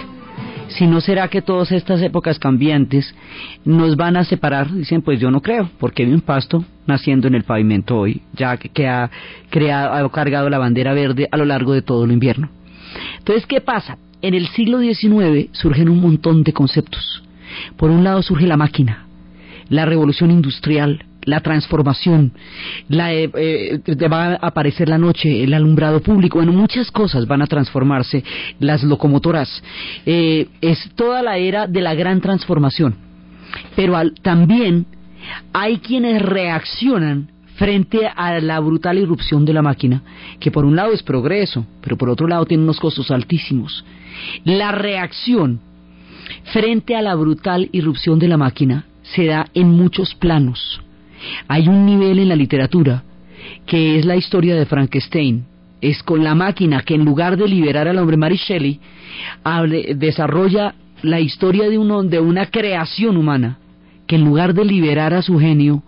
si 0.69 0.87
no 0.87 1.01
será 1.01 1.27
que 1.27 1.43
todas 1.43 1.73
estas 1.73 2.01
épocas 2.03 2.39
cambiantes 2.39 3.13
nos 3.65 3.97
van 3.97 4.17
a 4.17 4.23
separar, 4.23 4.73
dicen, 4.73 5.03
pues 5.03 5.19
yo 5.19 5.29
no 5.29 5.43
creo, 5.43 5.69
porque 5.81 6.05
hay 6.05 6.13
un 6.13 6.21
pasto 6.21 6.65
naciendo 6.87 7.27
en 7.27 7.35
el 7.35 7.43
pavimento 7.43 7.99
hoy, 7.99 8.23
Jack 8.35 8.71
que 8.73 8.87
ha 8.87 9.11
creado, 9.51 10.07
ha 10.07 10.13
cargado 10.13 10.49
la 10.49 10.59
bandera 10.59 10.95
verde 10.95 11.29
a 11.33 11.37
lo 11.37 11.45
largo 11.45 11.73
de 11.73 11.83
todo 11.83 12.05
el 12.05 12.13
invierno. 12.13 12.49
Entonces, 13.19 13.45
¿qué 13.47 13.61
pasa? 13.61 13.99
En 14.23 14.35
el 14.35 14.47
siglo 14.47 14.79
XIX 14.79 15.49
surgen 15.51 15.89
un 15.89 16.01
montón 16.01 16.45
de 16.45 16.53
conceptos. 16.53 17.25
Por 17.77 17.91
un 17.91 18.05
lado 18.05 18.23
surge 18.23 18.47
la 18.47 18.57
máquina, 18.57 19.09
la 19.69 19.85
revolución 19.85 20.31
industrial, 20.31 21.06
la 21.27 21.41
transformación, 21.41 22.33
la, 22.89 23.13
eh, 23.13 23.31
eh, 23.35 24.09
va 24.09 24.29
a 24.29 24.35
aparecer 24.35 24.89
la 24.89 24.97
noche, 24.97 25.43
el 25.43 25.53
alumbrado 25.53 26.01
público, 26.01 26.39
bueno, 26.39 26.53
muchas 26.53 26.91
cosas 26.91 27.27
van 27.27 27.43
a 27.43 27.47
transformarse, 27.47 28.25
las 28.61 28.83
locomotoras, 28.83 29.63
eh, 30.07 30.49
es 30.61 30.91
toda 30.95 31.23
la 31.23 31.37
era 31.37 31.67
de 31.67 31.81
la 31.83 31.95
gran 31.95 32.21
transformación. 32.21 32.95
Pero 33.75 33.95
también 34.23 34.87
hay 35.53 35.79
quienes 35.79 36.23
reaccionan 36.23 37.29
frente 37.57 38.07
a 38.07 38.39
la 38.41 38.61
brutal 38.61 38.99
irrupción 38.99 39.45
de 39.45 39.53
la 39.53 39.63
máquina, 39.63 40.03
que 40.39 40.51
por 40.51 40.65
un 40.65 40.77
lado 40.77 40.93
es 40.93 41.03
progreso, 41.03 41.67
pero 41.81 41.97
por 41.97 42.09
otro 42.09 42.29
lado 42.29 42.47
tiene 42.47 42.63
unos 42.63 42.79
costos 42.79 43.11
altísimos. 43.11 43.85
La 44.45 44.73
reacción 44.73 45.61
frente 46.53 46.95
a 46.95 47.03
la 47.03 47.15
brutal 47.15 47.69
irrupción 47.73 48.19
de 48.19 48.29
la 48.29 48.37
máquina 48.37 48.87
se 49.03 49.27
da 49.27 49.47
en 49.55 49.71
muchos 49.71 50.15
planos. 50.15 50.81
Hay 51.49 51.69
un 51.69 51.87
nivel 51.87 52.19
en 52.19 52.29
la 52.29 52.37
literatura 52.37 53.03
que 53.67 53.99
es 53.99 54.05
la 54.05 54.17
historia 54.17 54.57
de 54.57 54.67
Frankenstein. 54.67 55.45
Es 55.81 56.03
con 56.03 56.25
la 56.25 56.35
máquina 56.35 56.83
que 56.83 56.95
en 56.95 57.05
lugar 57.05 57.37
de 57.37 57.47
liberar 57.47 57.87
al 57.87 57.99
hombre, 57.99 58.17
Mary 58.17 58.37
Shelley 58.37 58.81
desarrolla 59.95 60.75
la 61.03 61.21
historia 61.21 61.69
de, 61.69 61.79
de 62.09 62.21
una 62.21 62.47
creación 62.47 63.17
humana 63.17 63.59
que 64.07 64.17
en 64.17 64.25
lugar 64.25 64.55
de 64.55 64.65
liberar 64.65 65.15
a 65.15 65.23
su 65.23 65.39
genio, 65.39 65.83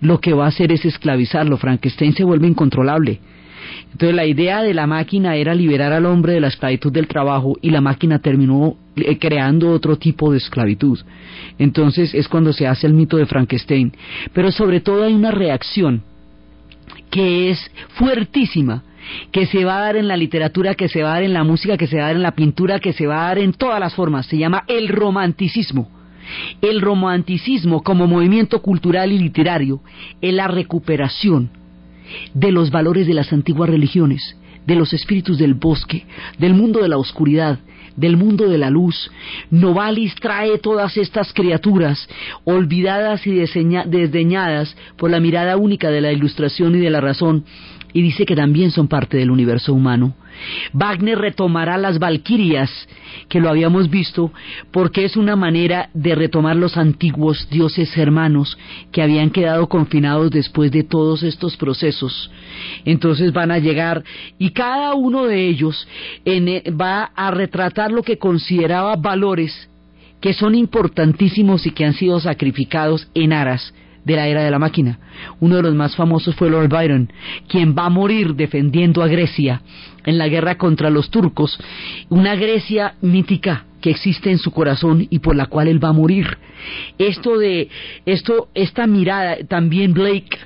lo 0.00 0.20
que 0.20 0.32
va 0.32 0.46
a 0.46 0.48
hacer 0.48 0.72
es 0.72 0.84
esclavizarlo. 0.84 1.56
Frankenstein 1.56 2.14
se 2.14 2.24
vuelve 2.24 2.48
incontrolable. 2.48 3.20
Entonces 3.92 4.14
la 4.14 4.26
idea 4.26 4.62
de 4.62 4.74
la 4.74 4.86
máquina 4.86 5.36
era 5.36 5.54
liberar 5.54 5.92
al 5.92 6.06
hombre 6.06 6.34
de 6.34 6.40
la 6.40 6.48
esclavitud 6.48 6.92
del 6.92 7.08
trabajo 7.08 7.56
y 7.60 7.70
la 7.70 7.80
máquina 7.80 8.18
terminó 8.18 8.76
eh, 8.96 9.18
creando 9.18 9.70
otro 9.70 9.96
tipo 9.96 10.30
de 10.30 10.38
esclavitud. 10.38 10.98
Entonces 11.58 12.14
es 12.14 12.28
cuando 12.28 12.52
se 12.52 12.66
hace 12.66 12.86
el 12.86 12.94
mito 12.94 13.16
de 13.16 13.26
Frankenstein. 13.26 13.92
Pero 14.32 14.52
sobre 14.52 14.80
todo 14.80 15.04
hay 15.04 15.14
una 15.14 15.30
reacción 15.30 16.02
que 17.10 17.50
es 17.50 17.70
fuertísima 17.94 18.84
que 19.32 19.46
se 19.46 19.64
va 19.64 19.78
a 19.78 19.80
dar 19.80 19.96
en 19.96 20.08
la 20.08 20.16
literatura, 20.16 20.74
que 20.74 20.88
se 20.88 21.02
va 21.02 21.10
a 21.10 21.14
dar 21.14 21.22
en 21.22 21.32
la 21.32 21.44
música, 21.44 21.76
que 21.76 21.86
se 21.86 21.96
va 21.96 22.04
a 22.04 22.06
dar 22.08 22.16
en 22.16 22.22
la 22.22 22.32
pintura, 22.32 22.78
que 22.78 22.92
se 22.92 23.06
va 23.06 23.24
a 23.24 23.28
dar 23.28 23.38
en 23.38 23.52
todas 23.52 23.80
las 23.80 23.94
formas. 23.94 24.26
Se 24.26 24.36
llama 24.36 24.64
el 24.68 24.88
romanticismo. 24.88 25.90
El 26.60 26.82
romanticismo 26.82 27.82
como 27.82 28.06
movimiento 28.06 28.60
cultural 28.60 29.12
y 29.12 29.18
literario 29.18 29.80
es 30.20 30.34
la 30.34 30.46
recuperación 30.46 31.50
de 32.34 32.52
los 32.52 32.70
valores 32.70 33.06
de 33.06 33.14
las 33.14 33.32
antiguas 33.32 33.70
religiones, 33.70 34.36
de 34.66 34.74
los 34.74 34.92
espíritus 34.92 35.38
del 35.38 35.54
bosque, 35.54 36.06
del 36.38 36.54
mundo 36.54 36.80
de 36.80 36.88
la 36.88 36.98
oscuridad, 36.98 37.58
del 37.96 38.16
mundo 38.16 38.48
de 38.48 38.58
la 38.58 38.70
luz. 38.70 39.10
Novalis 39.50 40.14
trae 40.14 40.58
todas 40.58 40.96
estas 40.96 41.32
criaturas 41.32 42.08
olvidadas 42.44 43.26
y 43.26 43.32
desdeñadas 43.32 44.76
por 44.96 45.10
la 45.10 45.20
mirada 45.20 45.56
única 45.56 45.90
de 45.90 46.00
la 46.00 46.12
ilustración 46.12 46.76
y 46.76 46.78
de 46.78 46.90
la 46.90 47.00
razón 47.00 47.44
y 47.92 48.02
dice 48.02 48.26
que 48.26 48.36
también 48.36 48.70
son 48.70 48.88
parte 48.88 49.16
del 49.16 49.30
universo 49.30 49.72
humano. 49.72 50.14
Wagner 50.72 51.18
retomará 51.18 51.78
las 51.78 51.98
Valquirias, 51.98 52.70
que 53.28 53.40
lo 53.40 53.48
habíamos 53.48 53.90
visto, 53.90 54.32
porque 54.70 55.04
es 55.04 55.16
una 55.16 55.36
manera 55.36 55.90
de 55.94 56.14
retomar 56.14 56.56
los 56.56 56.76
antiguos 56.76 57.48
dioses 57.50 57.96
hermanos 57.96 58.58
que 58.92 59.02
habían 59.02 59.30
quedado 59.30 59.68
confinados 59.68 60.30
después 60.30 60.70
de 60.70 60.84
todos 60.84 61.22
estos 61.22 61.56
procesos. 61.56 62.30
Entonces 62.84 63.32
van 63.32 63.50
a 63.50 63.58
llegar 63.58 64.04
y 64.38 64.50
cada 64.50 64.94
uno 64.94 65.24
de 65.24 65.46
ellos 65.46 65.86
eh, 66.24 66.70
va 66.70 67.04
a 67.14 67.30
retratar 67.30 67.90
lo 67.92 68.02
que 68.02 68.18
consideraba 68.18 68.96
valores 68.96 69.68
que 70.20 70.32
son 70.32 70.54
importantísimos 70.54 71.66
y 71.66 71.70
que 71.70 71.84
han 71.84 71.94
sido 71.94 72.18
sacrificados 72.18 73.08
en 73.14 73.32
aras 73.32 73.72
de 74.08 74.16
la 74.16 74.26
era 74.26 74.42
de 74.42 74.50
la 74.50 74.58
máquina. 74.58 74.98
Uno 75.38 75.56
de 75.56 75.62
los 75.62 75.74
más 75.74 75.94
famosos 75.94 76.34
fue 76.34 76.48
Lord 76.48 76.70
Byron, 76.70 77.12
quien 77.46 77.76
va 77.76 77.84
a 77.84 77.90
morir 77.90 78.34
defendiendo 78.34 79.02
a 79.02 79.06
Grecia 79.06 79.60
en 80.04 80.16
la 80.16 80.28
guerra 80.28 80.56
contra 80.56 80.88
los 80.88 81.10
turcos, 81.10 81.58
una 82.08 82.34
Grecia 82.34 82.94
mítica 83.02 83.66
que 83.82 83.90
existe 83.90 84.30
en 84.30 84.38
su 84.38 84.50
corazón 84.50 85.06
y 85.10 85.18
por 85.18 85.36
la 85.36 85.46
cual 85.46 85.68
él 85.68 85.82
va 85.82 85.90
a 85.90 85.92
morir. 85.92 86.38
Esto 86.96 87.38
de 87.38 87.68
esto 88.06 88.48
esta 88.54 88.86
mirada 88.86 89.36
también 89.46 89.92
Blake 89.92 90.38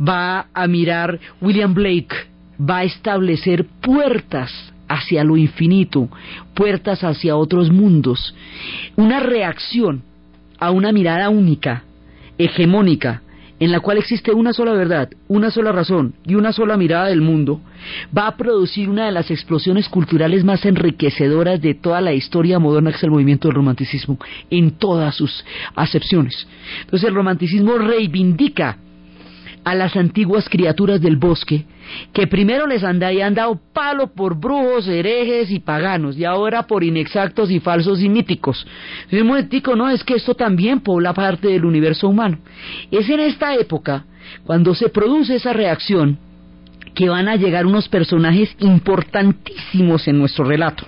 va 0.00 0.46
a 0.54 0.66
mirar 0.66 1.20
William 1.42 1.74
Blake 1.74 2.16
va 2.58 2.78
a 2.78 2.84
establecer 2.84 3.66
puertas 3.82 4.50
hacia 4.88 5.24
lo 5.24 5.36
infinito, 5.36 6.08
puertas 6.54 7.04
hacia 7.04 7.36
otros 7.36 7.70
mundos, 7.70 8.34
una 8.96 9.20
reacción 9.20 10.02
a 10.58 10.70
una 10.70 10.92
mirada 10.92 11.28
única 11.28 11.84
hegemónica 12.38 13.22
en 13.60 13.70
la 13.70 13.80
cual 13.80 13.98
existe 13.98 14.32
una 14.32 14.52
sola 14.52 14.72
verdad, 14.72 15.10
una 15.28 15.50
sola 15.50 15.70
razón 15.72 16.14
y 16.26 16.34
una 16.34 16.52
sola 16.52 16.76
mirada 16.76 17.06
del 17.06 17.20
mundo, 17.20 17.60
va 18.16 18.26
a 18.26 18.36
producir 18.36 18.88
una 18.88 19.06
de 19.06 19.12
las 19.12 19.30
explosiones 19.30 19.88
culturales 19.88 20.44
más 20.44 20.64
enriquecedoras 20.66 21.60
de 21.60 21.74
toda 21.74 22.00
la 22.00 22.12
historia 22.12 22.58
moderna, 22.58 22.90
que 22.90 22.96
es 22.96 23.04
el 23.04 23.10
movimiento 23.10 23.48
del 23.48 23.54
romanticismo, 23.54 24.18
en 24.50 24.72
todas 24.72 25.14
sus 25.14 25.44
acepciones. 25.76 26.46
Entonces 26.80 27.08
el 27.08 27.14
romanticismo 27.14 27.78
reivindica 27.78 28.78
a 29.64 29.74
las 29.74 29.96
antiguas 29.96 30.48
criaturas 30.48 31.00
del 31.00 31.16
bosque, 31.16 31.64
que 32.12 32.26
primero 32.26 32.66
les 32.66 32.84
han 32.84 32.98
dado 32.98 33.60
palo 33.72 34.12
por 34.14 34.38
brujos, 34.38 34.86
herejes 34.86 35.50
y 35.50 35.60
paganos, 35.60 36.16
y 36.16 36.24
ahora 36.24 36.66
por 36.66 36.84
inexactos 36.84 37.50
y 37.50 37.60
falsos 37.60 38.02
y 38.02 38.08
míticos. 38.08 38.66
Es 39.10 39.24
muy 39.24 39.48
no, 39.76 39.88
es 39.88 40.04
que 40.04 40.14
esto 40.14 40.34
también 40.34 40.80
pobla 40.80 41.14
parte 41.14 41.48
del 41.48 41.64
universo 41.64 42.08
humano. 42.08 42.38
Es 42.90 43.08
en 43.08 43.20
esta 43.20 43.54
época, 43.54 44.04
cuando 44.44 44.74
se 44.74 44.88
produce 44.88 45.36
esa 45.36 45.52
reacción, 45.52 46.18
que 46.94 47.08
van 47.08 47.28
a 47.28 47.36
llegar 47.36 47.66
unos 47.66 47.88
personajes 47.88 48.54
importantísimos 48.60 50.06
en 50.06 50.18
nuestro 50.18 50.44
relato. 50.44 50.86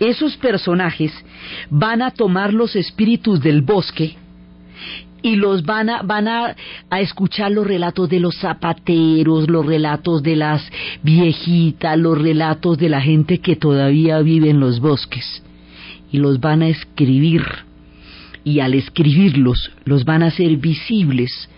Esos 0.00 0.36
personajes 0.36 1.12
van 1.70 2.02
a 2.02 2.10
tomar 2.10 2.52
los 2.52 2.74
espíritus 2.74 3.40
del 3.40 3.62
bosque 3.62 4.16
y 5.22 5.36
los 5.36 5.64
van 5.64 5.88
a 5.88 6.02
van 6.02 6.28
a, 6.28 6.56
escuchar 6.98 7.52
los 7.52 7.66
relatos 7.66 8.08
de 8.08 8.20
los 8.20 8.36
zapateros, 8.36 9.48
los 9.48 9.64
relatos 9.64 10.22
de 10.22 10.36
las 10.36 10.62
viejitas, 11.02 11.98
los 11.98 12.20
relatos 12.20 12.76
de 12.78 12.88
la 12.88 13.00
gente 13.00 13.38
que 13.38 13.56
todavía 13.56 14.18
vive 14.20 14.50
en 14.50 14.60
los 14.60 14.80
bosques 14.80 15.42
y 16.10 16.18
los 16.18 16.40
van 16.40 16.62
a 16.62 16.68
escribir 16.68 17.42
y 18.44 18.60
al 18.60 18.74
escribirlos 18.74 19.70
los 19.84 20.04
van 20.04 20.22
a 20.22 20.26
hacer 20.26 20.56
visibles 20.56 21.48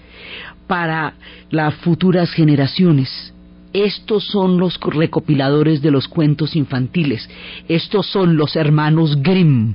para 0.67 1.15
las 1.51 1.75
futuras 1.77 2.31
generaciones. 2.31 3.33
Estos 3.73 4.25
son 4.27 4.59
los 4.59 4.79
recopiladores 4.81 5.83
de 5.83 5.91
los 5.91 6.07
cuentos 6.07 6.55
infantiles. 6.55 7.29
Estos 7.69 8.07
son 8.07 8.37
los 8.37 8.55
hermanos 8.55 9.21
Grimm. 9.21 9.75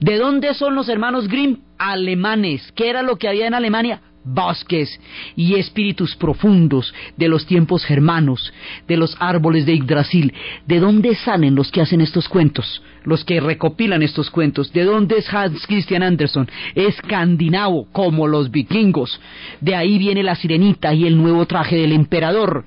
¿De 0.00 0.16
dónde 0.16 0.54
son 0.54 0.74
los 0.74 0.88
hermanos 0.88 1.28
Grimm? 1.28 1.58
Alemanes. 1.78 2.72
¿Qué 2.72 2.88
era 2.88 3.02
lo 3.02 3.16
que 3.16 3.28
había 3.28 3.46
en 3.46 3.54
Alemania? 3.54 4.00
bosques 4.34 5.00
y 5.36 5.54
espíritus 5.54 6.14
profundos 6.16 6.94
de 7.16 7.28
los 7.28 7.46
tiempos 7.46 7.84
germanos, 7.84 8.52
de 8.86 8.96
los 8.96 9.16
árboles 9.20 9.66
de 9.66 9.76
Yggdrasil. 9.76 10.32
¿De 10.66 10.80
dónde 10.80 11.14
salen 11.14 11.54
los 11.54 11.70
que 11.70 11.80
hacen 11.80 12.00
estos 12.00 12.28
cuentos? 12.28 12.82
Los 13.04 13.24
que 13.24 13.40
recopilan 13.40 14.02
estos 14.02 14.30
cuentos. 14.30 14.72
¿De 14.72 14.84
dónde 14.84 15.18
es 15.18 15.32
Hans 15.32 15.66
Christian 15.66 16.02
Andersen? 16.02 16.48
Escandinavo, 16.74 17.88
como 17.92 18.26
los 18.26 18.50
vikingos. 18.50 19.20
De 19.60 19.74
ahí 19.74 19.98
viene 19.98 20.22
la 20.22 20.34
sirenita 20.34 20.92
y 20.92 21.06
el 21.06 21.16
nuevo 21.16 21.46
traje 21.46 21.76
del 21.76 21.92
emperador. 21.92 22.64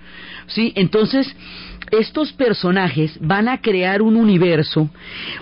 ¿Sí? 0.48 0.74
Entonces, 0.76 1.36
estos 1.92 2.32
personajes 2.34 3.18
van 3.22 3.48
a 3.48 3.62
crear 3.62 4.02
un 4.02 4.16
universo, 4.16 4.90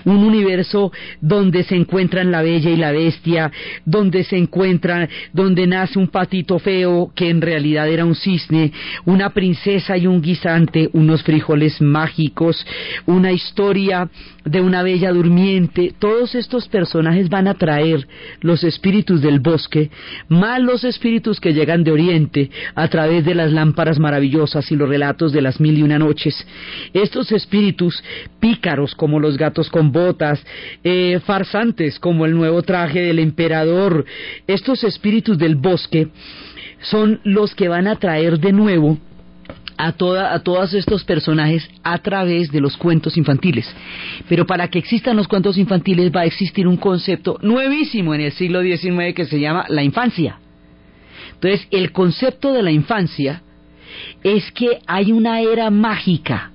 un 0.04 0.18
universo 0.18 0.92
donde 1.22 1.64
se 1.64 1.76
encuentran 1.76 2.32
la 2.32 2.42
bella 2.42 2.70
y 2.70 2.76
la 2.76 2.92
bestia, 2.92 3.52
donde 3.86 4.24
se 4.24 4.38
encuentran, 4.38 5.08
donde 5.32 5.68
nace 5.68 6.00
un 6.00 6.08
patito 6.08 6.60
feo 6.60 7.12
que 7.16 7.30
en 7.30 7.42
realidad 7.42 7.88
era 7.88 8.06
un 8.06 8.16
cisne, 8.16 8.72
una 9.06 9.30
princesa 9.30 9.96
y 9.98 10.08
un 10.08 10.22
guisante, 10.22 10.90
unos 10.94 11.24
frijoles 11.24 11.80
mágicos, 11.82 12.66
una 13.06 13.32
historia 13.32 14.10
de 14.44 14.62
una 14.62 14.82
bella 14.82 15.12
durmiente. 15.12 15.94
Todos 16.00 16.34
estos 16.34 16.68
personajes 16.68 17.30
van 17.30 17.48
a 17.48 17.54
traer 17.54 18.08
los 18.42 18.64
espíritus 18.64 19.22
del 19.22 19.40
bosque, 19.40 19.92
más 20.28 20.60
los 20.62 20.84
espíritus 20.84 21.40
que 21.40 21.54
llegan 21.54 21.84
de 21.84 21.92
Oriente 21.92 22.50
a 22.74 22.88
través 22.88 23.26
de 23.26 23.36
las 23.36 23.52
lámparas 23.52 24.00
maravillosas 24.00 24.72
y 24.72 24.76
los 24.76 24.90
relatos 24.90 25.32
de 25.32 25.42
las 25.42 25.60
mil 25.60 25.78
y 25.78 25.84
una 25.84 26.00
noches 26.00 26.39
estos 26.94 27.32
espíritus 27.32 28.04
pícaros 28.40 28.96
como 28.96 29.20
los 29.20 29.38
gatos 29.38 29.70
con 29.70 29.92
botas, 29.92 30.44
eh, 30.84 31.20
farsantes 31.26 32.00
como 32.00 32.26
el 32.26 32.34
nuevo 32.34 32.62
traje 32.64 33.02
del 33.02 33.20
emperador, 33.20 34.06
estos 34.48 34.84
espíritus 34.84 35.38
del 35.38 35.56
bosque 35.56 36.10
son 36.82 37.20
los 37.24 37.56
que 37.56 37.68
van 37.68 37.88
a 37.88 37.98
traer 37.98 38.40
de 38.40 38.54
nuevo 38.54 38.98
a, 39.78 39.94
toda, 39.94 40.34
a 40.34 40.40
todos 40.40 40.74
estos 40.74 41.06
personajes 41.06 41.70
a 41.84 41.98
través 42.00 42.52
de 42.52 42.60
los 42.60 42.76
cuentos 42.76 43.18
infantiles. 43.18 43.66
Pero 44.28 44.46
para 44.46 44.68
que 44.68 44.78
existan 44.78 45.16
los 45.16 45.28
cuentos 45.28 45.58
infantiles 45.58 46.12
va 46.14 46.22
a 46.22 46.26
existir 46.26 46.68
un 46.68 46.78
concepto 46.78 47.38
nuevísimo 47.42 48.14
en 48.14 48.22
el 48.22 48.32
siglo 48.34 48.62
XIX 48.62 49.14
que 49.16 49.26
se 49.26 49.40
llama 49.40 49.66
la 49.70 49.82
infancia. 49.82 50.40
Entonces, 51.34 51.66
el 51.72 51.94
concepto 51.94 52.52
de 52.52 52.62
la 52.62 52.72
infancia 52.72 53.42
es 54.24 54.52
que 54.52 54.80
hay 54.88 55.12
una 55.12 55.42
era 55.42 55.70
mágica 55.70 56.52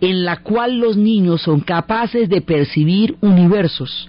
en 0.00 0.24
la 0.24 0.38
cual 0.38 0.78
los 0.78 0.96
niños 0.96 1.42
son 1.42 1.60
capaces 1.60 2.28
de 2.28 2.40
percibir 2.40 3.16
universos 3.20 4.08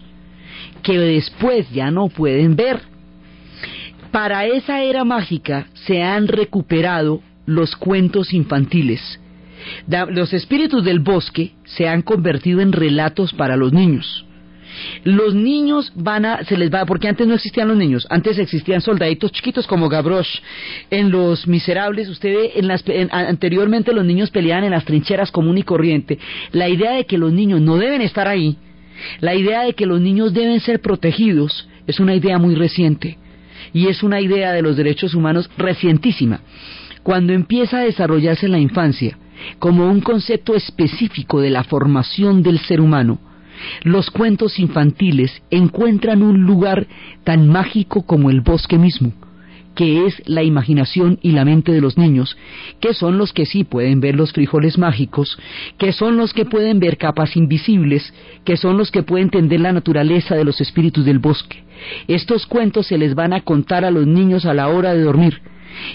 que 0.84 1.00
después 1.00 1.70
ya 1.72 1.90
no 1.90 2.10
pueden 2.10 2.56
ver. 2.56 2.82
Para 4.12 4.46
esa 4.46 4.84
era 4.84 5.04
mágica 5.04 5.68
se 5.74 6.04
han 6.04 6.28
recuperado 6.28 7.22
los 7.46 7.76
cuentos 7.76 8.34
infantiles. 8.34 9.20
Los 9.88 10.34
espíritus 10.34 10.84
del 10.84 11.00
bosque 11.00 11.54
se 11.64 11.88
han 11.88 12.02
convertido 12.02 12.60
en 12.60 12.74
relatos 12.74 13.34
para 13.34 13.56
los 13.56 13.72
niños. 13.72 14.26
Los 15.04 15.36
niños 15.36 15.92
van 15.96 16.26
a, 16.26 16.44
se 16.44 16.58
les 16.58 16.74
va, 16.74 16.86
porque 16.86 17.08
antes 17.08 17.28
no 17.28 17.36
existían 17.36 17.68
los 17.68 17.78
niños, 17.78 18.08
antes 18.10 18.38
existían 18.38 18.82
soldaditos 18.82 19.32
chiquitos 19.32 19.68
como 19.68 19.90
Gavroche. 19.90 20.42
En 20.90 21.12
Los 21.12 21.48
Miserables, 21.48 22.10
usted 22.10 22.34
ve, 22.34 22.52
en 22.56 22.68
las, 22.68 22.84
anteriormente 23.12 23.94
los 23.94 24.06
niños 24.06 24.32
peleaban 24.32 24.64
en 24.64 24.72
las 24.72 24.86
trincheras 24.86 25.32
común 25.32 25.58
y 25.58 25.64
corriente. 25.64 26.20
La 26.52 26.70
idea 26.70 26.94
de 26.94 27.06
que 27.06 27.18
los 27.18 27.32
niños 27.32 27.62
no 27.62 27.78
deben 27.78 28.02
estar 28.02 28.28
ahí, 28.28 28.58
la 29.20 29.36
idea 29.36 29.64
de 29.64 29.74
que 29.74 29.86
los 29.86 30.00
niños 30.00 30.34
deben 30.34 30.60
ser 30.60 30.82
protegidos, 30.82 31.68
es 31.88 32.00
una 32.00 32.16
idea 32.16 32.38
muy 32.38 32.56
reciente. 32.56 33.18
Y 33.74 33.88
es 33.88 34.04
una 34.04 34.22
idea 34.22 34.52
de 34.52 34.62
los 34.62 34.78
derechos 34.78 35.16
humanos 35.16 35.50
recientísima 35.58 36.42
cuando 37.04 37.34
empieza 37.34 37.80
a 37.80 37.84
desarrollarse 37.84 38.46
en 38.46 38.54
la 38.54 38.60
infancia 38.60 39.18
como 39.60 39.90
un 39.90 40.00
concepto 40.00 40.56
específico 40.56 41.42
de 41.42 41.50
la 41.50 41.64
formación 41.64 42.42
del 42.44 42.60
ser 42.60 42.80
humano, 42.80 43.20
los 43.84 44.10
cuentos 44.10 44.60
infantiles 44.60 45.42
encuentran 45.50 46.22
un 46.24 46.44
lugar 46.44 46.88
tan 47.24 47.48
mágico 47.48 48.06
como 48.06 48.30
el 48.30 48.42
bosque 48.42 48.78
mismo, 48.78 49.14
que 49.76 50.06
es 50.06 50.22
la 50.26 50.44
imaginación 50.44 51.20
y 51.22 51.32
la 51.32 51.46
mente 51.46 51.72
de 51.72 51.82
los 51.82 51.98
niños, 51.98 52.38
que 52.80 52.94
son 52.94 53.18
los 53.18 53.34
que 53.34 53.46
sí 53.46 53.64
pueden 53.64 54.00
ver 54.00 54.16
los 54.16 54.32
frijoles 54.32 54.78
mágicos, 54.78 55.38
que 55.78 55.94
son 55.94 56.18
los 56.18 56.34
que 56.34 56.46
pueden 56.46 56.80
ver 56.80 56.98
capas 56.98 57.36
invisibles, 57.36 58.14
que 58.46 58.58
son 58.58 58.78
los 58.78 58.92
que 58.92 59.04
pueden 59.04 59.26
entender 59.26 59.60
la 59.60 59.74
naturaleza 59.74 60.36
de 60.36 60.46
los 60.46 60.62
espíritus 60.62 61.06
del 61.06 61.20
bosque. 61.20 61.64
Estos 62.08 62.46
cuentos 62.46 62.88
se 62.88 62.98
les 62.98 63.16
van 63.16 63.34
a 63.34 63.42
contar 63.42 63.84
a 63.84 63.92
los 63.92 64.06
niños 64.06 64.46
a 64.46 64.54
la 64.54 64.68
hora 64.68 64.94
de 64.94 65.02
dormir, 65.02 65.42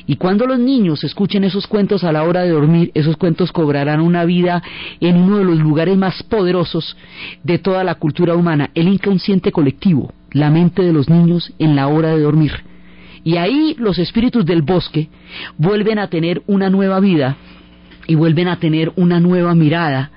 y 0.06 0.16
cuando 0.16 0.46
los 0.46 0.58
niños 0.58 1.04
escuchen 1.04 1.44
esos 1.44 1.66
cuentos 1.66 2.04
a 2.04 2.12
la 2.12 2.22
hora 2.22 2.42
de 2.42 2.50
dormir, 2.50 2.90
esos 2.94 3.16
cuentos 3.16 3.52
cobrarán 3.52 4.00
una 4.00 4.24
vida 4.24 4.62
en 5.00 5.16
uno 5.16 5.38
de 5.38 5.44
los 5.44 5.58
lugares 5.58 5.96
más 5.96 6.22
poderosos 6.24 6.96
de 7.42 7.58
toda 7.58 7.84
la 7.84 7.96
cultura 7.96 8.34
humana, 8.34 8.70
el 8.74 8.88
inconsciente 8.88 9.52
colectivo, 9.52 10.12
la 10.32 10.50
mente 10.50 10.82
de 10.82 10.92
los 10.92 11.08
niños 11.08 11.52
en 11.58 11.76
la 11.76 11.88
hora 11.88 12.10
de 12.10 12.20
dormir. 12.20 12.52
Y 13.24 13.36
ahí 13.36 13.74
los 13.78 13.98
espíritus 13.98 14.46
del 14.46 14.62
bosque 14.62 15.08
vuelven 15.56 15.98
a 15.98 16.08
tener 16.08 16.42
una 16.46 16.70
nueva 16.70 17.00
vida 17.00 17.36
y 18.06 18.14
vuelven 18.14 18.48
a 18.48 18.58
tener 18.58 18.92
una 18.96 19.20
nueva 19.20 19.54
mirada 19.54 20.12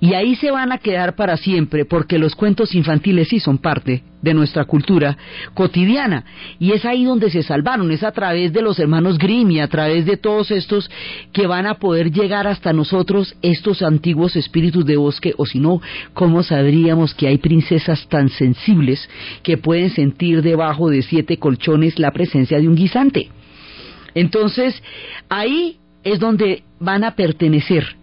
y 0.00 0.14
ahí 0.14 0.36
se 0.36 0.50
van 0.50 0.72
a 0.72 0.78
quedar 0.78 1.14
para 1.16 1.36
siempre 1.36 1.84
porque 1.84 2.18
los 2.18 2.34
cuentos 2.34 2.74
infantiles 2.74 3.28
sí 3.28 3.40
son 3.40 3.58
parte 3.58 4.02
de 4.26 4.34
nuestra 4.34 4.64
cultura 4.64 5.16
cotidiana 5.54 6.24
y 6.58 6.72
es 6.72 6.84
ahí 6.84 7.04
donde 7.04 7.30
se 7.30 7.44
salvaron, 7.44 7.90
es 7.92 8.02
a 8.02 8.10
través 8.10 8.52
de 8.52 8.60
los 8.60 8.78
hermanos 8.80 9.18
Grimm 9.18 9.52
y 9.52 9.60
a 9.60 9.68
través 9.68 10.04
de 10.04 10.16
todos 10.16 10.50
estos 10.50 10.90
que 11.32 11.46
van 11.46 11.64
a 11.66 11.74
poder 11.74 12.10
llegar 12.10 12.48
hasta 12.48 12.72
nosotros 12.72 13.36
estos 13.40 13.82
antiguos 13.82 14.34
espíritus 14.34 14.84
de 14.84 14.96
bosque 14.96 15.32
o 15.36 15.46
si 15.46 15.60
no, 15.60 15.80
¿cómo 16.12 16.42
sabríamos 16.42 17.14
que 17.14 17.28
hay 17.28 17.38
princesas 17.38 18.08
tan 18.08 18.28
sensibles 18.28 19.08
que 19.44 19.58
pueden 19.58 19.90
sentir 19.90 20.42
debajo 20.42 20.90
de 20.90 21.02
siete 21.02 21.38
colchones 21.38 22.00
la 22.00 22.10
presencia 22.10 22.58
de 22.58 22.66
un 22.66 22.74
guisante? 22.74 23.30
Entonces, 24.12 24.82
ahí 25.28 25.76
es 26.02 26.18
donde 26.18 26.64
van 26.80 27.04
a 27.04 27.14
pertenecer 27.14 27.94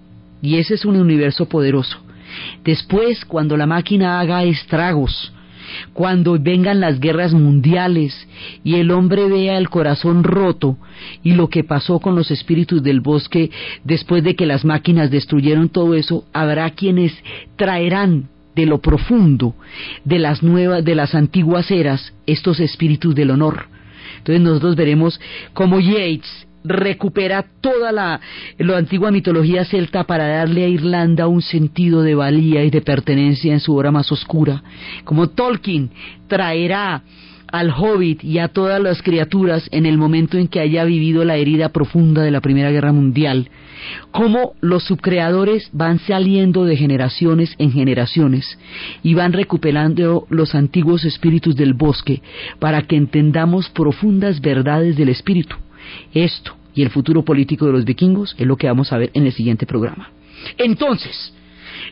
y 0.41 0.55
ese 0.57 0.75
es 0.75 0.85
un 0.85 0.95
universo 0.95 1.49
poderoso. 1.49 1.97
Después, 2.63 3.25
cuando 3.25 3.57
la 3.57 3.65
máquina 3.65 4.21
haga 4.21 4.43
estragos, 4.43 5.32
cuando 5.93 6.37
vengan 6.39 6.79
las 6.79 6.99
guerras 6.99 7.33
mundiales 7.33 8.27
y 8.63 8.75
el 8.75 8.91
hombre 8.91 9.27
vea 9.27 9.57
el 9.57 9.69
corazón 9.69 10.23
roto 10.23 10.77
y 11.23 11.33
lo 11.33 11.49
que 11.49 11.63
pasó 11.63 11.99
con 11.99 12.15
los 12.15 12.31
espíritus 12.31 12.81
del 12.83 13.01
bosque 13.01 13.51
después 13.83 14.23
de 14.23 14.35
que 14.35 14.45
las 14.45 14.65
máquinas 14.65 15.11
destruyeron 15.11 15.69
todo 15.69 15.95
eso, 15.95 16.25
habrá 16.33 16.69
quienes 16.71 17.13
traerán 17.55 18.29
de 18.55 18.65
lo 18.65 18.79
profundo 18.79 19.55
de 20.05 20.19
las 20.19 20.43
nuevas 20.43 20.85
de 20.85 20.95
las 20.95 21.15
antiguas 21.15 21.71
eras 21.71 22.13
estos 22.25 22.59
espíritus 22.59 23.15
del 23.15 23.31
honor. 23.31 23.67
Entonces 24.17 24.41
nosotros 24.41 24.75
veremos 24.75 25.19
cómo 25.53 25.79
Yates 25.79 26.47
recupera 26.63 27.45
toda 27.61 27.91
la, 27.91 28.19
antigua 28.75 29.11
mitología 29.11 29.65
celta 29.65 30.03
para 30.05 30.27
darle 30.27 30.65
a 30.65 30.67
Irlanda 30.67 31.27
un 31.27 31.41
sentido 31.41 32.01
de 32.01 32.15
valía 32.15 32.63
y 32.63 32.69
de 32.69 32.81
pertenencia 32.81 33.53
en 33.53 33.59
su 33.59 33.75
hora 33.75 33.91
más 33.91 34.11
oscura. 34.11 34.63
Como 35.03 35.29
Tolkien 35.29 35.91
traerá 36.27 37.03
al 37.53 37.69
hobbit 37.69 38.23
y 38.23 38.39
a 38.39 38.47
todas 38.47 38.81
las 38.81 39.03
criaturas 39.03 39.69
en 39.71 39.85
el 39.85 39.99
momento 39.99 40.39
en 40.39 40.47
que 40.47 40.59
haya 40.59 40.83
vivido 40.85 41.23
la 41.23 41.35
herida 41.35 41.69
profunda 41.69 42.23
de 42.23 42.31
la 42.31 42.41
Primera 42.41 42.71
Guerra 42.71 42.91
Mundial, 42.91 43.47
como 44.09 44.53
los 44.59 44.83
subcreadores 44.85 45.69
van 45.71 45.99
saliendo 45.99 46.65
de 46.65 46.75
generaciones 46.75 47.53
en 47.59 47.71
generaciones 47.71 48.57
y 49.03 49.13
van 49.13 49.33
recuperando 49.33 50.25
los 50.31 50.55
antiguos 50.55 51.05
espíritus 51.05 51.55
del 51.55 51.75
bosque 51.75 52.23
para 52.57 52.81
que 52.87 52.95
entendamos 52.95 53.69
profundas 53.69 54.41
verdades 54.41 54.97
del 54.97 55.09
espíritu. 55.09 55.55
Esto 56.13 56.55
y 56.75 56.81
el 56.81 56.89
futuro 56.89 57.23
político 57.23 57.65
de 57.65 57.71
los 57.71 57.85
vikingos 57.85 58.35
es 58.37 58.47
lo 58.47 58.57
que 58.57 58.67
vamos 58.67 58.91
a 58.91 58.97
ver 58.97 59.11
en 59.13 59.25
el 59.25 59.33
siguiente 59.33 59.65
programa. 59.65 60.11
Entonces, 60.57 61.33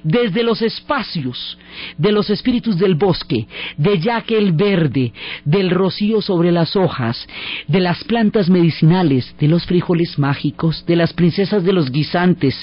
desde 0.03 0.43
los 0.43 0.61
espacios 0.61 1.57
de 1.97 2.11
los 2.11 2.29
espíritus 2.29 2.77
del 2.77 2.95
bosque, 2.95 3.47
de 3.77 3.99
Jack 3.99 4.31
el 4.31 4.51
verde, 4.51 5.13
del 5.45 5.69
rocío 5.69 6.21
sobre 6.21 6.51
las 6.51 6.75
hojas, 6.75 7.27
de 7.67 7.79
las 7.79 8.03
plantas 8.03 8.49
medicinales, 8.49 9.33
de 9.39 9.47
los 9.47 9.65
frijoles 9.65 10.17
mágicos, 10.19 10.85
de 10.85 10.95
las 10.95 11.13
princesas 11.13 11.63
de 11.63 11.73
los 11.73 11.91
guisantes, 11.91 12.55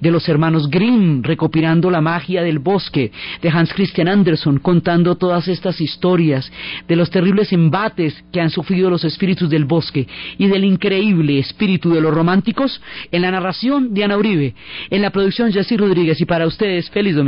de 0.00 0.10
los 0.10 0.28
hermanos 0.28 0.68
Grimm 0.70 1.22
recopilando 1.22 1.90
la 1.90 2.00
magia 2.00 2.42
del 2.42 2.58
bosque, 2.58 3.12
de 3.40 3.48
Hans 3.48 3.72
Christian 3.72 4.08
Andersen 4.08 4.58
contando 4.58 5.16
todas 5.16 5.48
estas 5.48 5.80
historias, 5.80 6.50
de 6.88 6.96
los 6.96 7.10
terribles 7.10 7.52
embates 7.52 8.22
que 8.32 8.40
han 8.40 8.50
sufrido 8.50 8.90
los 8.90 9.04
espíritus 9.04 9.50
del 9.50 9.64
bosque 9.64 10.06
y 10.38 10.46
del 10.46 10.64
increíble 10.64 11.38
espíritu 11.38 11.90
de 11.90 12.00
los 12.00 12.14
románticos, 12.14 12.80
en 13.10 13.22
la 13.22 13.30
narración 13.30 13.94
de 13.94 14.04
Ana 14.04 14.16
Uribe, 14.16 14.54
en 14.90 15.02
la 15.02 15.10
producción 15.10 15.52
Jessy 15.52 15.76
Rodríguez 15.76 16.20
y 16.20 16.24
para 16.24 16.46
ustedes 16.46 16.81
feliz 16.90 17.14
domingo. 17.14 17.20